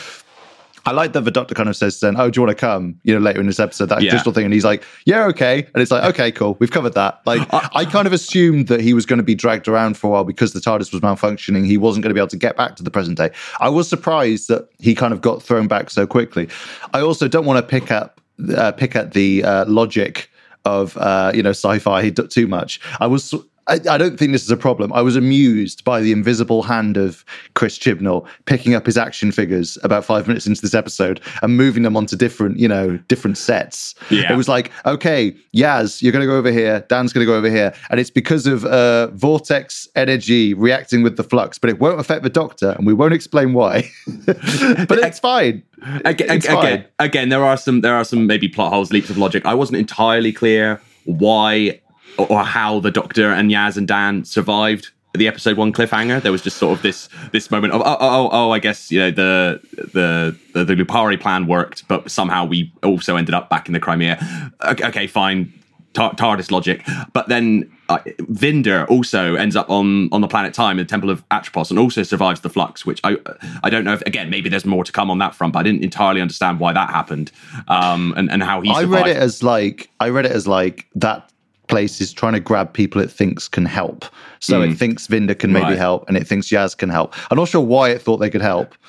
I 0.87 0.93
like 0.93 1.13
that 1.13 1.23
the 1.23 1.31
doctor 1.31 1.55
kind 1.55 1.69
of 1.69 1.77
says 1.77 2.01
then, 2.01 2.19
"Oh, 2.19 2.31
do 2.31 2.39
you 2.39 2.47
want 2.47 2.57
to 2.57 2.61
come?" 2.61 2.99
You 3.03 3.15
know, 3.15 3.21
later 3.21 3.41
in 3.41 3.47
this 3.47 3.61
episode, 3.61 3.87
that 3.87 4.03
yeah. 4.03 4.13
digital 4.13 4.33
thing, 4.33 4.45
and 4.45 4.55
he's 4.55 4.65
like, 4.65 4.85
"Yeah, 5.05 5.27
okay," 5.27 5.67
and 5.75 5.83
it's 5.83 5.91
like, 5.91 6.05
"Okay, 6.05 6.33
cool, 6.33 6.57
we've 6.61 6.71
covered 6.71 6.95
that." 6.95 7.21
Like, 7.27 7.47
I 7.53 7.85
kind 7.85 8.07
of 8.07 8.13
assumed 8.13 8.69
that 8.69 8.81
he 8.81 8.95
was 8.95 9.05
going 9.05 9.19
to 9.19 9.25
be 9.25 9.35
dragged 9.35 9.69
around 9.69 9.97
for 9.97 10.07
a 10.07 10.11
while 10.11 10.25
because 10.25 10.53
the 10.53 10.61
TARDIS 10.61 10.93
was 10.93 11.01
malfunctioning. 11.03 11.67
He 11.67 11.77
wasn't 11.77 12.05
going 12.05 12.11
to 12.11 12.15
be 12.15 12.21
able 12.21 12.29
to 12.29 12.37
get 12.37 12.57
back 12.57 12.77
to 12.77 12.83
the 12.83 12.91
present 12.91 13.19
day. 13.19 13.31
I 13.61 13.69
was 13.69 13.89
surprised 13.89 14.49
that 14.49 14.69
he 14.79 14.95
kind 14.95 15.13
of 15.13 15.21
got 15.21 15.43
thrown 15.43 15.67
back 15.67 15.91
so 15.91 16.07
quickly. 16.07 16.49
I 16.95 17.01
also 17.01 17.29
don't 17.29 17.45
want 17.45 17.59
to 17.59 17.69
pick 17.69 17.91
up 17.91 18.21
uh, 18.57 18.73
pick 18.73 18.95
at 18.95 19.13
the 19.13 19.45
uh, 19.45 19.65
logic 19.67 20.31
of 20.65 20.97
uh, 20.99 21.33
you 21.35 21.43
know 21.43 21.51
sci-fi 21.51 22.11
too 22.11 22.47
much. 22.47 22.81
I 23.01 23.07
was 23.07 23.35
I, 23.69 23.75
I, 23.91 23.99
don't 23.99 24.17
think 24.19 24.33
this 24.33 24.45
is 24.45 24.51
a 24.51 24.57
problem. 24.57 24.93
I 24.93 25.03
was 25.03 25.17
amused 25.17 25.83
by 25.85 26.01
the 26.01 26.13
invisible 26.13 26.63
hand 26.63 26.97
of 26.97 27.25
Chris 27.55 27.79
Chibnall 27.79 28.27
picking 28.45 28.75
up 28.75 28.87
his 28.87 28.97
action 28.97 29.33
figures 29.33 29.77
about 29.83 30.05
five 30.05 30.29
minutes 30.29 30.47
into 30.47 30.63
this 30.63 30.75
episode 30.75 31.21
and 31.43 31.57
moving 31.57 31.83
them 31.83 31.97
onto 31.97 32.17
different, 32.17 32.59
you 32.59 32.69
know, 32.69 32.97
different 33.09 33.39
sets. 33.39 33.95
Yeah. 34.11 34.33
It 34.33 34.37
was 34.37 34.49
like, 34.49 34.71
okay, 34.85 35.37
Yaz, 35.55 36.01
you're 36.01 36.13
going 36.13 36.23
to 36.23 36.27
go 36.27 36.37
over 36.37 36.53
here. 36.53 36.85
Dan's 36.89 37.13
going 37.13 37.27
to 37.27 37.31
go 37.31 37.37
over 37.37 37.51
here, 37.51 37.75
and 37.91 37.99
it's 37.99 38.11
because 38.11 38.47
of 38.47 38.65
uh, 38.65 39.09
vortex 39.09 39.89
energy 39.97 40.55
reacting 40.55 41.03
with 41.03 41.17
the 41.17 41.25
flux, 41.25 41.59
but 41.59 41.71
it 41.71 41.81
won't 41.81 41.99
affect 41.99 42.23
the 42.23 42.31
Doctor, 42.31 42.71
and 42.71 42.87
we 42.87 42.93
won't 42.93 43.15
explain 43.15 43.53
why. 43.53 43.91
but 44.27 44.99
it's 44.99 45.19
fine. 45.19 45.63
Again, 46.05 46.31
it's 46.31 46.47
again, 46.47 46.55
fine. 46.55 46.85
again, 46.99 47.29
there 47.31 47.45
are 47.45 47.57
some 47.57 47.81
there 47.81 47.95
are 47.95 48.05
some 48.05 48.27
maybe 48.27 48.49
plot 48.49 48.73
holes, 48.73 48.93
leaps 48.93 49.11
of 49.11 49.19
logic. 49.19 49.45
I 49.45 49.55
wasn't 49.55 49.79
entirely 49.79 50.33
clear 50.33 50.81
why 51.05 51.81
or 52.19 52.45
how 52.45 52.81
the 52.81 52.91
Doctor 52.91 53.31
and 53.31 53.51
Yaz 53.51 53.77
and 53.77 53.87
Dan 53.87 54.25
survived 54.25 54.91
the 55.17 55.29
episode 55.29 55.57
one 55.57 55.73
cliffhanger. 55.73 56.23
There 56.23 56.33
was 56.33 56.43
just 56.43 56.59
sort 56.59 56.77
of 56.77 56.83
this 56.83 57.09
this 57.33 57.51
moment 57.51 57.73
of 57.73 57.83
oh 57.83 57.97
oh 57.99 58.29
oh, 58.33 58.51
I 58.51 58.59
guess 58.59 58.91
you 58.91 59.01
know 59.01 59.11
the 59.11 59.61
the 59.73 60.37
the, 60.53 60.65
the 60.65 60.75
Lupari 60.75 61.21
plan 61.21 61.47
worked, 61.47 61.87
but 61.89 62.11
somehow 62.11 62.45
we 62.45 62.73
also 62.83 63.17
ended 63.17 63.35
up 63.35 63.49
back 63.49 63.67
in 63.67 63.73
the 63.73 63.81
Crimea. 63.81 64.53
Okay, 64.65 64.87
okay 64.87 65.07
fine. 65.07 65.53
TARDIS 65.95 66.51
logic, 66.51 66.87
but 67.15 67.29
then 67.29 67.71
uh, 67.89 68.01
Vinder 68.31 68.87
also 68.91 69.35
ends 69.35 69.57
up 69.57 69.71
on 69.71 70.11
on 70.13 70.21
the 70.21 70.29
planet 70.29 70.53
Time 70.53 70.79
in 70.79 70.85
the 70.85 70.89
Temple 70.91 71.09
of 71.09 71.25
Atropos 71.31 71.71
and 71.71 71.79
also 71.79 72.03
survives 72.03 72.43
the 72.43 72.51
flux, 72.51 72.85
which 72.85 73.01
I 73.03 73.17
I 73.63 73.71
don't 73.71 73.85
know 73.85 73.95
if 73.95 74.03
again 74.03 74.29
maybe 74.29 74.51
there's 74.51 74.67
more 74.67 74.85
to 74.85 74.93
come 74.93 75.11
on 75.11 75.17
that 75.21 75.35
front, 75.35 75.55
but 75.55 75.61
I 75.61 75.63
didn't 75.63 75.83
entirely 75.83 76.21
understand 76.21 76.61
why 76.61 76.75
that 76.75 76.91
happened 76.91 77.33
um, 77.69 78.13
and 78.15 78.31
and 78.31 78.43
how 78.43 78.61
he. 78.61 78.69
Survived. 78.75 78.93
I 78.93 78.97
read 78.97 79.07
it 79.09 79.17
as 79.17 79.43
like 79.43 79.89
I 79.99 80.11
read 80.11 80.27
it 80.27 80.33
as 80.33 80.47
like 80.47 80.87
that 80.97 81.33
place 81.69 82.01
is 82.01 82.13
trying 82.13 82.33
to 82.35 82.41
grab 82.41 82.73
people 82.73 83.01
it 83.01 83.11
thinks 83.11 83.49
can 83.49 83.65
help. 83.65 84.05
So 84.41 84.61
mm. 84.61 84.71
it 84.71 84.77
thinks 84.77 85.07
Vinder 85.07 85.35
can 85.35 85.53
maybe 85.53 85.67
right. 85.67 85.79
help, 85.79 86.07
and 86.09 86.17
it 86.17 86.27
thinks 86.27 86.49
Yaz 86.49 86.77
can 86.77 86.89
help. 86.89 87.15
I'm 87.31 87.37
not 87.37 87.49
sure 87.49 87.61
why 87.61 87.91
it 87.91 88.01
thought 88.03 88.19
they 88.19 88.31
could 88.31 88.43
help. 88.43 88.75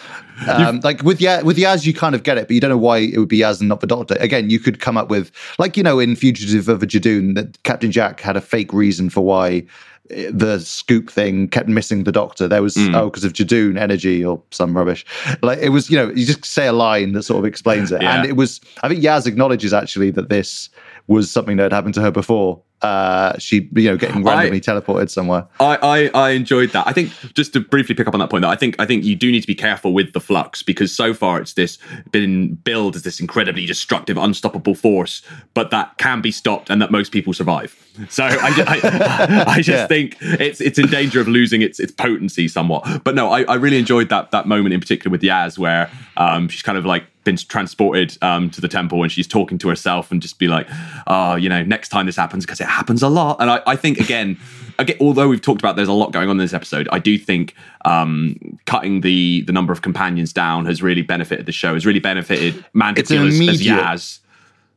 Um, 0.47 0.81
like 0.81 1.01
with 1.01 1.17
Yaz, 1.17 1.41
with 1.41 1.57
Yaz, 1.57 1.83
you 1.83 1.95
kind 1.95 2.13
of 2.13 2.21
get 2.21 2.37
it, 2.37 2.45
but 2.45 2.53
you 2.53 2.61
don't 2.61 2.69
know 2.69 2.77
why 2.77 2.99
it 2.99 3.17
would 3.17 3.27
be 3.27 3.39
Yaz 3.39 3.59
and 3.59 3.67
not 3.67 3.81
the 3.81 3.87
Doctor. 3.87 4.15
Again, 4.19 4.51
you 4.51 4.59
could 4.59 4.79
come 4.79 4.95
up 4.95 5.09
with, 5.09 5.31
like 5.57 5.75
you 5.75 5.81
know, 5.81 5.97
in 5.97 6.15
Fugitive 6.15 6.69
of 6.69 6.83
a 6.83 6.85
Judoon, 6.85 7.33
that 7.33 7.63
Captain 7.63 7.91
Jack 7.91 8.19
had 8.19 8.37
a 8.37 8.41
fake 8.41 8.71
reason 8.71 9.09
for 9.09 9.21
why 9.21 9.63
eh, 10.11 10.29
the 10.31 10.59
scoop 10.59 11.09
thing 11.09 11.47
kept 11.47 11.67
missing 11.67 12.03
the 12.03 12.11
doctor. 12.11 12.47
There 12.47 12.61
was 12.61 12.75
mm. 12.75 12.93
oh 12.93 13.05
because 13.05 13.23
of 13.23 13.33
Judoon 13.33 13.79
energy 13.79 14.23
or 14.23 14.39
some 14.51 14.77
rubbish. 14.77 15.07
Like 15.41 15.57
it 15.57 15.69
was, 15.69 15.89
you 15.89 15.97
know, 15.97 16.11
you 16.11 16.23
just 16.23 16.45
say 16.45 16.67
a 16.67 16.73
line 16.73 17.13
that 17.13 17.23
sort 17.23 17.39
of 17.39 17.45
explains 17.45 17.91
it, 17.91 18.03
yeah. 18.03 18.17
and 18.17 18.29
it 18.29 18.35
was. 18.35 18.61
I 18.83 18.89
think 18.89 19.03
Yaz 19.03 19.25
acknowledges 19.25 19.73
actually 19.73 20.11
that 20.11 20.29
this 20.29 20.69
was 21.07 21.31
something 21.31 21.57
that 21.57 21.63
had 21.63 21.73
happened 21.73 21.93
to 21.95 22.01
her 22.01 22.11
before 22.11 22.61
uh, 22.81 23.37
she 23.39 23.69
you 23.75 23.89
know 23.89 23.97
getting 23.97 24.23
randomly 24.23 24.57
I, 24.57 24.59
teleported 24.59 25.09
somewhere. 25.09 25.47
I, 25.59 25.77
I, 26.13 26.27
I 26.27 26.29
enjoyed 26.31 26.71
that. 26.71 26.85
I 26.85 26.93
think 26.93 27.11
just 27.33 27.53
to 27.53 27.59
briefly 27.59 27.95
pick 27.95 28.07
up 28.07 28.13
on 28.13 28.19
that 28.19 28.29
point, 28.29 28.43
though, 28.43 28.49
I 28.49 28.55
think 28.55 28.75
I 28.77 28.85
think 28.85 29.03
you 29.03 29.15
do 29.15 29.31
need 29.31 29.41
to 29.41 29.47
be 29.47 29.55
careful 29.55 29.93
with 29.93 30.13
the 30.13 30.19
flux 30.19 30.61
because 30.61 30.95
so 30.95 31.13
far 31.13 31.41
it's 31.41 31.53
this 31.53 31.79
been 32.11 32.53
billed 32.55 32.95
as 32.95 33.01
this 33.01 33.19
incredibly 33.19 33.65
destructive, 33.65 34.17
unstoppable 34.17 34.75
force, 34.75 35.23
but 35.55 35.71
that 35.71 35.97
can 35.97 36.21
be 36.21 36.31
stopped 36.31 36.69
and 36.69 36.79
that 36.81 36.91
most 36.91 37.11
people 37.11 37.33
survive. 37.33 37.75
So 38.09 38.23
I, 38.25 38.37
I, 38.37 39.43
I 39.47 39.55
just 39.55 39.69
yeah. 39.69 39.87
think 39.87 40.17
it's 40.21 40.61
it's 40.61 40.77
in 40.77 40.87
danger 40.87 41.19
of 41.19 41.27
losing 41.27 41.63
its 41.63 41.79
its 41.79 41.91
potency 41.91 42.47
somewhat. 42.47 43.03
But 43.03 43.15
no, 43.15 43.31
I, 43.31 43.41
I 43.43 43.55
really 43.55 43.79
enjoyed 43.79 44.09
that 44.09 44.29
that 44.31 44.45
moment 44.45 44.73
in 44.73 44.79
particular 44.79 45.11
with 45.11 45.21
Yaz 45.21 45.57
where 45.57 45.89
um, 46.15 46.47
she's 46.47 46.61
kind 46.61 46.77
of 46.77 46.85
like 46.85 47.05
been 47.27 47.37
transported 47.37 48.17
um, 48.21 48.49
to 48.49 48.61
the 48.61 48.69
temple 48.69 49.03
and 49.03 49.11
she's 49.11 49.27
talking 49.27 49.57
to 49.57 49.67
herself 49.67 50.11
and 50.11 50.21
just 50.21 50.39
be 50.39 50.47
like, 50.47 50.65
oh, 51.07 51.35
you 51.35 51.49
know, 51.49 51.61
next 51.61 51.89
time 51.89 52.05
this 52.05 52.15
happens 52.15 52.45
because 52.45 52.61
it 52.61 52.67
happens 52.67 53.03
a 53.03 53.09
lot. 53.09 53.35
And 53.41 53.51
I, 53.51 53.61
I 53.67 53.75
think 53.75 53.99
again, 53.99 54.39
again, 54.79 54.95
although 55.01 55.27
we've 55.27 55.41
talked 55.41 55.61
about 55.61 55.75
there's 55.75 55.89
a 55.89 55.93
lot 55.93 56.13
going 56.13 56.29
on 56.29 56.37
in 56.37 56.37
this 56.37 56.53
episode, 56.53 56.87
I 56.91 56.99
do 56.99 57.17
think 57.17 57.53
um, 57.83 58.57
cutting 58.65 59.01
the 59.01 59.41
the 59.41 59.51
number 59.51 59.73
of 59.73 59.81
companions 59.81 60.31
down 60.31 60.65
has 60.65 60.81
really 60.81 61.01
benefited 61.01 61.45
the 61.45 61.51
show. 61.51 61.73
Has 61.73 61.85
really 61.85 61.99
benefited 61.99 62.65
Mandip 62.73 63.07
Gill 63.07 63.27
as, 63.27 63.61
Yaz. 63.61 64.19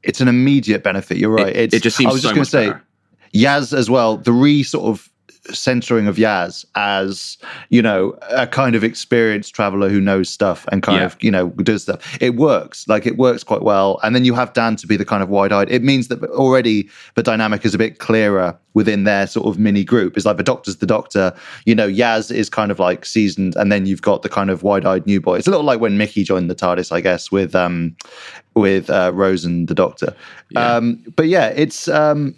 It's 0.03 0.21
an 0.21 0.29
immediate 0.29 0.83
benefit. 0.83 1.19
You're 1.19 1.31
right. 1.31 1.55
It, 1.55 1.73
it 1.73 1.83
just 1.83 1.97
seems. 1.97 2.11
I 2.11 2.13
was 2.13 2.23
so 2.23 2.35
just 2.35 2.53
going 2.53 2.73
to 2.73 2.81
say. 2.81 3.39
Yaz 3.39 3.73
as 3.73 3.89
well. 3.89 4.17
The 4.17 4.33
re 4.33 4.65
sort 4.65 4.87
of 4.87 5.09
centering 5.47 6.07
of 6.07 6.17
Yaz 6.17 6.65
as 6.75 7.39
you 7.71 7.81
know 7.81 8.19
a 8.31 8.47
kind 8.47 8.75
of 8.75 8.85
experienced 8.85 9.55
traveler 9.55 9.89
who 9.89 10.01
knows 10.01 10.29
stuff 10.29 10.67
and 10.71 10.83
kind 10.83 10.99
yeah. 10.99 11.07
of 11.07 11.17
you 11.21 11.31
know 11.31 11.49
does 11.51 11.83
stuff. 11.83 12.19
It 12.21 12.37
works 12.37 12.87
like 12.89 13.07
it 13.07 13.17
works 13.17 13.43
quite 13.45 13.63
well, 13.63 13.99
and 14.03 14.15
then 14.15 14.25
you 14.25 14.35
have 14.35 14.53
Dan 14.53 14.77
to 14.77 14.87
be 14.87 14.97
the 14.97 15.05
kind 15.05 15.23
of 15.23 15.29
wide-eyed. 15.29 15.71
It 15.71 15.83
means 15.83 16.09
that 16.09 16.23
already 16.25 16.89
the 17.15 17.23
dynamic 17.23 17.65
is 17.65 17.75
a 17.75 17.79
bit 17.79 17.99
clearer 17.99 18.57
within 18.75 19.05
their 19.05 19.27
sort 19.27 19.47
of 19.47 19.59
mini 19.59 19.83
group. 19.83 20.17
It's 20.17 20.27
like 20.27 20.37
the 20.37 20.43
Doctor's 20.43 20.77
the 20.77 20.87
Doctor, 20.87 21.35
you 21.65 21.75
know. 21.75 21.89
Yaz 21.89 22.31
is 22.31 22.49
kind 22.49 22.71
of 22.71 22.79
like 22.79 23.05
seasoned, 23.05 23.57
and 23.57 23.73
then 23.73 23.87
you've 23.87 24.03
got 24.03 24.23
the 24.23 24.29
kind 24.29 24.51
of 24.51 24.63
wide-eyed 24.63 25.07
new 25.07 25.21
boy. 25.21 25.39
It's 25.39 25.47
a 25.47 25.51
little 25.51 25.67
like 25.67 25.81
when 25.81 25.99
Mickey 25.99 26.23
joined 26.23 26.51
the 26.51 26.55
TARDIS, 26.55 26.93
I 26.93 27.01
guess, 27.01 27.33
with 27.33 27.55
um 27.55 27.97
with 28.55 28.91
uh, 28.91 29.13
Rose 29.15 29.45
and 29.45 29.69
the 29.69 29.75
Doctor. 29.75 30.15
Yeah. 30.51 30.77
Um, 30.77 31.03
but 31.17 31.29
yeah, 31.29 31.49
it's 31.49 31.89
um 31.89 32.35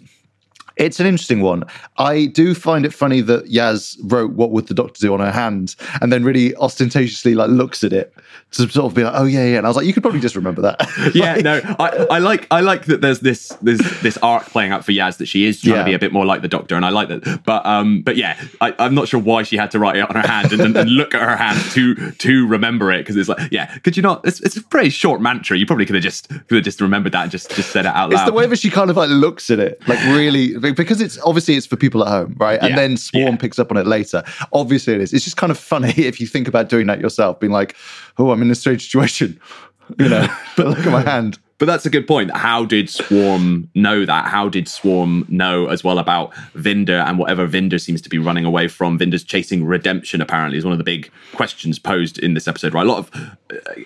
it's 0.75 0.99
an 0.99 1.05
interesting 1.05 1.41
one. 1.41 1.63
I 1.97 2.25
do 2.25 2.55
find 2.55 2.85
it 2.85 2.93
funny 2.93 3.21
that 3.21 3.45
Yaz 3.45 3.97
wrote 4.03 4.31
"What 4.31 4.51
would 4.51 4.67
the 4.67 4.73
doctor 4.73 4.99
do?" 4.99 5.13
on 5.13 5.19
her 5.19 5.31
hand, 5.31 5.75
and 6.01 6.11
then 6.11 6.23
really 6.23 6.55
ostentatiously 6.55 7.35
like 7.35 7.49
looks 7.49 7.83
at 7.83 7.93
it 7.93 8.13
to 8.51 8.69
sort 8.69 8.85
of 8.85 8.95
be 8.95 9.03
like, 9.03 9.13
"Oh 9.15 9.25
yeah, 9.25 9.45
yeah." 9.45 9.57
And 9.57 9.65
I 9.65 9.69
was 9.69 9.77
like, 9.77 9.85
"You 9.85 9.93
could 9.93 10.03
probably 10.03 10.19
just 10.19 10.35
remember 10.35 10.61
that." 10.63 10.87
yeah, 11.15 11.35
no, 11.35 11.61
I, 11.79 12.07
I, 12.11 12.19
like 12.19 12.47
I 12.51 12.61
like 12.61 12.85
that. 12.85 13.01
There's 13.01 13.19
this 13.19 13.49
this 13.61 13.79
this 14.01 14.17
arc 14.17 14.45
playing 14.47 14.71
out 14.71 14.85
for 14.85 14.91
Yaz 14.91 15.17
that 15.17 15.27
she 15.27 15.45
is 15.45 15.61
trying 15.61 15.75
yeah. 15.75 15.79
to 15.79 15.85
be 15.85 15.93
a 15.93 15.99
bit 15.99 16.11
more 16.11 16.25
like 16.25 16.41
the 16.41 16.47
doctor, 16.47 16.75
and 16.75 16.85
I 16.85 16.89
like 16.89 17.09
that. 17.09 17.41
But 17.45 17.65
um, 17.65 18.01
but 18.01 18.17
yeah, 18.17 18.41
I, 18.61 18.73
am 18.79 18.95
not 18.95 19.07
sure 19.07 19.19
why 19.19 19.43
she 19.43 19.57
had 19.57 19.71
to 19.71 19.79
write 19.79 19.97
it 19.97 20.09
on 20.09 20.15
her 20.15 20.27
hand 20.27 20.51
and, 20.53 20.61
and, 20.61 20.77
and 20.77 20.89
look 20.89 21.13
at 21.13 21.21
her 21.21 21.35
hand 21.35 21.59
to 21.71 22.11
to 22.11 22.47
remember 22.47 22.91
it 22.91 22.99
because 22.99 23.15
it's 23.15 23.29
like, 23.29 23.51
yeah, 23.51 23.77
could 23.79 23.97
you 23.97 24.03
not? 24.03 24.25
It's, 24.25 24.39
it's 24.41 24.57
a 24.57 24.63
pretty 24.63 24.89
short 24.89 25.21
mantra. 25.21 25.57
You 25.57 25.65
probably 25.65 25.85
could 25.85 25.95
have 25.95 26.03
just 26.03 26.29
could 26.29 26.55
have 26.55 26.63
just 26.63 26.81
remembered 26.81 27.11
that 27.13 27.23
and 27.23 27.31
just 27.31 27.51
just 27.55 27.71
said 27.71 27.85
it 27.85 27.89
out 27.89 28.09
loud. 28.09 28.13
It's 28.13 28.25
the 28.25 28.33
way 28.33 28.47
that 28.47 28.59
she 28.59 28.69
kind 28.69 28.89
of 28.89 28.97
like 28.97 29.09
looks 29.09 29.49
at 29.49 29.59
it, 29.59 29.81
like 29.87 29.99
really 30.05 30.55
because 30.71 31.01
it's 31.01 31.19
obviously 31.19 31.55
it's 31.55 31.65
for 31.65 31.75
people 31.75 32.03
at 32.03 32.09
home, 32.09 32.35
right? 32.39 32.59
And 32.59 32.69
yeah. 32.69 32.75
then 32.75 32.97
Swarm 32.97 33.33
yeah. 33.33 33.37
picks 33.37 33.59
up 33.59 33.71
on 33.71 33.77
it 33.77 33.85
later. 33.85 34.23
Obviously, 34.53 34.93
it 34.93 35.01
is. 35.01 35.13
It's 35.13 35.23
just 35.23 35.37
kind 35.37 35.51
of 35.51 35.57
funny 35.57 35.89
if 35.97 36.21
you 36.21 36.27
think 36.27 36.47
about 36.47 36.69
doing 36.69 36.87
that 36.87 36.99
yourself, 36.99 37.39
being 37.39 37.51
like, 37.51 37.75
"Oh, 38.17 38.31
I'm 38.31 38.41
in 38.41 38.49
a 38.51 38.55
strange 38.55 38.83
situation," 38.83 39.39
you 39.99 40.09
know. 40.09 40.27
but 40.57 40.67
look 40.67 40.79
at 40.79 40.91
my 40.91 41.01
hand. 41.01 41.39
But 41.59 41.67
that's 41.67 41.85
a 41.85 41.89
good 41.89 42.07
point. 42.07 42.35
How 42.35 42.65
did 42.65 42.89
Swarm 42.89 43.69
know 43.73 44.05
that? 44.05 44.25
How 44.25 44.49
did 44.49 44.67
Swarm 44.67 45.25
know 45.29 45.67
as 45.67 45.81
well 45.81 45.97
about 45.97 46.33
Vinder 46.55 46.99
and 47.07 47.17
whatever 47.17 47.47
Vinder 47.47 47.79
seems 47.79 48.01
to 48.01 48.09
be 48.09 48.17
running 48.17 48.43
away 48.43 48.67
from? 48.67 48.97
Vinder's 48.97 49.23
chasing 49.23 49.63
redemption, 49.63 50.19
apparently, 50.19 50.57
is 50.57 50.65
one 50.65 50.73
of 50.73 50.77
the 50.77 50.83
big 50.83 51.09
questions 51.35 51.79
posed 51.79 52.19
in 52.19 52.33
this 52.33 52.49
episode, 52.49 52.73
right? 52.73 52.85
A 52.85 52.89
lot 52.89 52.97
of, 52.97 53.37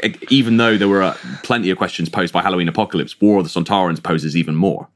uh, 0.03 0.09
even 0.29 0.57
though 0.57 0.75
there 0.75 0.87
were 0.87 1.03
uh, 1.03 1.15
plenty 1.43 1.69
of 1.69 1.77
questions 1.77 2.09
posed 2.09 2.33
by 2.33 2.41
Halloween 2.41 2.67
Apocalypse, 2.67 3.21
War 3.21 3.37
of 3.39 3.43
the 3.43 3.49
Sontarans 3.49 4.01
poses 4.01 4.35
even 4.35 4.55
more 4.55 4.87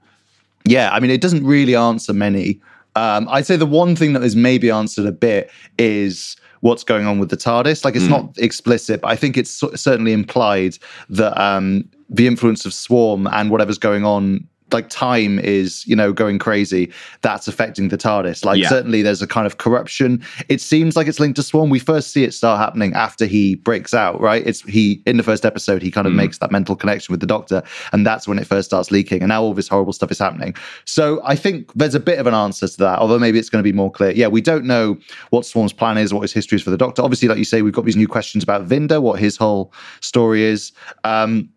yeah, 0.66 0.92
I 0.92 1.00
mean, 1.00 1.12
it 1.12 1.22
doesn't 1.22 1.46
really 1.46 1.76
answer 1.76 2.14
many. 2.14 2.60
Um, 2.96 3.28
I'd 3.30 3.46
say 3.46 3.56
the 3.56 3.66
one 3.66 3.96
thing 3.96 4.14
that 4.14 4.24
is 4.24 4.36
maybe 4.36 4.70
answered 4.70 5.06
a 5.06 5.12
bit 5.12 5.50
is 5.78 6.36
what's 6.60 6.84
going 6.84 7.08
on 7.08 7.20
with 7.20 7.30
the 7.30 7.38
TARDIS. 7.38 7.86
Like, 7.86 7.96
it's 7.96 8.06
mm. 8.06 8.10
not 8.10 8.38
explicit, 8.38 9.02
but 9.02 9.10
I 9.10 9.16
think 9.16 9.38
it's 9.38 9.64
certainly 9.76 10.14
implied 10.14 10.78
that 11.10 11.40
um, 11.42 11.90
the 12.10 12.28
influence 12.28 12.66
of 12.66 12.74
Swarm 12.74 13.28
and 13.28 13.50
whatever's 13.50 13.78
going 13.78 14.06
on 14.06 14.48
like 14.74 14.90
time 14.90 15.40
is 15.40 15.86
you 15.88 15.96
know 15.96 16.14
going 16.14 16.40
crazy 16.40 16.92
that's 17.22 17.48
affecting 17.48 17.90
the 17.90 17.98
tardis. 17.98 18.46
Like 18.46 18.60
yeah. 18.60 18.70
certainly 18.70 19.02
there's 19.02 19.22
a 19.22 19.28
kind 19.28 19.46
of 19.46 19.58
corruption. 19.58 20.24
It 20.50 20.62
seems 20.62 20.96
like 20.96 21.08
it's 21.08 21.20
linked 21.20 21.36
to 21.38 21.44
Swarm 21.44 21.70
we 21.70 21.80
first 21.80 22.12
see 22.12 22.24
it 22.24 22.34
start 22.34 22.60
happening 22.60 22.94
after 22.94 23.26
he 23.26 23.56
breaks 23.56 23.94
out 23.94 24.20
right? 24.20 24.46
It's 24.46 24.62
he 24.62 25.02
in 25.06 25.18
the 25.18 25.24
first 25.24 25.46
episode 25.46 25.82
he 25.82 25.92
kind 25.92 26.08
of 26.08 26.14
mm. 26.14 26.18
makes 26.18 26.38
that 26.40 26.52
mental 26.52 26.76
connection 26.76 27.14
with 27.14 27.20
the 27.20 27.28
doctor 27.28 27.64
and 27.92 28.06
that's 28.06 28.28
when 28.28 28.40
it 28.40 28.48
first 28.48 28.70
starts 28.70 28.92
leaking 28.92 29.22
and 29.22 29.30
now 29.30 29.42
all 29.42 29.54
this 29.54 29.68
horrible 29.68 29.94
stuff 29.94 30.12
is 30.12 30.20
happening. 30.20 30.56
So 30.86 31.22
i 31.24 31.36
think 31.36 31.72
there's 31.74 31.96
a 31.96 32.00
bit 32.00 32.20
of 32.20 32.28
an 32.28 32.34
answer 32.34 32.68
to 32.68 32.78
that 32.78 33.00
although 33.00 33.20
maybe 33.20 33.40
it's 33.40 33.50
going 33.50 33.64
to 33.64 33.70
be 33.70 33.76
more 33.76 33.92
clear. 33.92 34.12
Yeah 34.12 34.28
we 34.28 34.42
don't 34.42 34.66
know 34.66 34.98
what 35.30 35.46
Swarm's 35.46 35.74
plan 35.74 35.98
is 35.98 36.14
what 36.14 36.22
his 36.22 36.34
history 36.34 36.56
is 36.56 36.62
for 36.62 36.70
the 36.70 36.78
doctor. 36.78 37.02
Obviously 37.02 37.28
like 37.28 37.38
you 37.38 37.46
say 37.46 37.62
we've 37.62 37.74
got 37.74 37.86
these 37.86 37.98
new 37.98 38.08
questions 38.08 38.44
about 38.44 38.66
vinder 38.66 39.02
what 39.02 39.20
his 39.20 39.38
whole 39.38 39.74
story 40.02 40.44
is. 40.44 40.72
Um, 41.04 41.50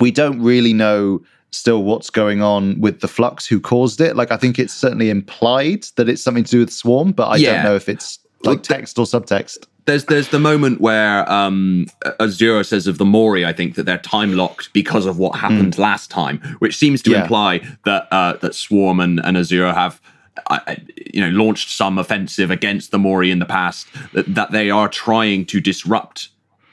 we 0.00 0.10
don't 0.10 0.40
really 0.40 0.72
know 0.72 1.20
still 1.50 1.82
what's 1.82 2.10
going 2.10 2.42
on 2.42 2.80
with 2.80 3.00
the 3.00 3.08
flux, 3.08 3.46
who 3.46 3.60
caused 3.60 4.00
it. 4.00 4.16
Like 4.16 4.30
I 4.30 4.36
think 4.36 4.58
it's 4.58 4.74
certainly 4.74 5.10
implied 5.10 5.84
that 5.96 6.08
it's 6.08 6.22
something 6.22 6.44
to 6.44 6.50
do 6.50 6.60
with 6.60 6.72
Swarm, 6.72 7.12
but 7.12 7.28
I 7.28 7.36
yeah. 7.36 7.54
don't 7.54 7.64
know 7.64 7.76
if 7.76 7.88
it's 7.88 8.18
like 8.44 8.62
text 8.62 8.98
or 8.98 9.04
subtext. 9.04 9.66
There's 9.86 10.04
there's 10.04 10.28
the 10.28 10.38
moment 10.38 10.80
where 10.80 11.30
um, 11.32 11.86
Azure 12.20 12.62
says 12.62 12.86
of 12.86 12.98
the 12.98 13.06
Mouri, 13.06 13.46
I 13.46 13.54
think 13.54 13.74
that 13.76 13.84
they're 13.84 13.98
time 13.98 14.34
locked 14.34 14.72
because 14.74 15.06
of 15.06 15.18
what 15.18 15.38
happened 15.38 15.74
mm. 15.74 15.78
last 15.78 16.10
time, 16.10 16.40
which 16.58 16.76
seems 16.76 17.00
to 17.02 17.12
yeah. 17.12 17.22
imply 17.22 17.60
that 17.86 18.06
uh, 18.12 18.34
that 18.34 18.54
Swarm 18.54 19.00
and, 19.00 19.18
and 19.24 19.38
Azure 19.38 19.72
have 19.72 20.00
uh, 20.48 20.74
you 21.12 21.20
know 21.22 21.30
launched 21.30 21.70
some 21.70 21.98
offensive 21.98 22.50
against 22.50 22.90
the 22.90 22.98
Mouri 22.98 23.30
in 23.30 23.38
the 23.38 23.46
past 23.46 23.86
that, 24.12 24.32
that 24.34 24.50
they 24.50 24.70
are 24.70 24.88
trying 24.88 25.46
to 25.46 25.60
disrupt 25.60 26.28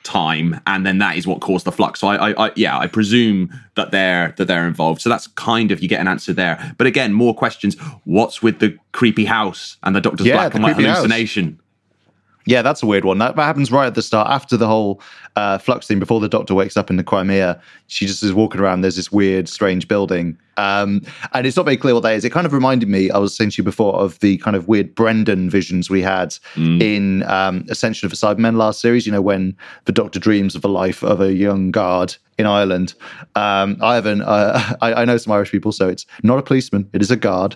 time, 0.05 0.61
and 0.65 0.85
then 0.85 0.99
that 0.99 1.17
is 1.17 1.27
what 1.27 1.41
caused 1.41 1.65
the 1.65 1.71
flux. 1.71 1.99
So 1.99 2.07
I, 2.07 2.29
I, 2.29 2.47
I, 2.47 2.51
yeah, 2.55 2.77
I 2.77 2.87
presume 2.87 3.53
that 3.75 3.91
they're 3.91 4.33
that 4.37 4.45
they're 4.45 4.67
involved. 4.67 5.01
So 5.01 5.09
that's 5.09 5.27
kind 5.27 5.71
of 5.71 5.81
you 5.81 5.89
get 5.89 5.99
an 5.99 6.07
answer 6.07 6.31
there. 6.31 6.73
But 6.77 6.87
again, 6.87 7.11
more 7.11 7.35
questions. 7.35 7.75
What's 8.05 8.41
with 8.41 8.59
the 8.59 8.77
creepy 8.93 9.25
house 9.25 9.77
and 9.83 9.95
the 9.95 10.01
Doctor's 10.01 10.27
Yeah, 10.27 10.35
black 10.35 10.51
the 10.51 10.57
and 10.57 10.63
white 10.63 10.75
creepy 10.75 10.87
house. 10.89 11.03
Yeah, 12.45 12.61
that's 12.61 12.83
a 12.83 12.85
weird 12.85 13.05
one. 13.05 13.17
That, 13.17 13.35
happens 13.35 13.71
right 13.71 13.87
at 13.87 13.95
the 13.95 14.03
start, 14.03 14.29
after 14.29 14.55
the 14.55 14.67
whole 14.67 15.01
uh, 15.35 15.57
flux 15.57 15.87
thing, 15.87 15.99
before 15.99 16.19
the 16.19 16.29
doctor 16.29 16.53
wakes 16.53 16.77
up 16.77 16.89
in 16.91 16.97
the 16.97 17.03
Crimea. 17.03 17.59
She 17.87 18.05
just 18.05 18.21
is 18.21 18.33
walking 18.33 18.61
around. 18.61 18.81
There's 18.81 18.95
this 18.95 19.11
weird, 19.11 19.49
strange 19.49 19.87
building. 19.87 20.37
Um, 20.57 21.01
and 21.33 21.45
it's 21.47 21.57
not 21.57 21.65
very 21.65 21.75
clear 21.75 21.95
what 21.95 22.03
that 22.03 22.13
is. 22.13 22.23
It 22.23 22.31
kind 22.31 22.45
of 22.45 22.53
reminded 22.53 22.87
me, 22.87 23.09
I 23.09 23.17
was 23.17 23.35
saying 23.35 23.49
to 23.51 23.57
you 23.57 23.63
before, 23.63 23.95
of 23.95 24.19
the 24.19 24.37
kind 24.37 24.55
of 24.55 24.67
weird 24.67 24.93
Brendan 24.93 25.49
visions 25.49 25.89
we 25.89 26.01
had 26.01 26.37
in 26.79 27.23
um, 27.23 27.65
Ascension 27.69 28.05
of 28.05 28.11
the 28.11 28.17
Cybermen 28.17 28.57
last 28.57 28.79
series, 28.79 29.05
you 29.05 29.11
know, 29.11 29.21
when 29.21 29.57
the 29.85 29.91
doctor 29.91 30.19
dreams 30.19 30.55
of 30.55 30.61
the 30.61 30.69
life 30.69 31.03
of 31.03 31.21
a 31.21 31.33
young 31.33 31.71
guard 31.71 32.15
in 32.37 32.45
Ireland. 32.45 32.93
Um, 33.35 33.77
Ivan, 33.81 34.21
uh, 34.21 34.75
I, 34.81 34.93
I 34.93 35.05
know 35.05 35.17
some 35.17 35.33
Irish 35.33 35.51
people, 35.51 35.71
so 35.71 35.89
it's 35.89 36.05
not 36.21 36.37
a 36.37 36.43
policeman, 36.43 36.87
it 36.93 37.01
is 37.01 37.11
a 37.11 37.17
guard. 37.17 37.55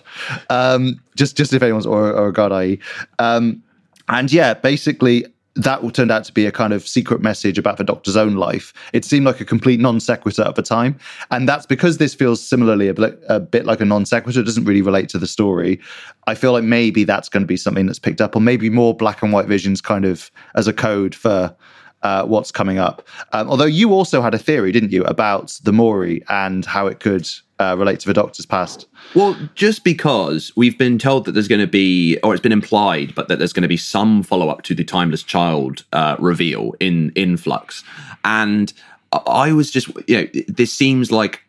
Um, 0.50 1.00
just, 1.16 1.36
just 1.36 1.52
if 1.52 1.62
anyone's, 1.62 1.86
or, 1.86 2.12
or 2.12 2.28
a 2.28 2.32
guard, 2.32 2.52
i.e. 2.52 2.78
Um, 3.18 3.62
and 4.10 4.32
yeah, 4.32 4.54
basically, 4.54 5.24
that 5.56 5.94
turned 5.94 6.10
out 6.10 6.24
to 6.24 6.32
be 6.32 6.46
a 6.46 6.52
kind 6.52 6.72
of 6.72 6.86
secret 6.86 7.20
message 7.20 7.58
about 7.58 7.76
the 7.76 7.84
doctor's 7.84 8.16
own 8.16 8.34
life. 8.34 8.72
It 8.92 9.04
seemed 9.04 9.26
like 9.26 9.40
a 9.40 9.44
complete 9.44 9.80
non 9.80 10.00
sequitur 10.00 10.42
at 10.42 10.54
the 10.54 10.62
time. 10.62 10.98
And 11.30 11.48
that's 11.48 11.66
because 11.66 11.98
this 11.98 12.14
feels 12.14 12.42
similarly 12.42 12.88
a 12.88 12.94
bit, 12.94 13.20
a 13.28 13.40
bit 13.40 13.66
like 13.66 13.80
a 13.80 13.84
non 13.84 14.04
sequitur, 14.04 14.40
it 14.40 14.44
doesn't 14.44 14.64
really 14.64 14.82
relate 14.82 15.08
to 15.10 15.18
the 15.18 15.26
story. 15.26 15.80
I 16.26 16.34
feel 16.34 16.52
like 16.52 16.64
maybe 16.64 17.04
that's 17.04 17.28
going 17.28 17.42
to 17.42 17.46
be 17.46 17.56
something 17.56 17.86
that's 17.86 17.98
picked 17.98 18.20
up, 18.20 18.36
or 18.36 18.40
maybe 18.40 18.68
more 18.68 18.94
black 18.94 19.22
and 19.22 19.32
white 19.32 19.46
visions 19.46 19.80
kind 19.80 20.04
of 20.04 20.30
as 20.54 20.66
a 20.66 20.72
code 20.72 21.14
for. 21.14 21.54
Uh, 22.02 22.24
what's 22.24 22.50
coming 22.50 22.78
up? 22.78 23.06
Um, 23.32 23.48
although 23.50 23.66
you 23.66 23.92
also 23.92 24.22
had 24.22 24.34
a 24.34 24.38
theory, 24.38 24.72
didn't 24.72 24.90
you, 24.90 25.04
about 25.04 25.60
the 25.64 25.72
Mouri 25.72 26.22
and 26.28 26.64
how 26.64 26.86
it 26.86 26.98
could 27.00 27.28
uh, 27.58 27.76
relate 27.78 28.00
to 28.00 28.06
the 28.06 28.14
Doctor's 28.14 28.46
past? 28.46 28.86
Well, 29.14 29.36
just 29.54 29.84
because 29.84 30.50
we've 30.56 30.78
been 30.78 30.98
told 30.98 31.26
that 31.26 31.32
there's 31.32 31.48
going 31.48 31.60
to 31.60 31.66
be, 31.66 32.18
or 32.22 32.32
it's 32.32 32.42
been 32.42 32.52
implied, 32.52 33.14
but 33.14 33.28
that 33.28 33.38
there's 33.38 33.52
going 33.52 33.62
to 33.62 33.68
be 33.68 33.76
some 33.76 34.22
follow 34.22 34.48
up 34.48 34.62
to 34.62 34.74
the 34.74 34.84
Timeless 34.84 35.22
Child 35.22 35.84
uh, 35.92 36.16
reveal 36.18 36.74
in 36.80 37.12
in 37.14 37.36
Flux, 37.36 37.84
and 38.24 38.72
I 39.12 39.52
was 39.52 39.70
just, 39.70 39.88
you 40.08 40.22
know, 40.22 40.42
this 40.46 40.72
seems 40.72 41.10
like 41.10 41.42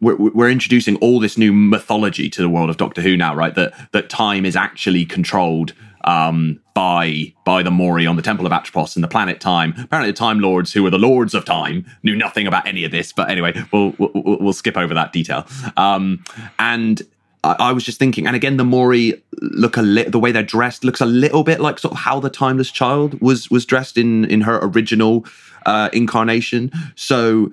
we're, 0.00 0.16
we're 0.16 0.50
introducing 0.50 0.96
all 0.96 1.20
this 1.20 1.36
new 1.36 1.52
mythology 1.52 2.28
to 2.30 2.42
the 2.42 2.48
world 2.48 2.70
of 2.70 2.76
Doctor 2.76 3.02
Who 3.02 3.16
now, 3.16 3.34
right? 3.34 3.54
That 3.54 3.74
that 3.92 4.08
time 4.08 4.44
is 4.46 4.56
actually 4.56 5.04
controlled 5.04 5.74
um, 6.04 6.60
by 6.74 7.32
by 7.44 7.62
the 7.62 7.70
Mouri 7.70 8.08
on 8.08 8.16
the 8.16 8.22
Temple 8.22 8.46
of 8.46 8.52
Atropos 8.52 8.96
and 8.96 9.04
the 9.04 9.08
planet 9.08 9.40
Time. 9.40 9.74
Apparently, 9.78 10.10
the 10.10 10.16
Time 10.16 10.40
Lords, 10.40 10.72
who 10.72 10.82
were 10.82 10.90
the 10.90 10.98
Lords 10.98 11.34
of 11.34 11.44
Time, 11.44 11.86
knew 12.02 12.16
nothing 12.16 12.46
about 12.46 12.66
any 12.66 12.84
of 12.84 12.90
this. 12.90 13.12
But 13.12 13.30
anyway, 13.30 13.54
we'll 13.72 13.94
we'll, 13.98 14.38
we'll 14.40 14.52
skip 14.52 14.76
over 14.76 14.94
that 14.94 15.12
detail. 15.12 15.46
Um, 15.76 16.24
and 16.58 17.02
I, 17.44 17.56
I 17.58 17.72
was 17.72 17.84
just 17.84 17.98
thinking, 17.98 18.26
and 18.26 18.36
again, 18.36 18.56
the 18.56 18.64
Mouri 18.64 19.20
look 19.40 19.76
a 19.76 19.82
little. 19.82 20.10
The 20.10 20.18
way 20.18 20.32
they're 20.32 20.42
dressed 20.42 20.84
looks 20.84 21.00
a 21.00 21.06
little 21.06 21.44
bit 21.44 21.60
like 21.60 21.78
sort 21.78 21.92
of 21.92 21.98
how 21.98 22.20
the 22.20 22.30
Timeless 22.30 22.70
Child 22.70 23.20
was 23.20 23.50
was 23.50 23.66
dressed 23.66 23.98
in 23.98 24.24
in 24.26 24.42
her 24.42 24.58
original 24.62 25.26
uh, 25.66 25.90
incarnation. 25.92 26.70
So, 26.94 27.52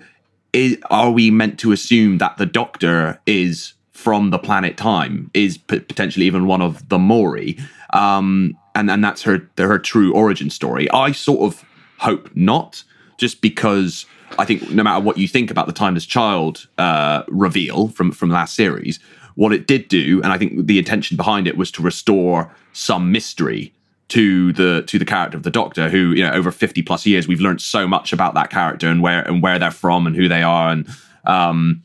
i 0.58 0.78
are 0.90 1.12
we 1.12 1.32
meant 1.32 1.60
to 1.60 1.72
assume 1.72 2.18
that 2.18 2.38
the 2.38 2.46
Doctor 2.46 3.20
is 3.26 3.74
from 3.92 4.30
the 4.30 4.40
planet 4.40 4.78
Time, 4.78 5.30
is 5.34 5.58
p- 5.58 5.80
potentially 5.80 6.26
even 6.26 6.46
one 6.48 6.62
of 6.62 6.88
the 6.90 6.98
Mouri, 6.98 7.60
um, 7.94 8.58
and 8.76 8.90
and 8.90 9.04
that's 9.04 9.24
her 9.24 9.50
her 9.58 9.80
true 9.80 10.14
origin 10.14 10.50
story? 10.50 10.90
I 10.92 11.12
sort 11.12 11.42
of 11.42 11.66
hope 12.00 12.30
not, 12.36 12.84
just 13.18 13.42
because 13.42 14.06
I 14.38 14.46
think 14.46 14.70
no 14.72 14.84
matter 14.84 15.04
what 15.04 15.18
you 15.18 15.28
think 15.28 15.50
about 15.52 15.68
the 15.68 15.74
Timeless 15.74 16.06
Child 16.06 16.68
uh, 16.78 17.24
reveal 17.28 17.90
from 17.90 18.12
from 18.12 18.30
last 18.30 18.56
series, 18.56 19.00
what 19.36 19.54
it 19.54 19.68
did 19.68 19.88
do, 19.88 20.22
and 20.24 20.32
I 20.32 20.38
think 20.38 20.68
the 20.68 20.80
intention 20.80 21.18
behind 21.18 21.48
it 21.48 21.58
was 21.58 21.72
to 21.72 21.82
restore 21.82 22.54
some 22.74 23.12
mystery 23.12 23.74
to 24.10 24.54
the 24.54 24.84
to 24.88 24.98
the 24.98 25.06
character 25.06 25.38
of 25.38 25.44
the 25.44 25.52
Doctor, 25.52 25.90
who 25.90 26.12
you 26.12 26.24
know 26.24 26.32
over 26.32 26.52
fifty 26.52 26.82
plus 26.82 27.06
years 27.06 27.28
we've 27.28 27.42
learned 27.42 27.62
so 27.62 27.88
much 27.88 28.14
about 28.14 28.34
that 28.36 28.50
character 28.50 28.88
and 28.88 29.02
where 29.02 29.28
and 29.28 29.44
where 29.44 29.60
they're 29.60 29.72
from 29.72 30.08
and 30.08 30.16
who 30.16 30.28
they 30.28 30.44
are 30.44 30.72
and 30.72 30.88
um, 31.26 31.84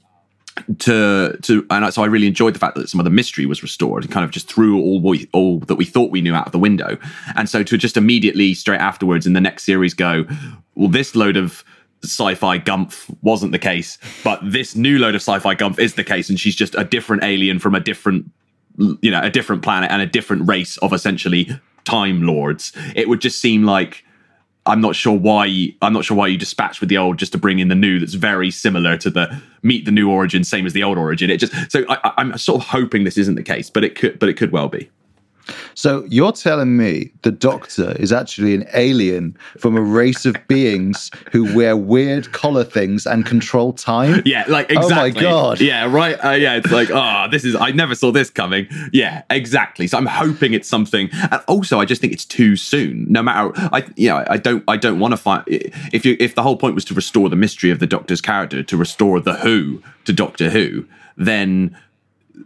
to 0.78 1.36
to 1.42 1.66
and 1.70 1.92
so 1.92 2.02
I 2.02 2.06
really 2.06 2.26
enjoyed 2.26 2.54
the 2.54 2.58
fact 2.58 2.76
that 2.76 2.88
some 2.88 3.00
of 3.00 3.04
the 3.04 3.10
mystery 3.10 3.46
was 3.46 3.62
restored 3.62 4.04
and 4.04 4.12
kind 4.12 4.24
of 4.24 4.30
just 4.30 4.48
threw 4.48 4.80
all 4.80 5.00
we 5.00 5.28
all 5.32 5.60
that 5.60 5.76
we 5.76 5.84
thought 5.84 6.10
we 6.10 6.20
knew 6.20 6.34
out 6.34 6.46
of 6.46 6.52
the 6.52 6.58
window. 6.58 6.98
And 7.36 7.48
so 7.48 7.62
to 7.62 7.76
just 7.78 7.96
immediately 7.96 8.54
straight 8.54 8.80
afterwards 8.80 9.26
in 9.26 9.32
the 9.32 9.40
next 9.40 9.64
series 9.64 9.94
go, 9.94 10.24
well, 10.74 10.88
this 10.88 11.16
load 11.16 11.36
of 11.36 11.64
sci-fi 12.04 12.58
gumph 12.58 13.14
wasn't 13.22 13.52
the 13.52 13.58
case, 13.58 13.96
but 14.24 14.40
this 14.44 14.74
new 14.74 14.98
load 14.98 15.14
of 15.14 15.20
sci-fi 15.20 15.54
gumph 15.54 15.78
is 15.78 15.94
the 15.94 16.04
case, 16.04 16.28
and 16.28 16.38
she's 16.38 16.56
just 16.56 16.74
a 16.74 16.84
different 16.84 17.22
alien 17.24 17.58
from 17.58 17.74
a 17.74 17.80
different 17.80 18.30
you 19.00 19.10
know 19.10 19.20
a 19.22 19.30
different 19.30 19.62
planet 19.62 19.90
and 19.90 20.00
a 20.00 20.06
different 20.06 20.48
race 20.48 20.76
of 20.78 20.92
essentially 20.92 21.48
time 21.84 22.22
lords. 22.22 22.72
It 22.94 23.08
would 23.08 23.20
just 23.20 23.40
seem 23.40 23.64
like 23.64 24.04
I'm 24.66 24.80
not 24.80 24.94
sure 24.94 25.16
why 25.16 25.74
I'm 25.82 25.92
not 25.92 26.04
sure 26.04 26.16
why 26.16 26.28
you 26.28 26.38
dispatch 26.38 26.80
with 26.80 26.88
the 26.88 26.98
old 26.98 27.18
just 27.18 27.32
to 27.32 27.38
bring 27.38 27.58
in 27.58 27.68
the 27.68 27.74
new 27.74 27.98
that's 27.98 28.14
very 28.14 28.50
similar 28.50 28.96
to 28.98 29.10
the 29.10 29.42
meet 29.62 29.84
the 29.84 29.90
new 29.90 30.10
origin, 30.10 30.44
same 30.44 30.66
as 30.66 30.72
the 30.72 30.82
old 30.82 30.98
origin. 30.98 31.30
It 31.30 31.38
just 31.38 31.52
so 31.70 31.84
I, 31.88 32.12
I'm 32.16 32.36
sort 32.38 32.62
of 32.62 32.68
hoping 32.68 33.04
this 33.04 33.18
isn't 33.18 33.34
the 33.34 33.42
case, 33.42 33.70
but 33.70 33.82
it 33.82 33.96
could 33.96 34.18
but 34.18 34.28
it 34.28 34.34
could 34.34 34.52
well 34.52 34.68
be. 34.68 34.88
So 35.74 36.04
you're 36.08 36.32
telling 36.32 36.76
me 36.76 37.12
the 37.22 37.32
Doctor 37.32 37.92
is 37.98 38.12
actually 38.12 38.54
an 38.54 38.66
alien 38.74 39.36
from 39.58 39.76
a 39.76 39.80
race 39.80 40.24
of 40.26 40.36
beings 40.48 41.10
who 41.30 41.54
wear 41.54 41.76
weird 41.76 42.32
collar 42.32 42.64
things 42.64 43.06
and 43.06 43.26
control 43.26 43.72
time? 43.72 44.22
Yeah, 44.24 44.44
like 44.48 44.70
exactly. 44.70 44.86
Oh 44.86 45.14
my. 45.14 45.20
God. 45.20 45.60
Yeah, 45.60 45.92
right. 45.92 46.14
Uh, 46.24 46.30
yeah, 46.30 46.56
it's 46.56 46.70
like, 46.70 46.90
oh, 46.90 47.26
this 47.30 47.44
is. 47.44 47.54
I 47.54 47.70
never 47.70 47.94
saw 47.94 48.12
this 48.12 48.30
coming. 48.30 48.66
Yeah, 48.92 49.22
exactly. 49.30 49.86
So 49.86 49.98
I'm 49.98 50.06
hoping 50.06 50.52
it's 50.52 50.68
something. 50.68 51.08
And 51.12 51.42
also, 51.48 51.80
I 51.80 51.84
just 51.84 52.00
think 52.00 52.12
it's 52.12 52.24
too 52.24 52.56
soon. 52.56 53.06
No 53.10 53.22
matter, 53.22 53.52
I, 53.72 53.86
you 53.96 54.08
know, 54.08 54.24
I 54.28 54.36
don't, 54.36 54.62
I 54.68 54.76
don't 54.76 54.98
want 54.98 55.12
to 55.12 55.16
find. 55.16 55.42
If 55.46 56.04
you, 56.04 56.16
if 56.20 56.34
the 56.34 56.42
whole 56.42 56.56
point 56.56 56.74
was 56.74 56.84
to 56.86 56.94
restore 56.94 57.28
the 57.28 57.36
mystery 57.36 57.70
of 57.70 57.78
the 57.78 57.86
Doctor's 57.86 58.20
character, 58.20 58.62
to 58.62 58.76
restore 58.76 59.20
the 59.20 59.34
Who 59.34 59.82
to 60.04 60.12
Doctor 60.12 60.50
Who, 60.50 60.86
then 61.16 61.76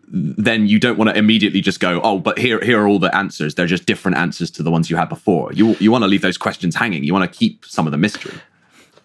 then 0.08 0.66
you 0.66 0.78
don't 0.78 0.98
want 0.98 1.10
to 1.10 1.16
immediately 1.16 1.60
just 1.60 1.80
go, 1.80 2.00
oh, 2.02 2.18
but 2.18 2.38
here 2.38 2.60
here 2.60 2.80
are 2.82 2.88
all 2.88 2.98
the 2.98 3.14
answers. 3.14 3.54
They're 3.54 3.66
just 3.66 3.86
different 3.86 4.16
answers 4.16 4.50
to 4.52 4.62
the 4.62 4.70
ones 4.70 4.90
you 4.90 4.96
had 4.96 5.08
before. 5.08 5.52
You 5.52 5.76
you 5.78 5.90
want 5.92 6.02
to 6.02 6.08
leave 6.08 6.22
those 6.22 6.38
questions 6.38 6.74
hanging. 6.74 7.04
You 7.04 7.12
want 7.12 7.30
to 7.30 7.38
keep 7.38 7.64
some 7.64 7.86
of 7.86 7.92
the 7.92 7.98
mystery. 7.98 8.34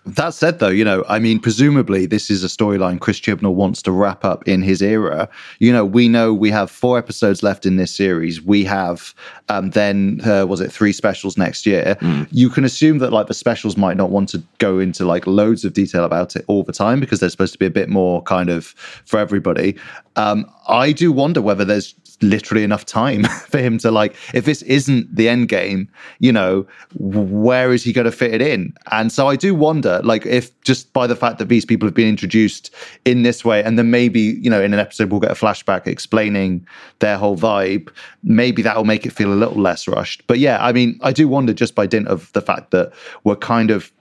That 0.03 0.33
said, 0.33 0.57
though, 0.57 0.69
you 0.69 0.83
know, 0.83 1.03
I 1.07 1.19
mean, 1.19 1.39
presumably 1.39 2.07
this 2.07 2.31
is 2.31 2.43
a 2.43 2.47
storyline 2.47 2.99
Chris 2.99 3.19
Chibnall 3.19 3.53
wants 3.53 3.83
to 3.83 3.91
wrap 3.91 4.25
up 4.25 4.47
in 4.47 4.63
his 4.63 4.81
era. 4.81 5.29
You 5.59 5.71
know, 5.71 5.85
we 5.85 6.07
know 6.07 6.33
we 6.33 6.49
have 6.49 6.71
four 6.71 6.97
episodes 6.97 7.43
left 7.43 7.67
in 7.67 7.75
this 7.75 7.93
series. 7.93 8.41
We 8.41 8.63
have 8.63 9.13
um, 9.49 9.69
then, 9.71 10.19
uh, 10.25 10.47
was 10.47 10.59
it 10.59 10.71
three 10.71 10.91
specials 10.91 11.37
next 11.37 11.67
year? 11.67 11.97
You 12.31 12.49
can 12.49 12.63
assume 12.65 12.97
that 12.97 13.13
like 13.13 13.27
the 13.27 13.35
specials 13.35 13.77
might 13.77 13.95
not 13.95 14.09
want 14.09 14.29
to 14.29 14.41
go 14.57 14.79
into 14.79 15.05
like 15.05 15.27
loads 15.27 15.63
of 15.63 15.73
detail 15.73 16.03
about 16.03 16.35
it 16.35 16.45
all 16.47 16.63
the 16.63 16.73
time 16.73 16.99
because 16.99 17.19
they're 17.19 17.29
supposed 17.29 17.53
to 17.53 17.59
be 17.59 17.67
a 17.67 17.71
bit 17.71 17.87
more 17.87 18.23
kind 18.23 18.49
of 18.49 18.67
for 19.05 19.19
everybody. 19.19 19.77
Um, 20.15 20.51
I 20.67 20.93
do 20.93 21.11
wonder 21.11 21.41
whether 21.41 21.63
there's 21.63 21.93
literally 22.21 22.63
enough 22.63 22.85
time 22.85 23.23
for 23.49 23.57
him 23.57 23.77
to 23.77 23.91
like 23.91 24.15
if 24.33 24.45
this 24.45 24.61
isn't 24.63 25.13
the 25.15 25.27
end 25.27 25.49
game 25.49 25.89
you 26.19 26.31
know 26.31 26.65
where 26.95 27.73
is 27.73 27.83
he 27.83 27.91
going 27.91 28.05
to 28.05 28.11
fit 28.11 28.33
it 28.33 28.41
in? 28.41 28.73
And 28.91 29.11
so 29.11 29.27
i 29.27 29.35
do 29.35 29.53
wonder 29.55 30.01
like 30.03 30.25
if 30.25 30.59
just 30.61 30.91
by 30.93 31.07
the 31.07 31.15
fact 31.15 31.39
that 31.39 31.49
these 31.49 31.65
people 31.65 31.87
have 31.87 31.95
been 31.95 32.07
introduced 32.07 32.73
in 33.05 33.23
this 33.23 33.43
way 33.43 33.63
and 33.63 33.77
then 33.77 33.91
maybe 33.91 34.19
you 34.19 34.49
know 34.49 34.61
in 34.61 34.73
an 34.73 34.79
episode 34.79 35.11
we'll 35.11 35.19
get 35.19 35.31
a 35.31 35.35
flashback 35.35 35.87
explaining 35.87 36.65
their 36.99 37.17
whole 37.17 37.37
vibe 37.37 37.89
maybe 38.23 38.61
that 38.61 38.77
will 38.77 38.85
make 38.85 39.05
it 39.05 39.11
feel 39.11 39.33
a 39.33 39.35
little 39.35 39.61
less 39.61 39.87
rushed. 39.87 40.25
But 40.27 40.39
yeah 40.39 40.63
i 40.63 40.71
mean 40.71 40.99
i 41.01 41.11
do 41.11 41.27
wonder 41.27 41.53
just 41.53 41.75
by 41.75 41.85
dint 41.85 42.07
of 42.07 42.31
the 42.33 42.41
fact 42.41 42.71
that 42.71 42.93
we're 43.23 43.35
kind 43.35 43.71
of 43.71 43.91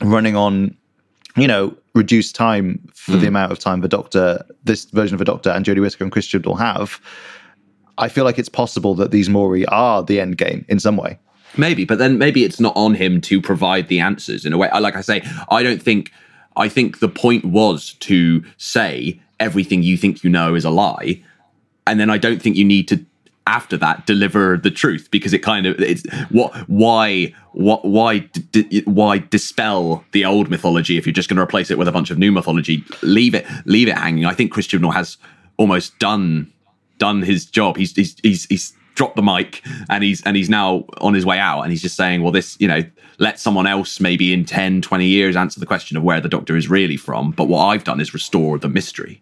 running 0.00 0.36
on 0.36 0.76
you 1.36 1.48
know, 1.48 1.76
reduced 1.94 2.34
time 2.34 2.80
for 2.94 3.12
the 3.12 3.20
hmm. 3.20 3.26
amount 3.26 3.52
of 3.52 3.58
time 3.58 3.80
the 3.80 3.88
Doctor, 3.88 4.44
this 4.64 4.84
version 4.86 5.14
of 5.14 5.18
the 5.18 5.24
Doctor 5.24 5.50
and 5.50 5.64
Jodie 5.64 5.80
Whittaker 5.80 6.04
and 6.04 6.12
Chris 6.12 6.28
Chibnall 6.28 6.58
have, 6.58 7.00
I 7.98 8.08
feel 8.08 8.24
like 8.24 8.38
it's 8.38 8.48
possible 8.48 8.94
that 8.96 9.10
these 9.10 9.28
Mouri 9.28 9.64
are 9.68 10.02
the 10.02 10.20
end 10.20 10.36
game 10.38 10.64
in 10.68 10.80
some 10.80 10.96
way. 10.96 11.18
Maybe, 11.56 11.84
but 11.84 11.98
then 11.98 12.18
maybe 12.18 12.44
it's 12.44 12.58
not 12.58 12.76
on 12.76 12.94
him 12.94 13.20
to 13.22 13.40
provide 13.40 13.88
the 13.88 14.00
answers 14.00 14.44
in 14.44 14.52
a 14.52 14.58
way. 14.58 14.68
Like 14.80 14.96
I 14.96 15.00
say, 15.00 15.22
I 15.50 15.62
don't 15.62 15.82
think. 15.82 16.12
I 16.56 16.68
think 16.68 17.00
the 17.00 17.08
point 17.08 17.44
was 17.44 17.94
to 17.94 18.44
say 18.58 19.20
everything 19.40 19.82
you 19.82 19.96
think 19.96 20.22
you 20.22 20.30
know 20.30 20.54
is 20.54 20.64
a 20.64 20.70
lie, 20.70 21.22
and 21.86 21.98
then 21.98 22.10
I 22.10 22.18
don't 22.18 22.40
think 22.40 22.56
you 22.56 22.64
need 22.64 22.88
to 22.88 23.04
after 23.46 23.76
that 23.76 24.06
deliver 24.06 24.56
the 24.56 24.70
truth 24.70 25.08
because 25.10 25.34
it 25.34 25.40
kind 25.40 25.66
of 25.66 25.78
it's 25.80 26.02
what 26.30 26.54
why 26.68 27.32
what 27.52 27.84
why 27.84 28.18
d- 28.18 28.82
why 28.86 29.18
dispel 29.18 30.02
the 30.12 30.24
old 30.24 30.48
mythology 30.48 30.96
if 30.96 31.06
you're 31.06 31.12
just 31.12 31.28
going 31.28 31.36
to 31.36 31.42
replace 31.42 31.70
it 31.70 31.76
with 31.76 31.86
a 31.86 31.92
bunch 31.92 32.10
of 32.10 32.16
new 32.16 32.32
mythology 32.32 32.82
leave 33.02 33.34
it 33.34 33.44
leave 33.66 33.86
it 33.86 33.98
hanging 33.98 34.24
i 34.24 34.32
think 34.32 34.50
chris 34.50 34.66
Chibnall 34.66 34.94
has 34.94 35.18
almost 35.58 35.98
done 35.98 36.50
done 36.98 37.22
his 37.22 37.46
job 37.46 37.76
he's 37.76 37.94
he's 37.94 38.16
he's, 38.22 38.44
he's 38.46 38.72
dropped 38.94 39.16
the 39.16 39.22
mic 39.22 39.62
and 39.90 40.04
he's 40.04 40.22
and 40.22 40.36
he's 40.36 40.48
now 40.48 40.84
on 40.98 41.14
his 41.14 41.26
way 41.26 41.38
out 41.38 41.62
and 41.62 41.72
he's 41.72 41.82
just 41.82 41.96
saying 41.96 42.22
well 42.22 42.32
this 42.32 42.56
you 42.60 42.68
know 42.68 42.82
let 43.18 43.38
someone 43.38 43.66
else 43.66 44.00
maybe 44.00 44.32
in 44.32 44.44
10 44.44 44.82
20 44.82 45.06
years 45.06 45.36
answer 45.36 45.58
the 45.58 45.66
question 45.66 45.96
of 45.96 46.02
where 46.02 46.20
the 46.20 46.28
doctor 46.28 46.56
is 46.56 46.68
really 46.68 46.96
from 46.96 47.32
but 47.32 47.48
what 47.48 47.64
i've 47.64 47.84
done 47.84 48.00
is 48.00 48.14
restore 48.14 48.58
the 48.58 48.68
mystery 48.68 49.20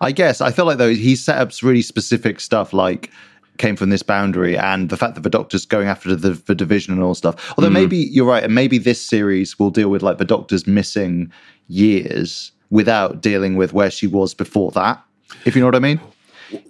I 0.00 0.12
guess 0.12 0.40
I 0.40 0.50
feel 0.50 0.64
like 0.64 0.78
though 0.78 0.94
he 0.94 1.14
set 1.14 1.36
up 1.36 1.50
really 1.62 1.82
specific 1.82 2.40
stuff 2.40 2.72
like 2.72 3.10
came 3.58 3.76
from 3.76 3.90
this 3.90 4.02
boundary 4.02 4.56
and 4.56 4.88
the 4.88 4.96
fact 4.96 5.14
that 5.16 5.22
the 5.22 5.30
doctor's 5.30 5.66
going 5.66 5.88
after 5.88 6.14
the, 6.14 6.30
the 6.30 6.54
division 6.54 6.94
and 6.94 7.02
all 7.02 7.14
stuff. 7.14 7.52
Although 7.58 7.70
mm. 7.70 7.74
maybe 7.74 7.96
you're 7.96 8.26
right, 8.26 8.44
and 8.44 8.54
maybe 8.54 8.78
this 8.78 9.04
series 9.04 9.58
will 9.58 9.70
deal 9.70 9.90
with 9.90 10.02
like 10.02 10.18
the 10.18 10.24
doctor's 10.24 10.66
missing 10.66 11.30
years 11.66 12.52
without 12.70 13.20
dealing 13.20 13.56
with 13.56 13.72
where 13.72 13.90
she 13.90 14.06
was 14.06 14.32
before 14.32 14.70
that. 14.72 15.02
If 15.44 15.54
you 15.54 15.60
know 15.60 15.66
what 15.66 15.74
I 15.74 15.80
mean. 15.80 16.00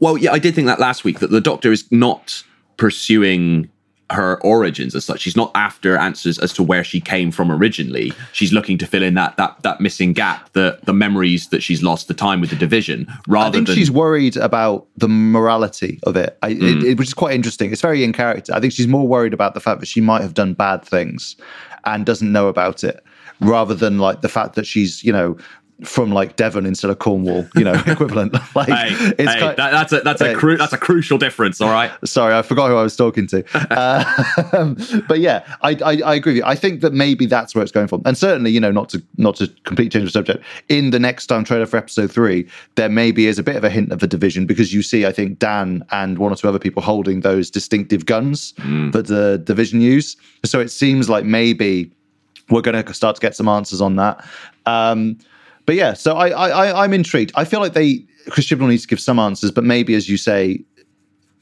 Well, 0.01 0.17
yeah, 0.17 0.33
I 0.33 0.39
did 0.39 0.55
think 0.55 0.67
that 0.67 0.81
last 0.81 1.05
week 1.05 1.21
that 1.21 1.31
the 1.31 1.41
doctor 1.41 1.73
is 1.73 1.91
not 1.91 2.43
pursuing 2.77 3.69
her 4.11 4.41
origins 4.43 4.95
as 4.95 5.05
such. 5.05 5.21
She's 5.21 5.37
not 5.37 5.51
after 5.55 5.97
answers 5.97 6.39
as 6.39 6.53
to 6.55 6.63
where 6.63 6.83
she 6.83 7.01
came 7.01 7.31
from 7.31 7.53
originally. 7.53 8.13
She's 8.33 8.53
looking 8.53 8.79
to 8.79 8.87
fill 8.87 9.03
in 9.03 9.15
that 9.15 9.37
that 9.37 9.63
that 9.63 9.81
missing 9.81 10.13
gap, 10.13 10.51
the 10.55 10.79
the 10.85 10.95
memories 10.95 11.49
that 11.49 11.63
she's 11.63 11.83
lost, 11.83 12.09
the 12.09 12.15
time 12.15 12.41
with 12.41 12.51
the 12.51 12.57
division. 12.57 13.07
Rather, 13.27 13.49
I 13.49 13.53
think 13.53 13.67
than, 13.67 13.77
she's 13.77 13.91
worried 13.91 14.37
about 14.37 14.87
the 14.97 15.09
morality 15.09 16.01
of 16.05 16.17
it, 16.17 16.39
I, 16.43 16.55
mm. 16.55 16.79
it, 16.79 16.85
it, 16.85 16.99
which 16.99 17.09
is 17.09 17.15
quite 17.15 17.35
interesting. 17.35 17.71
It's 17.71 17.83
very 17.83 18.03
in 18.03 18.13
character. 18.13 18.55
I 18.55 18.61
think 18.61 18.73
she's 18.73 18.89
more 18.89 19.07
worried 19.07 19.35
about 19.35 19.55
the 19.55 19.61
fact 19.61 19.81
that 19.81 19.87
she 19.87 20.01
might 20.01 20.23
have 20.23 20.35
done 20.35 20.55
bad 20.55 20.83
things 20.83 21.37
and 21.85 22.07
doesn't 22.07 22.33
know 22.33 22.49
about 22.49 22.83
it 22.85 23.05
rather 23.41 23.75
than 23.75 23.99
like 23.99 24.21
the 24.23 24.29
fact 24.29 24.55
that 24.55 24.67
she's 24.67 25.05
you 25.05 25.13
know 25.13 25.37
from 25.85 26.11
like 26.11 26.37
Devon 26.37 26.67
instead 26.67 26.91
of 26.91 26.99
Cornwall, 26.99 27.47
you 27.55 27.63
know, 27.63 27.73
equivalent. 27.87 28.33
like 28.55 28.69
hey, 28.69 28.89
it's 29.19 29.33
hey, 29.33 29.41
kind, 29.41 29.57
that, 29.57 29.71
that's 29.71 29.93
a 29.93 30.01
that's 30.01 30.21
a 30.21 30.35
cru- 30.35 30.57
that's 30.57 30.73
a 30.73 30.79
crucial 30.79 31.19
difference. 31.19 31.61
All 31.61 31.71
right. 31.71 31.93
Sorry, 32.05 32.35
I 32.35 32.43
forgot 32.43 32.69
who 32.69 32.77
I 32.77 32.83
was 32.83 32.97
talking 32.97 33.27
to. 33.29 33.45
uh, 33.71 34.75
but 35.09 35.21
yeah, 35.21 35.45
I, 35.63 35.71
I, 35.85 36.01
I 36.05 36.15
agree 36.15 36.33
with 36.33 36.37
you. 36.39 36.45
I 36.45 36.57
think 36.57 36.81
that 36.81 36.93
maybe 36.93 37.27
that's 37.27 37.55
where 37.55 37.63
it's 37.63 37.73
going 37.73 37.87
from, 37.87 38.03
and 38.05 38.19
certainly, 38.19 38.51
you 38.51 38.61
know, 38.61 38.73
not 38.73 38.89
to 38.91 39.03
not 39.17 39.37
to 39.37 39.49
completely 39.65 39.91
change 39.91 40.07
the 40.07 40.13
subject. 40.13 40.43
In 40.69 40.91
the 40.91 40.99
next 40.99 41.27
time 41.27 41.45
trailer 41.45 41.67
for 41.67 41.77
episode 41.77 42.11
three, 42.11 42.49
there 42.75 42.89
maybe 42.89 43.27
is 43.27 43.39
a 43.39 43.43
bit 43.43 43.57
of 43.57 43.65
a 43.65 43.71
hint 43.71 43.93
of 43.93 44.01
the 44.01 44.09
division 44.09 44.47
because 44.47 44.75
you 44.75 44.83
see, 44.83 45.07
I 45.07 45.13
think 45.13 45.39
Dan 45.39 45.85
and 45.93 46.19
one 46.19 46.33
or 46.33 46.37
two 46.37 46.49
other 46.49 46.59
people 46.59 46.83
holding 46.83 47.21
those 47.21 47.51
distinctive 47.51 48.07
guns 48.07 48.53
mm. 48.59 48.91
that 48.93 49.07
the 49.07 49.39
division 49.45 49.81
use. 49.81 50.17
So 50.45 50.61
it 50.61 50.71
seems 50.71 51.09
like 51.09 51.25
maybe 51.25 51.93
we're 52.51 52.63
going 52.63 52.83
to 52.83 52.95
start 52.95 53.17
to 53.17 53.21
get 53.21 53.37
some 53.37 53.49
answers 53.49 53.81
on 53.81 53.97
that. 53.97 54.25
Um, 54.67 55.19
but 55.69 55.75
yeah, 55.75 55.93
so 55.93 56.17
I, 56.17 56.31
I 56.31 56.83
I'm 56.83 56.95
intrigued. 56.95 57.31
I 57.35 57.45
feel 57.45 57.61
like 57.61 57.75
they 57.75 58.03
Chris 58.31 58.47
Chibnall 58.47 58.71
needs 58.71 58.85
to 58.85 58.89
give 58.89 58.99
some 58.99 59.19
answers, 59.19 59.51
but 59.51 59.65
maybe 59.65 59.95
as 59.95 60.09
you 60.09 60.17
say, 60.17 60.65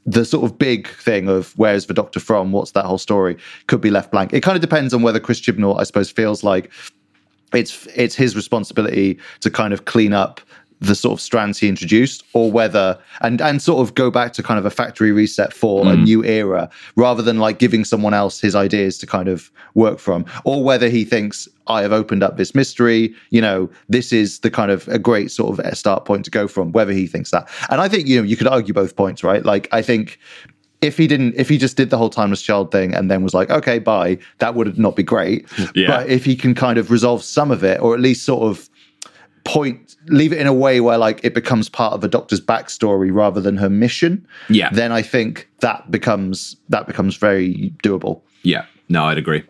the 0.05 0.25
sort 0.25 0.45
of 0.45 0.59
big 0.59 0.89
thing 0.89 1.29
of 1.29 1.57
where's 1.57 1.87
the 1.87 1.95
doctor 1.95 2.19
from, 2.19 2.51
what's 2.51 2.73
that 2.73 2.87
whole 2.87 2.99
story, 2.99 3.37
could 3.69 3.81
be 3.81 3.89
left 3.89 4.11
blank. 4.11 4.33
It 4.33 4.43
kind 4.43 4.57
of 4.57 4.61
depends 4.61 4.93
on 4.93 5.03
whether 5.03 5.21
Chris 5.21 5.41
Chibnall, 5.41 5.79
I 5.79 5.85
suppose, 5.85 6.11
feels 6.11 6.43
like 6.43 6.73
it's 7.55 7.87
it's 7.95 8.17
his 8.17 8.35
responsibility 8.35 9.17
to 9.43 9.49
kind 9.49 9.73
of 9.73 9.85
clean 9.85 10.13
up 10.13 10.41
the 10.81 10.95
sort 10.95 11.15
of 11.15 11.21
strands 11.21 11.59
he 11.59 11.69
introduced 11.69 12.23
or 12.35 12.51
whether 12.51 12.99
and 13.23 13.41
and 13.41 13.63
sort 13.63 13.81
of 13.87 13.95
go 13.95 14.11
back 14.11 14.33
to 14.35 14.43
kind 14.43 14.59
of 14.59 14.67
a 14.67 14.71
factory 14.71 15.11
reset 15.11 15.53
for 15.53 15.85
mm. 15.85 15.93
a 15.93 15.97
new 15.97 16.23
era 16.25 16.69
rather 16.97 17.23
than 17.23 17.39
like 17.39 17.59
giving 17.59 17.85
someone 17.85 18.13
else 18.13 18.41
his 18.41 18.55
ideas 18.55 18.99
to 18.99 19.07
kind 19.07 19.29
of 19.29 19.51
work 19.75 19.99
from 19.99 20.25
or 20.45 20.63
whether 20.63 20.89
he 20.89 21.05
thinks 21.05 21.49
I 21.67 21.83
have 21.83 21.93
opened 21.93 22.23
up 22.23 22.37
this 22.37 22.55
mystery 22.55 23.15
you 23.31 23.41
know 23.41 23.71
this 23.89 24.13
is 24.13 24.41
the 24.41 24.51
kind 24.51 24.71
of 24.71 24.87
a 24.89 24.99
great 24.99 25.31
sort 25.31 25.59
of 25.59 25.79
start 25.79 26.05
point 26.05 26.25
to 26.27 26.31
go 26.31 26.47
from 26.47 26.73
whether 26.73 26.93
he 26.93 27.07
thinks 27.07 27.31
that 27.31 27.49
and 27.71 27.81
I 27.81 27.89
think 27.89 28.07
you 28.07 28.19
know 28.19 28.25
you 28.25 28.37
could 28.37 28.49
argue 28.49 28.75
both 28.75 28.97
points 28.97 29.25
right 29.25 29.45
like 29.45 29.69
I 29.73 29.81
think 29.81 30.19
if 30.83 30.99
he 30.99 31.07
didn't 31.07 31.35
if 31.37 31.49
he 31.49 31.57
just 31.57 31.79
did 31.79 31.89
the 31.89 31.97
whole 31.97 32.11
timeless 32.11 32.43
child 32.43 32.71
thing 32.71 32.95
and 32.95 33.11
then 33.11 33.23
was 33.23 33.33
like 33.33 33.49
okay 33.49 33.79
bye 33.79 34.19
that 34.39 34.55
would 34.55 34.79
not 34.79 34.95
be 34.95 35.03
great 35.03 35.49
yeah. 35.75 35.87
but 35.87 36.09
if 36.09 36.25
he 36.25 36.37
can 36.37 36.55
kind 36.55 36.77
of 36.77 36.91
resolve 36.91 37.23
some 37.23 37.51
of 37.51 37.65
it 37.65 37.81
or 37.81 37.95
at 37.95 38.01
least 38.01 38.25
sort 38.25 38.43
of 38.43 38.69
point 39.47 39.97
leave 40.09 40.33
it 40.33 40.39
in 40.39 40.47
a 40.47 40.53
way 40.53 40.81
where 40.81 40.99
like 40.99 41.21
it 41.25 41.35
becomes 41.35 41.69
part 41.69 41.93
of 41.93 42.01
the 42.01 42.09
doctor's 42.09 42.41
backstory 42.41 43.13
rather 43.13 43.41
than 43.41 43.57
her 43.57 43.71
mission 43.71 44.27
yeah. 44.49 44.69
then 44.73 44.93
i 44.93 45.01
think 45.01 45.49
that 45.61 45.91
becomes 45.91 46.57
that 46.69 46.87
becomes 46.87 47.17
very 47.17 47.73
doable. 47.83 48.21
Yeah. 48.43 48.67
No 48.89 49.05
i'd 49.05 49.19
agree 49.19 49.45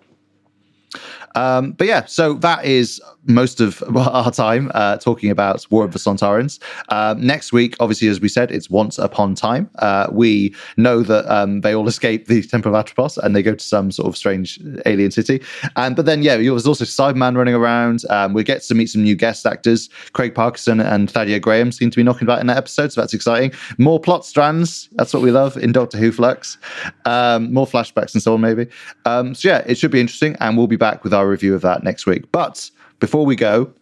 um, 1.36 1.72
but 1.72 1.86
yeah, 1.86 2.06
so 2.06 2.32
that 2.34 2.64
is 2.64 3.00
most 3.26 3.60
of 3.60 3.82
our 3.96 4.30
time 4.30 4.70
uh, 4.74 4.96
talking 4.96 5.30
about 5.30 5.66
War 5.70 5.84
of 5.84 5.92
the 5.92 5.98
Sontarans. 5.98 6.58
Uh, 6.88 7.14
next 7.18 7.52
week, 7.52 7.76
obviously, 7.78 8.08
as 8.08 8.20
we 8.20 8.28
said, 8.28 8.50
it's 8.50 8.70
Once 8.70 8.98
Upon 8.98 9.34
Time. 9.34 9.68
Uh, 9.78 10.08
we 10.10 10.54
know 10.76 11.02
that 11.02 11.26
um, 11.32 11.60
they 11.60 11.74
all 11.74 11.86
escape 11.96 12.26
the 12.26 12.42
Temple 12.42 12.74
of 12.74 12.84
Atropos 12.84 13.18
and 13.18 13.36
they 13.36 13.42
go 13.42 13.54
to 13.54 13.64
some 13.64 13.90
sort 13.90 14.08
of 14.08 14.16
strange 14.16 14.58
alien 14.86 15.10
city. 15.10 15.42
And 15.76 15.94
but 15.94 16.06
then, 16.06 16.22
yeah, 16.22 16.36
there's 16.36 16.66
also 16.66 16.84
Cyberman 16.84 17.36
running 17.36 17.54
around. 17.54 18.02
Um, 18.08 18.32
we 18.32 18.42
get 18.42 18.62
to 18.62 18.74
meet 18.74 18.88
some 18.88 19.02
new 19.02 19.14
guest 19.14 19.46
actors. 19.46 19.90
Craig 20.14 20.34
Parkinson 20.34 20.80
and 20.80 21.12
Thaddea 21.12 21.40
Graham 21.40 21.70
seem 21.70 21.90
to 21.90 21.96
be 21.96 22.02
knocking 22.02 22.24
about 22.24 22.40
in 22.40 22.46
that 22.46 22.56
episode, 22.56 22.92
so 22.92 23.00
that's 23.00 23.14
exciting. 23.14 23.52
More 23.78 24.00
plot 24.00 24.24
strands. 24.24 24.88
That's 24.92 25.12
what 25.12 25.22
we 25.22 25.30
love 25.30 25.56
in 25.58 25.72
Doctor 25.72 25.98
Who 25.98 26.12
Flux. 26.12 26.56
Um, 27.04 27.52
more 27.52 27.66
flashbacks 27.66 28.14
and 28.14 28.22
so 28.22 28.34
on, 28.34 28.40
maybe. 28.40 28.66
Um, 29.04 29.34
so 29.34 29.48
yeah, 29.48 29.62
it 29.66 29.76
should 29.76 29.90
be 29.90 30.00
interesting, 30.00 30.36
and 30.40 30.56
we'll 30.56 30.66
be 30.66 30.76
back 30.76 31.04
with 31.04 31.12
our 31.12 31.25
review 31.28 31.54
of 31.54 31.62
that 31.62 31.82
next 31.82 32.06
week. 32.06 32.30
But 32.32 32.70
before 33.00 33.24
we 33.24 33.36
go, 33.36 33.72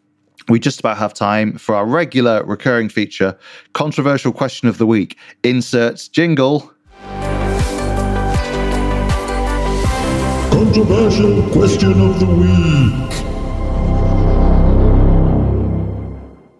we 0.48 0.58
just 0.58 0.80
about 0.80 0.98
have 0.98 1.14
time 1.14 1.56
for 1.56 1.74
our 1.74 1.86
regular 1.86 2.44
recurring 2.44 2.88
feature, 2.88 3.36
controversial 3.72 4.32
question 4.32 4.68
of 4.68 4.78
the 4.78 4.86
week. 4.86 5.16
Inserts 5.42 6.08
jingle. 6.08 6.72
Controversial 10.50 11.50
question 11.50 11.92
of 12.00 12.20
the 12.20 12.26
week. 12.26 13.04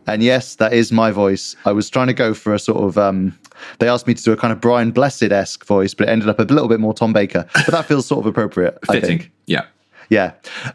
And 0.07 0.23
yes, 0.23 0.57
that 0.57 0.73
is 0.73 0.93
my 0.93 1.11
voice. 1.11 1.57
I 1.65 1.73
was 1.73 1.89
trying 1.89 2.09
to 2.09 2.13
go 2.13 2.35
for 2.35 2.55
a 2.55 2.59
sort 2.59 2.85
of. 2.85 2.99
Um, 2.99 3.39
they 3.79 3.89
asked 3.89 4.07
me 4.07 4.15
to 4.15 4.23
do 4.23 4.33
a 4.33 4.37
kind 4.37 4.53
of 4.53 4.61
Brian 4.61 4.91
Blessed 4.91 5.25
esque 5.25 5.65
voice, 5.65 5.95
but 5.95 6.09
it 6.09 6.11
ended 6.11 6.29
up 6.29 6.39
a 6.39 6.43
little 6.43 6.69
bit 6.69 6.79
more 6.79 6.93
Tom 6.93 7.13
Baker. 7.13 7.47
But 7.55 7.69
that 7.69 7.87
feels 7.87 8.07
sort 8.07 8.21
of 8.21 8.27
appropriate. 8.27 8.79
Fitting. 8.87 9.31
Yeah. 9.47 9.65
Yeah. 10.09 10.33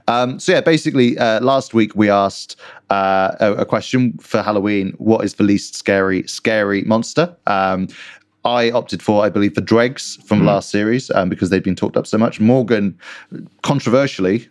Um, 0.08 0.40
so 0.40 0.52
yeah, 0.52 0.62
basically, 0.62 1.18
uh, 1.18 1.42
last 1.42 1.74
week 1.74 1.96
we 1.96 2.10
asked 2.10 2.56
uh, 2.90 3.36
a, 3.40 3.54
a, 3.56 3.66
question 3.66 4.18
for 4.18 4.42
Halloween: 4.42 4.94
What 4.98 5.24
is 5.24 5.36
the 5.36 5.44
least 5.44 5.76
scary 5.76 6.28
scary 6.28 6.84
monster? 6.84 7.36
Um, 7.48 7.88
I 8.46 8.72
opted 8.72 9.02
for, 9.04 9.24
I 9.24 9.30
believe, 9.30 9.56
the 9.56 9.62
dregs 9.62 10.18
from 10.26 10.42
mm. 10.42 10.46
last 10.46 10.70
series 10.70 11.12
um, 11.12 11.28
because 11.28 11.50
they'd 11.50 11.64
been 11.64 11.76
talked 11.76 11.98
up 11.98 12.08
so 12.08 12.18
much. 12.18 12.40
Morgan, 12.40 12.98
controversially, 13.64 14.48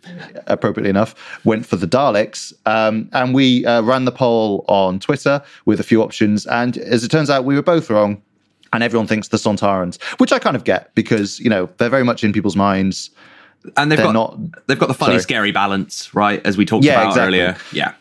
appropriately 0.46 0.90
enough, 0.90 1.14
went 1.44 1.64
for 1.64 1.76
the 1.76 1.86
Daleks. 1.86 2.52
Um, 2.66 3.08
and 3.12 3.34
we 3.34 3.64
uh, 3.64 3.80
ran 3.82 4.04
the 4.04 4.12
poll 4.12 4.64
on 4.68 5.00
Twitter 5.00 5.42
with 5.64 5.80
a 5.80 5.82
few 5.82 6.02
options. 6.02 6.46
And 6.46 6.76
as 6.78 7.02
it 7.02 7.10
turns 7.10 7.30
out, 7.30 7.44
we 7.44 7.54
were 7.54 7.62
both 7.62 7.88
wrong. 7.88 8.20
And 8.74 8.82
everyone 8.82 9.06
thinks 9.06 9.28
the 9.28 9.38
Sontarans, 9.38 10.00
which 10.18 10.30
I 10.30 10.38
kind 10.38 10.54
of 10.54 10.64
get 10.64 10.94
because, 10.94 11.40
you 11.40 11.48
know, 11.48 11.70
they're 11.78 11.88
very 11.88 12.04
much 12.04 12.22
in 12.22 12.34
people's 12.34 12.56
minds 12.56 13.08
and 13.76 13.90
they've 13.90 13.98
got 13.98 14.12
not, 14.12 14.38
they've 14.66 14.78
got 14.78 14.88
the 14.88 14.94
funny, 14.94 15.14
sorry. 15.14 15.22
scary 15.22 15.52
balance, 15.52 16.14
right? 16.14 16.44
As 16.46 16.56
we 16.56 16.64
talked 16.64 16.84
yeah, 16.84 16.94
about 16.94 17.08
exactly. 17.08 17.40
earlier. 17.40 17.56
Yeah, 17.72 17.94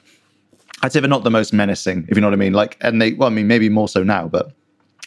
I'd 0.83 0.91
say 0.93 0.99
they're 0.99 1.09
not 1.09 1.23
the 1.23 1.31
most 1.31 1.53
menacing, 1.53 2.05
if 2.09 2.15
you 2.15 2.21
know 2.21 2.27
what 2.27 2.33
I 2.33 2.37
mean. 2.37 2.53
Like, 2.53 2.77
and 2.81 3.01
they, 3.01 3.13
well, 3.13 3.27
I 3.27 3.31
mean, 3.31 3.47
maybe 3.47 3.69
more 3.69 3.87
so 3.87 4.03
now, 4.03 4.27
but 4.27 4.51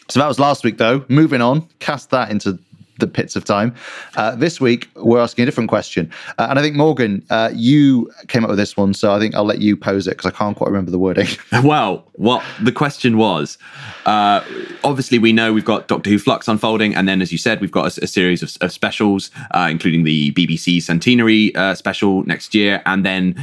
so 0.09 0.19
that 0.19 0.27
was 0.27 0.39
last 0.39 0.63
week, 0.63 0.77
though. 0.77 1.05
Moving 1.07 1.41
on, 1.41 1.67
cast 1.79 2.09
that 2.09 2.31
into 2.31 2.59
the 3.01 3.07
pits 3.07 3.35
of 3.35 3.43
time. 3.43 3.75
Uh, 4.15 4.35
this 4.35 4.61
week, 4.61 4.89
we're 4.95 5.19
asking 5.19 5.43
a 5.43 5.45
different 5.45 5.69
question. 5.69 6.09
Uh, 6.37 6.47
and 6.49 6.57
I 6.57 6.61
think, 6.61 6.75
Morgan, 6.75 7.25
uh, 7.29 7.51
you 7.53 8.09
came 8.29 8.45
up 8.45 8.49
with 8.49 8.57
this 8.57 8.77
one. 8.77 8.93
So 8.93 9.13
I 9.13 9.19
think 9.19 9.35
I'll 9.35 9.43
let 9.43 9.59
you 9.59 9.75
pose 9.75 10.07
it 10.07 10.11
because 10.11 10.25
I 10.25 10.35
can't 10.35 10.55
quite 10.55 10.67
remember 10.67 10.91
the 10.91 10.99
wording. 10.99 11.27
well, 11.63 12.05
what 12.13 12.43
the 12.61 12.71
question 12.71 13.17
was 13.17 13.57
uh, 14.05 14.43
obviously, 14.83 15.19
we 15.19 15.33
know 15.33 15.53
we've 15.53 15.65
got 15.65 15.87
Doctor 15.87 16.09
Who 16.09 16.19
Flux 16.19 16.47
unfolding. 16.47 16.95
And 16.95 17.07
then, 17.07 17.21
as 17.21 17.31
you 17.31 17.37
said, 17.37 17.61
we've 17.61 17.71
got 17.71 17.97
a, 17.97 18.03
a 18.03 18.07
series 18.07 18.41
of, 18.41 18.55
of 18.61 18.71
specials, 18.71 19.31
uh, 19.51 19.67
including 19.69 20.03
the 20.03 20.31
BBC 20.31 20.81
Centenary 20.81 21.53
uh, 21.55 21.75
special 21.75 22.23
next 22.23 22.55
year. 22.55 22.81
And 22.85 23.05
then 23.05 23.35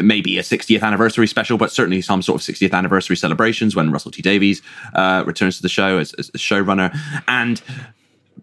maybe 0.00 0.38
a 0.38 0.42
60th 0.42 0.82
anniversary 0.82 1.26
special, 1.26 1.56
but 1.56 1.70
certainly 1.70 2.00
some 2.00 2.22
sort 2.22 2.40
of 2.40 2.54
60th 2.54 2.72
anniversary 2.72 3.16
celebrations 3.16 3.76
when 3.76 3.92
Russell 3.92 4.10
T 4.10 4.20
Davies 4.22 4.62
returns 4.94 5.56
to 5.56 5.62
the 5.62 5.68
show 5.68 5.98
as, 5.98 6.12
as 6.14 6.30
showrunner. 6.30 6.96
And 7.28 7.62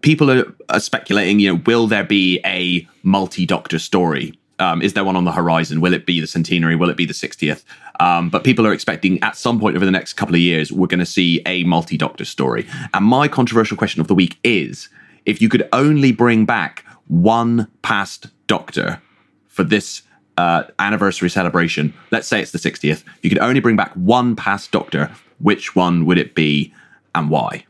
people 0.02 0.30
are, 0.30 0.44
are, 0.68 0.80
speculating, 0.80 1.40
you 1.40 1.52
know, 1.52 1.62
will 1.64 1.86
there 1.86 2.04
be 2.04 2.40
a 2.44 2.86
multi-doctor 3.02 3.78
story? 3.78 4.38
Um, 4.58 4.82
is 4.82 4.92
there 4.92 5.04
one 5.04 5.16
on 5.16 5.24
the 5.24 5.32
horizon? 5.32 5.80
Will 5.80 5.94
it 5.94 6.06
be 6.06 6.20
the 6.20 6.26
centenary? 6.26 6.76
Will 6.76 6.90
it 6.90 6.96
be 6.96 7.06
the 7.06 7.14
60th? 7.14 7.64
Um, 8.00 8.28
but 8.28 8.44
people 8.44 8.66
are 8.66 8.72
expecting 8.72 9.22
at 9.22 9.36
some 9.36 9.58
point 9.58 9.76
over 9.76 9.84
the 9.84 9.90
next 9.90 10.14
couple 10.14 10.34
of 10.34 10.40
years, 10.40 10.70
we're 10.70 10.86
going 10.86 11.00
to 11.00 11.06
see 11.06 11.40
a 11.46 11.64
multi-doctor 11.64 12.24
story. 12.24 12.66
And 12.92 13.04
my 13.04 13.28
controversial 13.28 13.76
question 13.76 14.00
of 14.00 14.08
the 14.08 14.14
week 14.14 14.38
is, 14.44 14.88
if 15.24 15.40
you 15.40 15.48
could 15.48 15.68
only 15.72 16.12
bring 16.12 16.44
back 16.44 16.84
one 17.06 17.68
past 17.82 18.28
doctor 18.46 19.00
for 19.46 19.64
this 19.64 20.02
uh, 20.36 20.64
anniversary 20.78 21.30
celebration, 21.30 21.94
let's 22.10 22.26
say 22.26 22.40
it's 22.40 22.50
the 22.50 22.58
60th, 22.58 23.04
you 23.22 23.30
could 23.30 23.38
only 23.38 23.60
bring 23.60 23.76
back 23.76 23.92
one 23.94 24.34
past 24.34 24.70
doctor, 24.72 25.10
which 25.38 25.76
one 25.76 26.04
would 26.06 26.18
it 26.18 26.34
be 26.34 26.72
and 27.14 27.30
why? 27.30 27.64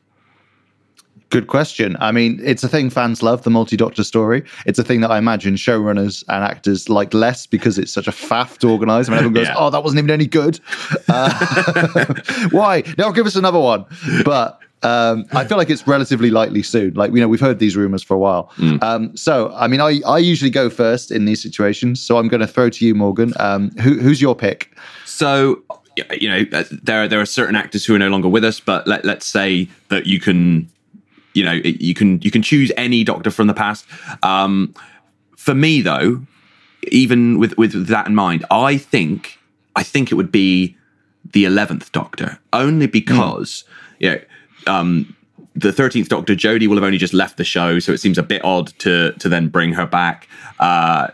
Good 1.33 1.47
question. 1.47 1.97
I 1.99 2.13
mean, 2.13 2.39
it's 2.45 2.63
a 2.63 2.69
thing 2.69 2.91
fans 2.91 3.23
love, 3.23 3.43
the 3.43 3.49
multi 3.49 3.75
doctor 3.75 4.05
story. 4.05 4.45
It's 4.67 4.79
a 4.79 4.85
thing 4.85 5.01
that 5.01 5.11
I 5.11 5.17
imagine 5.17 5.55
showrunners 5.55 6.23
and 6.29 6.45
actors 6.45 6.91
like 6.91 7.15
less 7.15 7.47
because 7.47 7.79
it's 7.79 7.91
such 7.91 8.07
a 8.07 8.11
faff 8.11 8.59
to 8.59 8.69
organize. 8.69 9.09
I 9.09 9.13
mean, 9.13 9.19
everyone 9.21 9.35
goes, 9.35 9.47
Yeah. 9.49 9.55
oh, 9.57 9.71
that 9.71 9.83
wasn't 9.83 10.01
even 10.01 10.11
any 10.11 10.27
good. 10.27 10.61
Uh, 11.09 12.15
why? 12.51 12.83
Now 12.99 13.11
give 13.13 13.25
us 13.25 13.35
another 13.35 13.59
one. 13.59 13.87
But 14.27 14.61
um, 14.83 15.25
I 15.33 15.47
feel 15.47 15.57
like 15.57 15.71
it's 15.71 15.87
relatively 15.87 16.29
likely 16.29 16.63
soon. 16.63 16.93
Like, 16.93 17.13
you 17.15 17.21
know, 17.21 17.29
we've 17.29 17.41
heard 17.41 17.61
these 17.61 17.77
rumors 17.79 18.03
for 18.03 18.13
a 18.13 18.19
while. 18.19 18.53
Um, 18.83 19.17
so, 19.17 19.55
I 19.55 19.69
mean, 19.69 19.81
I, 19.81 20.01
I 20.07 20.19
usually 20.19 20.51
go 20.51 20.69
first 20.69 21.11
in 21.11 21.25
these 21.25 21.41
situations. 21.43 21.99
So 22.03 22.19
I'm 22.19 22.29
going 22.29 22.43
to 22.43 22.47
throw 22.47 22.69
to 22.69 22.87
you, 22.87 22.95
Morgan. 22.95 23.33
Um, 23.41 23.71
who, 23.81 23.99
who's 23.99 24.21
your 24.21 24.35
pick? 24.37 24.77
So 25.07 25.63
you 26.19 26.29
know 26.29 26.45
uh, 26.59 26.65
there 26.83 27.07
there 27.07 27.21
are 27.21 27.27
certain 27.27 27.55
actors 27.55 27.85
who 27.85 27.95
are 27.95 27.99
no 27.99 28.09
longer 28.09 28.29
with 28.29 28.45
us, 28.45 28.61
but 28.61 28.87
let 28.87 29.05
let's 29.05 29.27
say 29.27 29.69
that 29.89 30.07
you 30.07 30.21
can 30.21 30.69
you 31.35 31.45
know 31.45 31.53
you 31.53 31.95
can 31.95 32.21
you 32.23 32.31
can 32.31 32.43
choose 32.43 32.73
any 32.77 33.05
doctor 33.05 33.31
from 33.31 33.47
the 33.47 33.55
past. 33.55 33.87
Um, 34.23 34.75
for 35.37 35.55
me 35.55 35.81
though, 35.81 36.23
even 36.89 37.39
with 37.39 37.57
with 37.57 37.87
that 37.87 38.07
in 38.07 38.15
mind, 38.15 38.45
I 38.51 38.77
think 38.77 39.39
I 39.77 39.83
think 39.83 40.13
it 40.13 40.15
would 40.15 40.33
be 40.33 40.77
the 41.33 41.45
eleventh 41.45 41.93
Doctor 41.93 42.39
only 42.53 42.87
because 42.87 43.65
you 43.99 44.11
know. 44.11 44.21
Um, 44.67 45.17
the 45.55 45.73
thirteenth 45.73 46.09
Doctor, 46.09 46.35
Jodie, 46.35 46.67
will 46.67 46.77
have 46.77 46.85
only 46.85 46.99
just 46.99 47.13
left 47.13 47.37
the 47.37 47.45
show, 47.45 47.79
so 47.79 47.93
it 47.93 47.99
seems 47.99 48.17
a 48.17 48.23
bit 48.23 48.43
odd 48.45 48.69
to 48.79 49.13
to 49.13 49.29
then 49.29 49.49
bring 49.49 49.73
her 49.75 49.87
back. 49.87 50.29
Uh, 50.59 51.09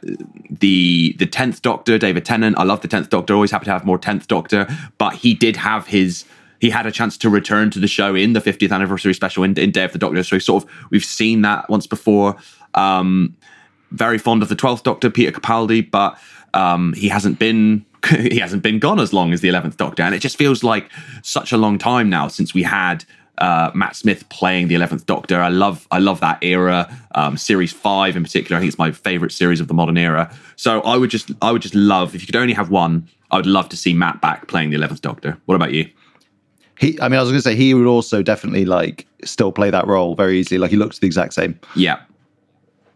the 0.51 1.15
the 1.19 1.27
tenth 1.27 1.63
Doctor, 1.63 1.99
David 1.99 2.25
Tennant, 2.25 2.57
I 2.59 2.63
love 2.63 2.81
the 2.81 2.89
tenth 2.89 3.11
Doctor. 3.11 3.35
Always 3.35 3.51
happy 3.51 3.65
to 3.65 3.73
have 3.73 3.85
more 3.85 3.99
tenth 3.99 4.29
Doctor, 4.29 4.69
but 4.99 5.15
he 5.15 5.35
did 5.35 5.57
have 5.57 5.87
his. 5.89 6.25
He 6.61 6.71
had 6.71 6.87
a 6.87 6.93
chance 6.93 7.17
to 7.19 7.31
return 7.31 7.71
to 7.71 7.79
the 7.79 7.87
show 7.87 8.15
in 8.15 8.33
the 8.33 8.41
50th 8.41 8.73
anniversary 8.73 9.15
special 9.15 9.45
in, 9.45 9.57
in 9.59 9.71
Day 9.71 9.85
of 9.85 9.93
the 9.93 9.99
Doctor. 9.99 10.23
So 10.25 10.39
sort 10.39 10.65
of 10.65 10.71
we've 10.91 11.05
seen 11.05 11.43
that 11.43 11.69
once 11.69 11.87
before. 11.87 12.37
Um, 12.75 13.37
very 13.91 14.19
fond 14.19 14.43
of 14.43 14.49
the 14.49 14.55
twelfth 14.55 14.83
Doctor, 14.83 15.11
Peter 15.11 15.33
Capaldi, 15.33 15.89
but 15.91 16.19
um, 16.55 16.93
he 16.95 17.09
hasn't 17.09 17.39
been 17.39 17.85
he 18.09 18.39
hasn't 18.39 18.63
been 18.63 18.79
gone 18.79 19.01
as 19.01 19.13
long 19.13 19.33
as 19.33 19.41
the 19.41 19.49
eleventh 19.49 19.77
Doctor, 19.77 20.03
and 20.03 20.15
it 20.15 20.21
just 20.21 20.37
feels 20.37 20.63
like 20.63 20.91
such 21.23 21.53
a 21.53 21.57
long 21.57 21.79
time 21.79 22.09
now 22.09 22.29
since 22.29 22.55
we 22.55 22.63
had 22.63 23.05
uh, 23.39 23.71
Matt 23.75 23.97
Smith 23.97 24.29
playing 24.29 24.69
the 24.69 24.75
eleventh 24.75 25.07
Doctor. 25.07 25.41
I 25.41 25.49
love 25.49 25.87
I 25.91 25.99
love 25.99 26.21
that 26.21 26.43
era. 26.43 26.95
Um, 27.15 27.37
series 27.37 27.73
five 27.73 28.17
in 28.17 28.23
particular, 28.23 28.57
I 28.57 28.61
think 28.61 28.69
it's 28.69 28.79
my 28.79 28.93
favorite 28.93 29.33
series 29.33 29.61
of 29.61 29.69
the 29.69 29.75
modern 29.75 29.97
era. 29.97 30.35
So 30.57 30.81
I 30.83 30.97
would 30.97 31.11
just 31.11 31.31
I 31.43 31.53
would 31.53 31.63
just 31.63 31.75
love 31.75 32.15
if 32.15 32.21
you 32.21 32.27
could 32.27 32.37
only 32.37 32.55
have 32.55 32.71
one. 32.71 33.09
I 33.31 33.37
would 33.37 33.47
love 33.47 33.69
to 33.71 33.77
see 33.77 33.93
Matt 33.93 34.21
back 34.21 34.49
playing 34.49 34.71
the 34.71 34.77
eleventh 34.77 35.03
Doctor. 35.03 35.39
What 35.47 35.55
about 35.55 35.73
you? 35.73 35.89
He, 36.79 37.01
I 37.01 37.09
mean, 37.09 37.19
I 37.19 37.23
was 37.23 37.31
going 37.31 37.39
to 37.39 37.43
say 37.43 37.57
he 37.57 37.75
would 37.75 37.87
also 37.87 38.23
definitely 38.23 38.65
like 38.65 39.07
still 39.25 39.53
play 39.53 39.71
that 39.71 39.87
role 39.87 40.15
very 40.15 40.39
easily. 40.39 40.59
Like 40.59 40.71
he 40.71 40.77
looks 40.77 40.99
the 40.99 41.07
exact 41.07 41.35
same. 41.35 41.59
Yeah, 41.75 42.01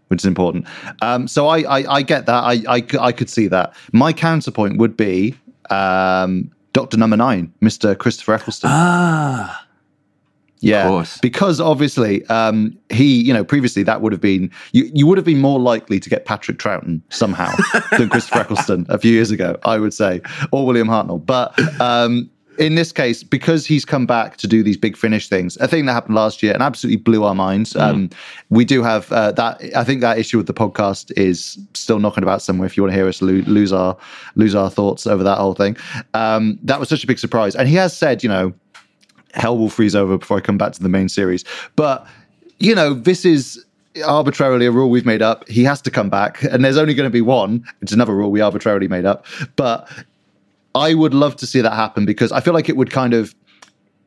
which 0.08 0.20
is 0.20 0.26
important. 0.26 0.66
Um, 1.00 1.26
so 1.26 1.48
I, 1.48 1.60
I, 1.60 1.94
I 1.94 2.02
get 2.02 2.26
that. 2.26 2.44
I, 2.44 2.84
I 3.00 3.12
could 3.12 3.30
see 3.30 3.48
that. 3.48 3.74
My 3.92 4.12
counterpoint 4.12 4.76
would 4.76 4.94
be 4.94 5.34
um, 5.70 6.50
Doctor 6.74 6.98
Number 6.98 7.16
Nine, 7.16 7.52
Mister 7.60 7.94
Christopher 7.94 8.34
Eccleston. 8.34 8.68
ah, 8.70 9.66
yeah, 10.62 10.86
course. 10.86 11.18
because 11.18 11.60
obviously 11.60 12.24
um, 12.26 12.78
he, 12.90 13.22
you 13.22 13.32
know, 13.32 13.42
previously 13.42 13.82
that 13.82 14.00
would 14.00 14.12
have 14.12 14.20
been 14.20 14.50
you. 14.72 14.90
You 14.94 15.06
would 15.06 15.18
have 15.18 15.24
been 15.24 15.40
more 15.40 15.58
likely 15.58 15.98
to 15.98 16.08
get 16.08 16.24
Patrick 16.24 16.58
Troughton 16.58 17.00
somehow 17.08 17.50
than 17.98 18.08
Christopher 18.08 18.40
Eccleston 18.40 18.86
a 18.88 18.98
few 18.98 19.12
years 19.12 19.30
ago, 19.30 19.58
I 19.64 19.78
would 19.78 19.94
say, 19.94 20.20
or 20.52 20.64
William 20.66 20.88
Hartnell. 20.88 21.24
But 21.24 21.58
um, 21.80 22.30
in 22.58 22.74
this 22.74 22.92
case, 22.92 23.22
because 23.22 23.66
he's 23.66 23.84
come 23.84 24.06
back 24.06 24.36
to 24.38 24.46
do 24.46 24.62
these 24.62 24.76
big 24.76 24.96
finish 24.96 25.28
things, 25.28 25.56
a 25.58 25.68
thing 25.68 25.86
that 25.86 25.92
happened 25.92 26.14
last 26.14 26.42
year 26.42 26.52
and 26.52 26.62
absolutely 26.62 26.96
blew 26.96 27.24
our 27.24 27.34
minds. 27.34 27.74
Um, 27.76 28.10
we 28.50 28.64
do 28.64 28.82
have 28.82 29.10
uh, 29.12 29.32
that. 29.32 29.60
I 29.74 29.84
think 29.84 30.00
that 30.00 30.18
issue 30.18 30.36
with 30.36 30.46
the 30.46 30.54
podcast 30.54 31.12
is 31.16 31.58
still 31.74 31.98
knocking 31.98 32.22
about 32.22 32.42
somewhere. 32.42 32.66
If 32.66 32.76
you 32.76 32.82
want 32.82 32.92
to 32.92 32.96
hear 32.96 33.08
us 33.08 33.22
lo- 33.22 33.42
lose 33.46 33.72
our 33.72 33.96
lose 34.34 34.54
our 34.54 34.70
thoughts 34.70 35.06
over 35.06 35.22
that 35.24 35.38
whole 35.38 35.54
thing, 35.54 35.76
um, 36.14 36.58
that 36.62 36.78
was 36.78 36.88
such 36.88 37.04
a 37.04 37.06
big 37.06 37.18
surprise. 37.18 37.54
And 37.56 37.68
he 37.68 37.74
has 37.76 37.96
said, 37.96 38.22
you 38.22 38.28
know 38.28 38.52
hell 39.34 39.56
will 39.56 39.70
freeze 39.70 39.94
over 39.94 40.18
before 40.18 40.36
I 40.36 40.40
come 40.40 40.58
back 40.58 40.72
to 40.72 40.82
the 40.82 40.88
main 40.88 41.08
series. 41.08 41.44
But 41.76 42.06
you 42.58 42.74
know, 42.74 42.94
this 42.94 43.24
is 43.24 43.64
arbitrarily 44.06 44.66
a 44.66 44.70
rule 44.70 44.88
we've 44.88 45.06
made 45.06 45.22
up. 45.22 45.46
He 45.48 45.64
has 45.64 45.82
to 45.82 45.90
come 45.90 46.08
back, 46.08 46.42
and 46.44 46.64
there's 46.64 46.76
only 46.76 46.94
going 46.94 47.06
to 47.06 47.12
be 47.12 47.20
one. 47.20 47.64
It's 47.80 47.92
another 47.92 48.14
rule 48.14 48.30
we 48.30 48.40
arbitrarily 48.40 48.88
made 48.88 49.04
up. 49.04 49.26
But 49.56 49.88
I 50.74 50.94
would 50.94 51.14
love 51.14 51.36
to 51.36 51.46
see 51.46 51.60
that 51.60 51.74
happen 51.74 52.04
because 52.04 52.32
I 52.32 52.40
feel 52.40 52.54
like 52.54 52.68
it 52.68 52.76
would 52.76 52.90
kind 52.90 53.14
of. 53.14 53.34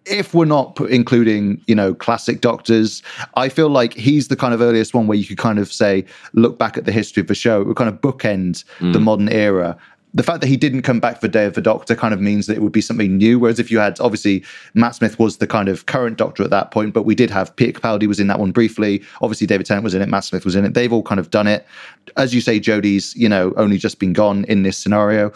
If 0.08 0.36
we're 0.36 0.46
not 0.46 0.80
including, 0.82 1.60
you 1.66 1.74
know, 1.74 1.96
classic 1.96 2.40
doctors, 2.40 3.02
I 3.38 3.50
feel 3.50 3.70
like 3.70 3.96
he's 3.96 4.28
the 4.28 4.36
kind 4.36 4.54
of 4.54 4.62
earliest 4.62 4.94
one 4.94 5.08
where 5.08 5.18
you 5.18 5.26
could 5.26 5.40
kind 5.40 5.58
of 5.58 5.74
say, 5.74 6.06
look 6.34 6.60
back 6.60 6.78
at 6.78 6.86
the 6.86 6.92
history 6.92 7.22
of 7.22 7.28
the 7.28 7.34
show. 7.34 7.60
It 7.60 7.66
would 7.66 7.76
kind 7.76 7.90
of 7.90 8.00
bookend 8.02 8.66
the 8.78 9.00
mm. 9.00 9.02
modern 9.02 9.30
era 9.30 9.76
the 10.16 10.24
fact 10.24 10.40
that 10.40 10.48
he 10.48 10.56
didn't 10.56 10.84
come 10.84 11.02
back 11.02 11.20
for 11.20 11.28
Day 11.28 11.46
of 11.46 11.56
the 11.56 11.62
Doctor 11.62 11.94
kind 11.94 12.14
of 12.14 12.22
means 12.22 12.48
that 12.48 12.56
it 12.56 12.62
would 12.62 12.72
be 12.72 12.80
something 12.80 13.18
new. 13.18 13.38
Whereas 13.38 13.60
if 13.60 13.70
you 13.70 13.80
had, 13.80 14.00
obviously, 14.00 14.46
Matt 14.74 14.96
Smith 14.96 15.20
was 15.20 15.38
the 15.38 15.46
kind 15.46 15.68
of 15.68 15.88
current 15.88 16.18
Doctor 16.18 16.42
at 16.42 16.50
that 16.52 16.72
point, 16.72 16.94
but 16.94 17.04
we 17.04 17.16
did 17.16 17.30
have 17.30 17.54
Peter 17.58 17.78
Capaldi 17.78 18.08
was 18.08 18.20
in 18.20 18.28
that 18.28 18.40
one 18.40 18.54
briefly. 18.54 19.04
Obviously, 19.22 19.46
David 19.46 19.66
Tennant 19.66 19.84
was 19.84 19.94
in 19.94 20.02
it, 20.02 20.08
Matt 20.08 20.24
Smith 20.24 20.46
was 20.46 20.56
in 20.56 20.64
it. 20.64 20.74
They've 20.74 20.92
all 20.92 21.04
kind 21.04 21.20
of 21.20 21.32
done 21.32 21.48
it. 21.48 21.68
As 22.16 22.34
you 22.34 22.40
say, 22.40 22.62
Jodie's, 22.62 23.14
you 23.18 23.28
know, 23.28 23.54
only 23.58 23.78
just 23.78 24.00
been 24.00 24.14
gone 24.14 24.46
in 24.46 24.64
this 24.64 24.78
scenario. 24.78 25.34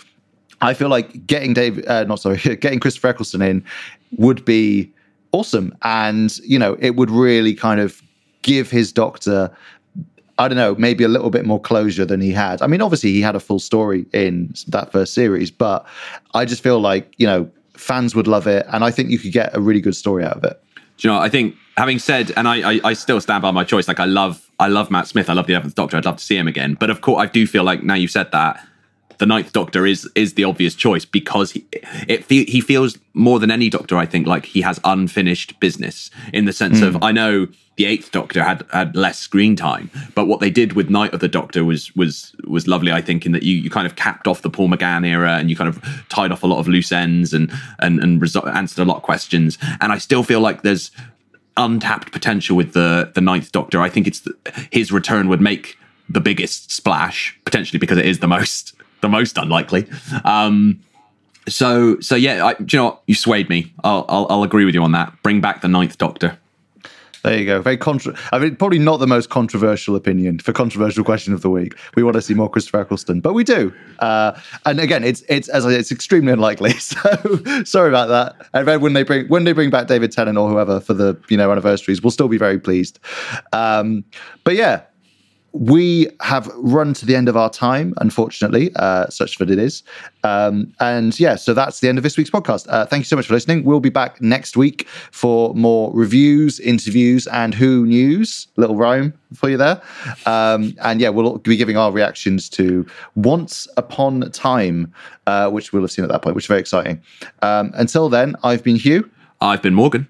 I 0.62 0.74
feel 0.74 0.90
like 0.90 1.26
getting 1.26 1.54
Dave, 1.54 1.86
uh, 1.88 2.04
not 2.04 2.20
sorry, 2.20 2.38
getting 2.58 2.80
Christopher 2.80 3.10
Eccleston 3.10 3.42
in 3.42 3.64
would 4.18 4.44
be 4.46 4.92
awesome, 5.32 5.76
and 5.84 6.38
you 6.40 6.60
know, 6.60 6.76
it 6.80 6.96
would 6.96 7.12
really 7.12 7.54
kind 7.54 7.80
of 7.80 8.02
give 8.42 8.70
his 8.70 8.92
Doctor 8.92 9.52
I 10.40 10.48
don't 10.48 10.58
know, 10.58 10.74
maybe 10.76 11.04
a 11.04 11.10
little 11.10 11.30
bit 11.30 11.46
more 11.46 11.60
closure 11.60 12.06
than 12.06 12.22
he 12.22 12.32
had. 12.32 12.62
I 12.62 12.68
mean, 12.68 12.82
obviously 12.82 13.12
he 13.12 13.20
had 13.20 13.36
a 13.36 13.42
full 13.42 13.60
story 13.60 14.06
in 14.14 14.54
that 14.70 14.90
first 14.90 15.14
series, 15.14 15.52
but 15.52 15.86
I 16.34 16.46
just 16.46 16.64
feel 16.64 16.80
like, 16.80 17.14
you 17.18 17.28
know, 17.28 17.52
fans 17.74 18.16
would 18.16 18.26
love 18.26 18.48
it. 18.48 18.66
And 18.72 18.86
I 18.86 18.90
think 18.90 19.10
you 19.10 19.20
could 19.20 19.34
get 19.34 19.56
a 19.56 19.60
really 19.60 19.82
good 19.82 19.98
story 19.98 20.24
out 20.24 20.38
of 20.38 20.46
it. 20.46 20.64
Do 20.98 21.08
you 21.08 21.14
know? 21.14 21.20
I 21.20 21.28
think 21.28 21.56
having 21.76 22.00
said, 22.00 22.32
and 22.38 22.48
I, 22.48 22.76
I, 22.76 22.80
I 22.86 22.94
still 22.94 23.20
stand 23.20 23.42
by 23.42 23.52
my 23.52 23.66
choice. 23.66 23.90
Like 23.90 24.00
I 24.00 24.06
love, 24.06 24.50
I 24.60 24.70
love 24.70 24.90
Matt 24.90 25.08
Smith. 25.08 25.30
I 25.30 25.34
love 25.34 25.46
the 25.46 25.54
Eleventh 25.54 25.76
Doctor. 25.76 25.98
I'd 25.98 26.06
love 26.06 26.18
to 26.18 26.24
see 26.24 26.38
him 26.38 26.48
again. 26.48 26.76
But 26.80 26.90
of 26.90 27.02
course, 27.02 27.22
I 27.22 27.26
do 27.26 27.46
feel 27.46 27.66
like 27.66 27.84
now 27.84 27.96
you've 27.96 28.12
said 28.12 28.32
that, 28.32 28.66
the 29.20 29.26
Ninth 29.26 29.54
Doctor 29.54 29.86
is 29.86 30.10
is 30.16 30.34
the 30.34 30.46
obvious 30.46 30.74
choice 30.74 31.06
because 31.06 31.52
he 31.52 31.66
it 32.08 32.26
fe- 32.26 32.46
he 32.46 32.62
feels 32.62 32.98
more 33.14 33.40
than 33.40 33.52
any 33.52 33.70
Doctor. 33.70 33.98
I 33.98 34.06
think 34.06 34.26
like 34.26 34.46
he 34.46 34.62
has 34.62 34.80
unfinished 34.84 35.60
business 35.60 36.10
in 36.34 36.46
the 36.46 36.54
sense 36.54 36.82
of 36.82 36.96
hmm. 36.96 37.04
I 37.04 37.12
know 37.12 37.48
the 37.76 37.86
Eighth 37.86 38.12
Doctor 38.12 38.44
had 38.44 38.66
had 38.72 38.96
less 38.96 39.20
screen 39.20 39.56
time, 39.56 39.92
but 40.16 40.26
what 40.26 40.40
they 40.40 40.50
did 40.50 40.74
with 40.74 40.90
Night 40.90 41.14
of 41.14 41.20
the 41.20 41.28
Doctor 41.28 41.66
was 41.66 41.94
was 41.96 42.34
was 42.46 42.68
lovely. 42.68 42.94
I 42.94 43.02
think 43.02 43.26
in 43.26 43.34
that 43.34 43.44
you 43.44 43.56
you 43.56 43.70
kind 43.70 43.86
of 43.86 43.98
capped 43.98 44.26
off 44.26 44.42
the 44.42 44.50
Paul 44.50 44.70
McGann 44.70 45.06
era 45.06 45.34
and 45.34 45.50
you 45.50 45.56
kind 45.56 45.70
of 45.70 45.84
tied 46.08 46.32
off 46.32 46.42
a 46.42 46.48
lot 46.48 46.60
of 46.60 46.68
loose 46.70 46.92
ends 46.92 47.34
and 47.34 47.52
and 47.80 48.00
and 48.00 48.24
answered 48.48 48.82
a 48.82 48.86
lot 48.86 48.98
of 48.98 49.04
questions. 49.04 49.58
And 49.82 49.92
I 49.92 49.98
still 49.98 50.24
feel 50.24 50.40
like 50.40 50.62
there's 50.62 50.92
untapped 51.58 52.14
potential 52.14 52.56
with 52.56 52.72
the 52.72 53.12
the 53.14 53.22
Ninth 53.22 53.52
Doctor. 53.52 53.82
I 53.82 53.90
think 53.90 54.08
it's 54.08 54.22
the, 54.22 54.34
his 54.72 54.94
return 54.94 55.28
would 55.28 55.42
make 55.42 55.78
the 56.08 56.22
biggest 56.22 56.72
splash 56.72 57.38
potentially 57.46 57.80
because 57.80 57.98
it 57.98 58.06
is 58.06 58.20
the 58.20 58.28
most 58.28 58.74
the 59.02 59.10
most 59.10 59.38
unlikely. 59.38 59.88
Um, 60.24 60.80
so 61.48 62.00
so 62.00 62.16
yeah, 62.16 62.46
I, 62.46 62.54
do 62.54 62.66
you 62.78 62.80
know 62.80 62.86
what? 62.86 63.02
You 63.08 63.16
swayed 63.16 63.50
me. 63.50 63.74
I'll, 63.84 64.06
I'll 64.10 64.28
I'll 64.30 64.44
agree 64.44 64.66
with 64.66 64.76
you 64.76 64.84
on 64.84 64.92
that. 64.94 65.14
Bring 65.24 65.42
back 65.42 65.62
the 65.62 65.68
Ninth 65.68 65.98
Doctor. 65.98 66.38
There 67.24 67.38
you 67.38 67.46
go. 67.46 67.62
Very 67.62 67.76
contra- 67.76 68.16
I 68.32 68.40
mean, 68.40 68.56
probably 68.56 68.80
not 68.80 68.98
the 68.98 69.08
most 69.08 69.30
controversial 69.30 69.96
opinion 69.96 70.40
for 70.40 70.54
controversial 70.54 71.04
question 71.04 71.34
of 71.34 71.42
the 71.42 71.50
week. 71.50 71.76
We 71.96 72.04
want 72.04 72.14
to 72.16 72.22
see 72.22 72.34
more 72.34 72.50
Christopher 72.50 72.80
Eccleston, 72.80 73.20
but 73.20 73.34
we 73.34 73.44
do. 73.44 73.74
Uh, 74.00 74.40
and 74.66 74.80
again, 74.80 75.04
it's 75.04 75.22
it's 75.28 75.50
as 75.50 75.66
I 75.66 75.72
say, 75.72 75.76
it's 75.80 75.92
extremely 75.92 76.32
unlikely. 76.32 76.74
So 76.80 77.64
sorry 77.66 77.90
about 77.90 78.08
that. 78.08 78.48
And 78.54 78.82
when 78.82 78.94
they 78.94 79.04
bring 79.04 79.28
when 79.28 79.44
they 79.44 79.52
bring 79.52 79.70
back 79.70 79.88
David 79.88 80.12
Tennant 80.12 80.38
or 80.38 80.50
whoever 80.50 80.80
for 80.80 80.94
the 80.94 81.18
you 81.30 81.38
know 81.38 81.52
anniversaries, 81.52 82.02
we'll 82.02 82.12
still 82.12 82.28
be 82.28 82.38
very 82.38 82.60
pleased. 82.60 83.00
Um, 83.54 84.04
but 84.44 84.56
yeah, 84.56 84.82
we 85.52 86.08
have 86.22 86.48
run 86.56 86.94
to 86.94 87.06
the 87.06 87.16
end 87.16 87.28
of 87.28 87.36
our 87.36 87.50
time, 87.50 87.94
unfortunately, 87.98 88.72
uh, 88.76 89.08
such 89.08 89.38
that 89.38 89.50
it 89.50 89.60
is. 89.60 89.84
Um, 90.24 90.74
and 90.80 91.20
yeah, 91.20 91.36
so 91.36 91.54
that's 91.54 91.80
the 91.80 91.90
end 91.90 91.98
of 91.98 92.04
this 92.04 92.18
week's 92.18 92.30
podcast. 92.30 92.68
Uh, 92.70 92.86
thank 92.86 93.02
you 93.02 93.06
so 93.06 93.16
much 93.16 93.28
for 93.28 93.34
listening. 93.34 93.64
We'll 93.64 93.80
be 93.80 93.90
back 93.90 94.22
next 94.22 94.56
week 94.58 94.88
for 95.12 95.54
more 95.56 95.92
reviews, 95.94 96.60
interviews, 96.60 97.28
and 97.28 97.54
Who 97.54 97.86
news. 97.86 98.48
Little 98.58 98.76
rhyme 98.76 99.14
for 99.34 99.50
you 99.50 99.58
there. 99.58 99.82
Um, 100.26 100.76
and 100.82 101.02
yeah, 101.02 101.10
we'll 101.10 101.38
be 101.40 101.58
giving 101.58 101.78
our 101.78 101.92
reactions 101.92 102.50
to 102.50 102.86
Once 103.16 103.68
Upon 103.78 104.30
Time, 104.32 104.94
uh, 105.28 105.50
which 105.50 105.74
we'll 105.74 105.84
have 105.84 105.92
seen 105.92 106.04
at 106.06 106.12
that 106.12 106.22
point, 106.22 106.36
which 106.36 106.46
is 106.46 106.48
very 106.48 106.60
exciting. 106.60 107.02
Um, 107.42 107.72
until 107.76 108.10
then, 108.10 108.36
I've 108.44 108.64
been 108.64 108.76
Hugh. 108.76 109.10
I've 109.42 109.62
been 109.62 109.74
Morgan. 109.74 110.08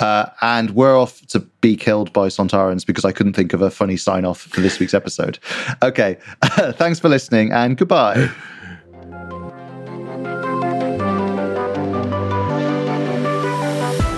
Uh, 0.00 0.26
and 0.42 0.70
we're 0.70 0.96
off 0.96 1.26
to 1.26 1.40
be 1.60 1.76
killed 1.76 2.12
by 2.12 2.28
Sontarans 2.28 2.86
because 2.86 3.04
I 3.04 3.12
couldn't 3.12 3.32
think 3.32 3.52
of 3.52 3.62
a 3.62 3.70
funny 3.70 3.96
sign 3.96 4.24
off 4.24 4.40
for 4.40 4.60
this 4.60 4.78
week's 4.78 4.94
episode. 4.94 5.38
Okay. 5.82 6.18
Thanks 6.44 7.00
for 7.00 7.08
listening 7.08 7.52
and 7.52 7.76
goodbye. 7.76 8.30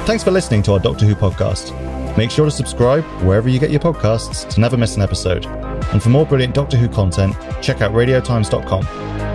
Thanks 0.07 0.25
for 0.25 0.33
listening 0.33 0.63
to 0.65 0.73
our 0.73 0.81
Doctor 0.81 1.07
Who 1.07 1.15
podcast. 1.15 1.71
Make 2.17 2.33
sure 2.33 2.45
to 2.45 2.51
subscribe 2.51 3.05
wherever 3.23 3.49
you 3.49 3.61
get 3.61 3.71
your 3.71 3.79
podcasts 3.81 4.49
to 4.51 4.61
never 4.61 4.77
miss 4.77 4.97
an 4.97 5.03
episode. 5.03 5.47
And 5.93 6.03
for 6.03 6.09
more 6.09 6.27
brilliant 6.27 6.55
Doctor 6.55 6.77
Who 6.77 6.89
content, 6.89 7.35
check 7.63 7.81
out 7.81 7.93
radiotimes.com. 7.93 9.31